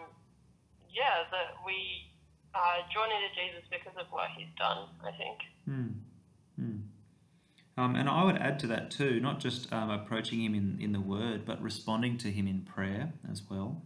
yeah 0.93 1.25
that 1.33 1.57
we 1.65 2.13
uh, 2.53 2.85
draw 2.93 3.09
near 3.09 3.25
to 3.25 3.33
Jesus 3.33 3.65
because 3.73 3.97
of 3.97 4.05
what 4.13 4.29
he's 4.37 4.53
done 4.61 4.93
I 5.01 5.13
think 5.17 5.41
Hmm. 5.65 5.92
Um, 7.77 7.97
and 7.97 8.09
I 8.09 8.25
would 8.25 8.37
add 8.37 8.59
to 8.61 8.67
that 8.69 8.91
too, 8.91 9.19
not 9.21 9.41
just 9.41 9.73
um, 9.73 9.89
approaching 9.91 10.43
him 10.43 10.55
in, 10.55 10.79
in 10.81 10.93
the 10.93 11.01
word, 11.01 11.45
but 11.47 11.63
responding 11.63 12.19
to 12.19 12.31
him 12.31 12.47
in 12.47 12.61
prayer 12.61 13.13
as 13.31 13.43
well. 13.49 13.83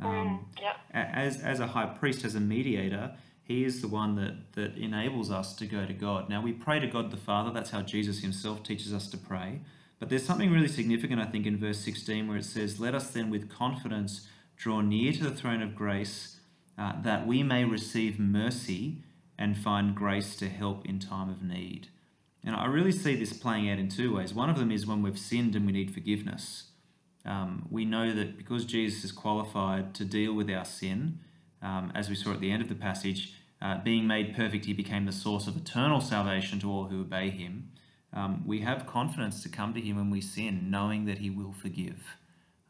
Um, 0.00 0.46
yep 0.60 0.76
a- 0.92 0.96
as 0.96 1.40
as 1.40 1.60
a 1.60 1.68
high 1.68 1.86
priest, 1.86 2.24
as 2.24 2.34
a 2.34 2.40
mediator, 2.40 3.14
he 3.42 3.64
is 3.64 3.80
the 3.80 3.88
one 3.88 4.16
that 4.16 4.52
that 4.54 4.76
enables 4.76 5.30
us 5.30 5.54
to 5.56 5.66
go 5.66 5.86
to 5.86 5.92
God. 5.92 6.28
Now 6.28 6.42
we 6.42 6.52
pray 6.52 6.80
to 6.80 6.86
God 6.86 7.10
the 7.10 7.16
Father. 7.16 7.50
That's 7.50 7.70
how 7.70 7.82
Jesus 7.82 8.20
Himself 8.20 8.62
teaches 8.62 8.92
us 8.92 9.08
to 9.08 9.16
pray. 9.18 9.60
But 9.98 10.08
there's 10.08 10.24
something 10.24 10.50
really 10.50 10.68
significant, 10.68 11.20
I 11.20 11.26
think, 11.26 11.46
in 11.46 11.58
verse 11.58 11.78
16 11.78 12.26
where 12.26 12.38
it 12.38 12.44
says, 12.44 12.80
"Let 12.80 12.94
us 12.94 13.10
then 13.10 13.30
with 13.30 13.48
confidence 13.48 14.26
draw 14.56 14.80
near 14.80 15.12
to 15.12 15.24
the 15.24 15.34
throne 15.34 15.62
of 15.62 15.74
grace, 15.76 16.40
uh, 16.76 17.00
that 17.02 17.26
we 17.26 17.42
may 17.42 17.64
receive 17.64 18.18
mercy 18.18 19.02
and 19.38 19.56
find 19.56 19.94
grace 19.94 20.34
to 20.36 20.48
help 20.48 20.84
in 20.86 20.98
time 20.98 21.28
of 21.30 21.42
need." 21.42 21.88
And 22.44 22.56
I 22.56 22.66
really 22.66 22.92
see 22.92 23.14
this 23.14 23.32
playing 23.32 23.70
out 23.70 23.78
in 23.78 23.88
two 23.88 24.16
ways. 24.16 24.34
One 24.34 24.50
of 24.50 24.58
them 24.58 24.72
is 24.72 24.86
when 24.86 25.02
we've 25.02 25.18
sinned 25.18 25.54
and 25.54 25.64
we 25.64 25.72
need 25.72 25.92
forgiveness. 25.92 26.64
Um, 27.24 27.66
we 27.70 27.84
know 27.84 28.12
that 28.12 28.36
because 28.36 28.64
Jesus 28.64 29.04
is 29.04 29.12
qualified 29.12 29.94
to 29.94 30.04
deal 30.04 30.34
with 30.34 30.50
our 30.50 30.64
sin, 30.64 31.20
um, 31.62 31.92
as 31.94 32.08
we 32.08 32.16
saw 32.16 32.32
at 32.32 32.40
the 32.40 32.50
end 32.50 32.62
of 32.62 32.68
the 32.68 32.74
passage, 32.74 33.34
uh, 33.60 33.78
being 33.82 34.08
made 34.08 34.34
perfect, 34.34 34.64
he 34.64 34.72
became 34.72 35.06
the 35.06 35.12
source 35.12 35.46
of 35.46 35.56
eternal 35.56 36.00
salvation 36.00 36.58
to 36.58 36.70
all 36.70 36.84
who 36.86 37.02
obey 37.02 37.30
him. 37.30 37.70
Um, 38.12 38.42
we 38.44 38.60
have 38.60 38.86
confidence 38.86 39.42
to 39.44 39.48
come 39.48 39.72
to 39.74 39.80
him 39.80 39.96
when 39.96 40.10
we 40.10 40.20
sin, 40.20 40.68
knowing 40.68 41.04
that 41.04 41.18
he 41.18 41.30
will 41.30 41.52
forgive. 41.52 42.16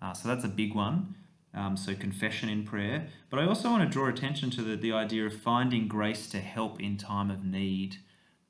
Uh, 0.00 0.12
so 0.12 0.28
that's 0.28 0.44
a 0.44 0.48
big 0.48 0.74
one. 0.74 1.14
Um, 1.54 1.76
so 1.76 1.94
confession 1.94 2.48
in 2.48 2.64
prayer. 2.64 3.08
But 3.30 3.40
I 3.40 3.46
also 3.46 3.70
want 3.70 3.82
to 3.82 3.88
draw 3.88 4.08
attention 4.08 4.50
to 4.50 4.62
the, 4.62 4.76
the 4.76 4.92
idea 4.92 5.26
of 5.26 5.34
finding 5.34 5.88
grace 5.88 6.28
to 6.30 6.40
help 6.40 6.80
in 6.80 6.96
time 6.96 7.30
of 7.30 7.44
need. 7.44 7.96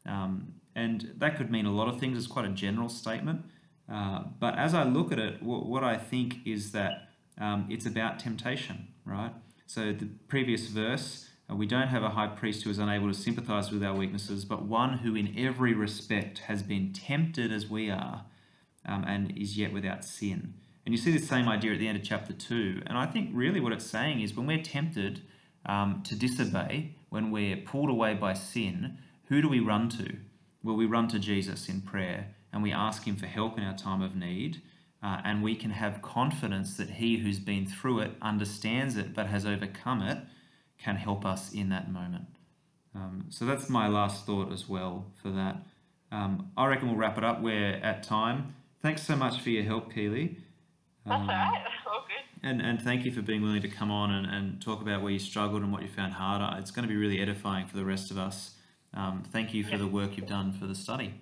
Um, 0.07 0.55
and 0.75 1.13
that 1.17 1.37
could 1.37 1.51
mean 1.51 1.67
a 1.67 1.73
lot 1.73 1.89
of 1.89 2.01
things. 2.01 2.19
It's 2.19 2.27
quite 2.27 2.45
a 2.45 2.51
general 2.51 2.89
statement. 2.89 3.45
Uh, 3.93 4.25
but 4.39 4.57
as 4.59 4.75
I 4.75 4.85
look 4.85 5.13
at 5.13 5.19
it, 5.19 5.41
w- 5.41 5.65
what 5.65 5.85
I 5.85 5.97
think 5.97 6.37
is 6.47 6.73
that 6.73 7.09
um, 7.39 7.67
it's 7.69 7.87
about 7.87 8.19
temptation, 8.19 8.89
right? 9.05 9.33
So 9.67 9.93
the 9.93 10.09
previous 10.29 10.69
verse, 10.69 11.29
uh, 11.51 11.57
we 11.57 11.67
don't 11.67 11.89
have 11.89 12.03
a 12.03 12.11
high 12.11 12.29
priest 12.29 12.63
who 12.63 12.71
is 12.71 12.79
unable 12.79 13.09
to 13.09 13.15
sympathize 13.15 13.71
with 13.71 13.83
our 13.83 13.95
weaknesses, 13.95 14.45
but 14.45 14.63
one 14.63 14.99
who 14.99 15.15
in 15.15 15.35
every 15.37 15.75
respect 15.75 16.41
has 16.41 16.63
been 16.63 16.93
tempted 16.93 17.53
as 17.53 17.69
we 17.69 17.91
are 17.91 18.25
um, 18.87 19.05
and 19.07 19.37
is 19.37 19.59
yet 19.59 19.73
without 19.73 20.05
sin. 20.05 20.55
And 20.85 20.95
you 20.95 21.01
see 21.01 21.13
the 21.13 21.25
same 21.25 21.49
idea 21.49 21.73
at 21.73 21.79
the 21.79 21.89
end 21.89 21.99
of 21.99 22.05
chapter 22.05 22.33
2. 22.33 22.83
And 22.87 22.99
I 22.99 23.07
think 23.07 23.31
really 23.33 23.61
what 23.61 23.73
it's 23.73 23.87
saying 23.87 24.21
is 24.21 24.35
when 24.35 24.47
we're 24.47 24.63
tempted 24.63 25.23
um, 25.65 26.03
to 26.07 26.17
disobey, 26.17 26.97
when 27.09 27.31
we're 27.31 27.57
pulled 27.57 27.91
away 27.91 28.15
by 28.15 28.35
sin, 28.35 28.99
who 29.27 29.41
do 29.41 29.49
we 29.49 29.61
run 29.61 29.89
to? 29.91 30.17
Well, 30.63 30.77
we 30.77 30.87
run 30.87 31.09
to 31.09 31.19
Jesus 31.19 31.69
in 31.69 31.81
prayer 31.81 32.29
and 32.53 32.63
we 32.63 32.73
ask 32.73 33.05
Him 33.07 33.17
for 33.17 33.27
help 33.27 33.59
in 33.59 33.65
our 33.65 33.77
time 33.77 34.03
of 34.03 34.15
need. 34.15 34.63
Uh, 35.03 35.21
and 35.25 35.43
we 35.43 35.57
can 35.57 35.71
have 35.73 36.01
confidence 36.01 36.77
that 36.77 36.91
He 36.91 37.19
who's 37.19 37.41
been 37.41 37.67
through 37.67 38.01
it, 38.01 38.13
understands 38.23 38.97
it, 38.97 39.15
but 39.15 39.27
has 39.27 39.45
overcome 39.45 40.01
it, 40.03 40.19
can 40.79 40.95
help 40.97 41.25
us 41.27 41.53
in 41.53 41.71
that 41.71 41.91
moment. 41.91 42.27
Um, 42.95 43.27
so 43.31 43.45
that's 43.45 43.69
my 43.69 43.89
last 43.89 44.27
thought 44.27 44.53
as 44.53 44.69
well 44.69 45.07
for 45.21 45.31
that. 45.31 45.57
Um, 46.13 46.51
I 46.57 46.67
reckon 46.67 46.89
we'll 46.89 46.97
wrap 46.97 47.19
it 47.19 47.25
up. 47.25 47.41
We're 47.41 47.75
at 47.83 48.03
time. 48.03 48.55
Thanks 48.83 49.03
so 49.03 49.17
much 49.17 49.41
for 49.41 49.51
your 49.51 49.65
help, 49.65 49.93
Keely. 49.93 50.37
That's 51.07 51.17
Um, 51.17 51.23
all 51.23 51.35
right. 51.35 51.65
All 51.91 52.05
good. 52.07 52.49
and, 52.49 52.61
and 52.61 52.81
thank 52.81 53.05
you 53.05 53.11
for 53.13 53.23
being 53.23 53.43
willing 53.43 53.63
to 53.63 53.69
come 53.69 53.91
on 53.91 54.11
and, 54.13 54.27
and 54.27 54.61
talk 54.63 54.83
about 54.83 55.03
where 55.03 55.11
you 55.11 55.19
struggled 55.19 55.63
and 55.63 55.73
what 55.73 55.83
you 55.83 55.89
found 55.89 56.13
harder. 56.13 56.59
It's 56.59 56.71
going 56.71 56.87
to 56.87 56.89
be 56.89 56.99
really 56.99 57.21
edifying 57.21 57.67
for 57.67 57.77
the 57.77 57.85
rest 57.85 58.11
of 58.11 58.19
us. 58.19 58.55
Um, 58.95 59.23
thank 59.23 59.55
you 59.55 59.65
for 59.65 59.73
Yeah. 59.73 59.77
the 59.79 59.87
work 59.87 60.17
you've 60.17 60.27
done 60.29 60.53
for 60.53 60.67
the 60.67 60.75
study. 60.75 61.15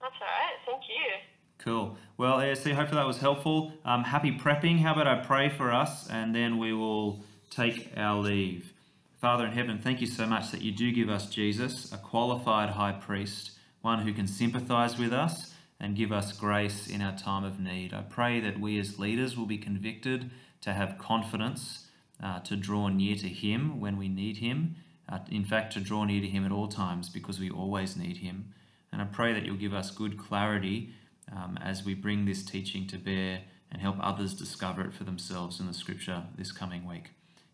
That's 0.00 0.14
all 0.20 0.26
right. 0.26 0.56
Thank 0.64 0.88
you. 0.88 1.12
Cool. 1.58 1.98
Well, 2.16 2.38
ASC, 2.40 2.72
hopefully 2.72 2.98
that 3.00 3.06
was 3.06 3.18
helpful. 3.18 3.72
Um, 3.84 4.04
happy 4.04 4.32
prepping. 4.32 4.80
How 4.80 4.92
about 4.92 5.06
I 5.06 5.16
pray 5.16 5.50
for 5.50 5.70
us 5.72 6.08
and 6.08 6.34
then 6.34 6.58
we 6.58 6.72
will 6.72 7.22
take 7.50 7.92
our 7.96 8.18
leave. 8.18 8.72
Father 9.20 9.44
in 9.44 9.52
heaven, 9.52 9.78
thank 9.78 10.00
you 10.00 10.06
so 10.06 10.26
much 10.26 10.50
that 10.52 10.62
you 10.62 10.72
do 10.72 10.90
give 10.92 11.10
us 11.10 11.28
Jesus, 11.28 11.92
a 11.92 11.98
qualified 11.98 12.70
high 12.70 12.92
priest, 12.92 13.50
one 13.82 13.98
who 14.00 14.14
can 14.14 14.26
sympathize 14.26 14.98
with 14.98 15.12
us 15.12 15.54
and 15.78 15.94
give 15.96 16.12
us 16.12 16.32
grace 16.32 16.86
in 16.88 17.02
our 17.02 17.16
time 17.16 17.44
of 17.44 17.60
need. 17.60 17.92
I 17.92 18.02
pray 18.02 18.40
that 18.40 18.58
we 18.58 18.78
as 18.78 18.98
leaders 18.98 19.36
will 19.36 19.46
be 19.46 19.58
convicted 19.58 20.30
to 20.62 20.72
have 20.72 20.96
confidence, 20.96 21.88
uh, 22.22 22.40
to 22.40 22.56
draw 22.56 22.88
near 22.88 23.16
to 23.16 23.28
Him 23.28 23.80
when 23.80 23.98
we 23.98 24.08
need 24.08 24.38
Him. 24.38 24.76
Uh, 25.10 25.18
in 25.30 25.44
fact, 25.44 25.72
to 25.72 25.80
draw 25.80 26.04
near 26.04 26.20
to 26.20 26.28
Him 26.28 26.44
at 26.44 26.52
all 26.52 26.68
times 26.68 27.08
because 27.08 27.40
we 27.40 27.50
always 27.50 27.96
need 27.96 28.18
Him. 28.18 28.54
And 28.92 29.02
I 29.02 29.06
pray 29.06 29.32
that 29.32 29.44
you'll 29.44 29.56
give 29.56 29.74
us 29.74 29.90
good 29.90 30.18
clarity 30.18 30.90
um, 31.34 31.58
as 31.60 31.84
we 31.84 31.94
bring 31.94 32.24
this 32.24 32.44
teaching 32.44 32.86
to 32.88 32.98
bear 32.98 33.42
and 33.70 33.80
help 33.80 33.96
others 34.00 34.34
discover 34.34 34.82
it 34.82 34.94
for 34.94 35.04
themselves 35.04 35.60
in 35.60 35.66
the 35.66 35.74
scripture 35.74 36.24
this 36.36 36.52
coming 36.52 36.86
week. 36.86 37.10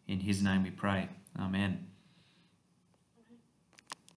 In 0.08 0.20
his 0.20 0.42
name 0.42 0.62
we 0.62 0.70
pray. 0.70 1.08
Amen. 1.38 1.95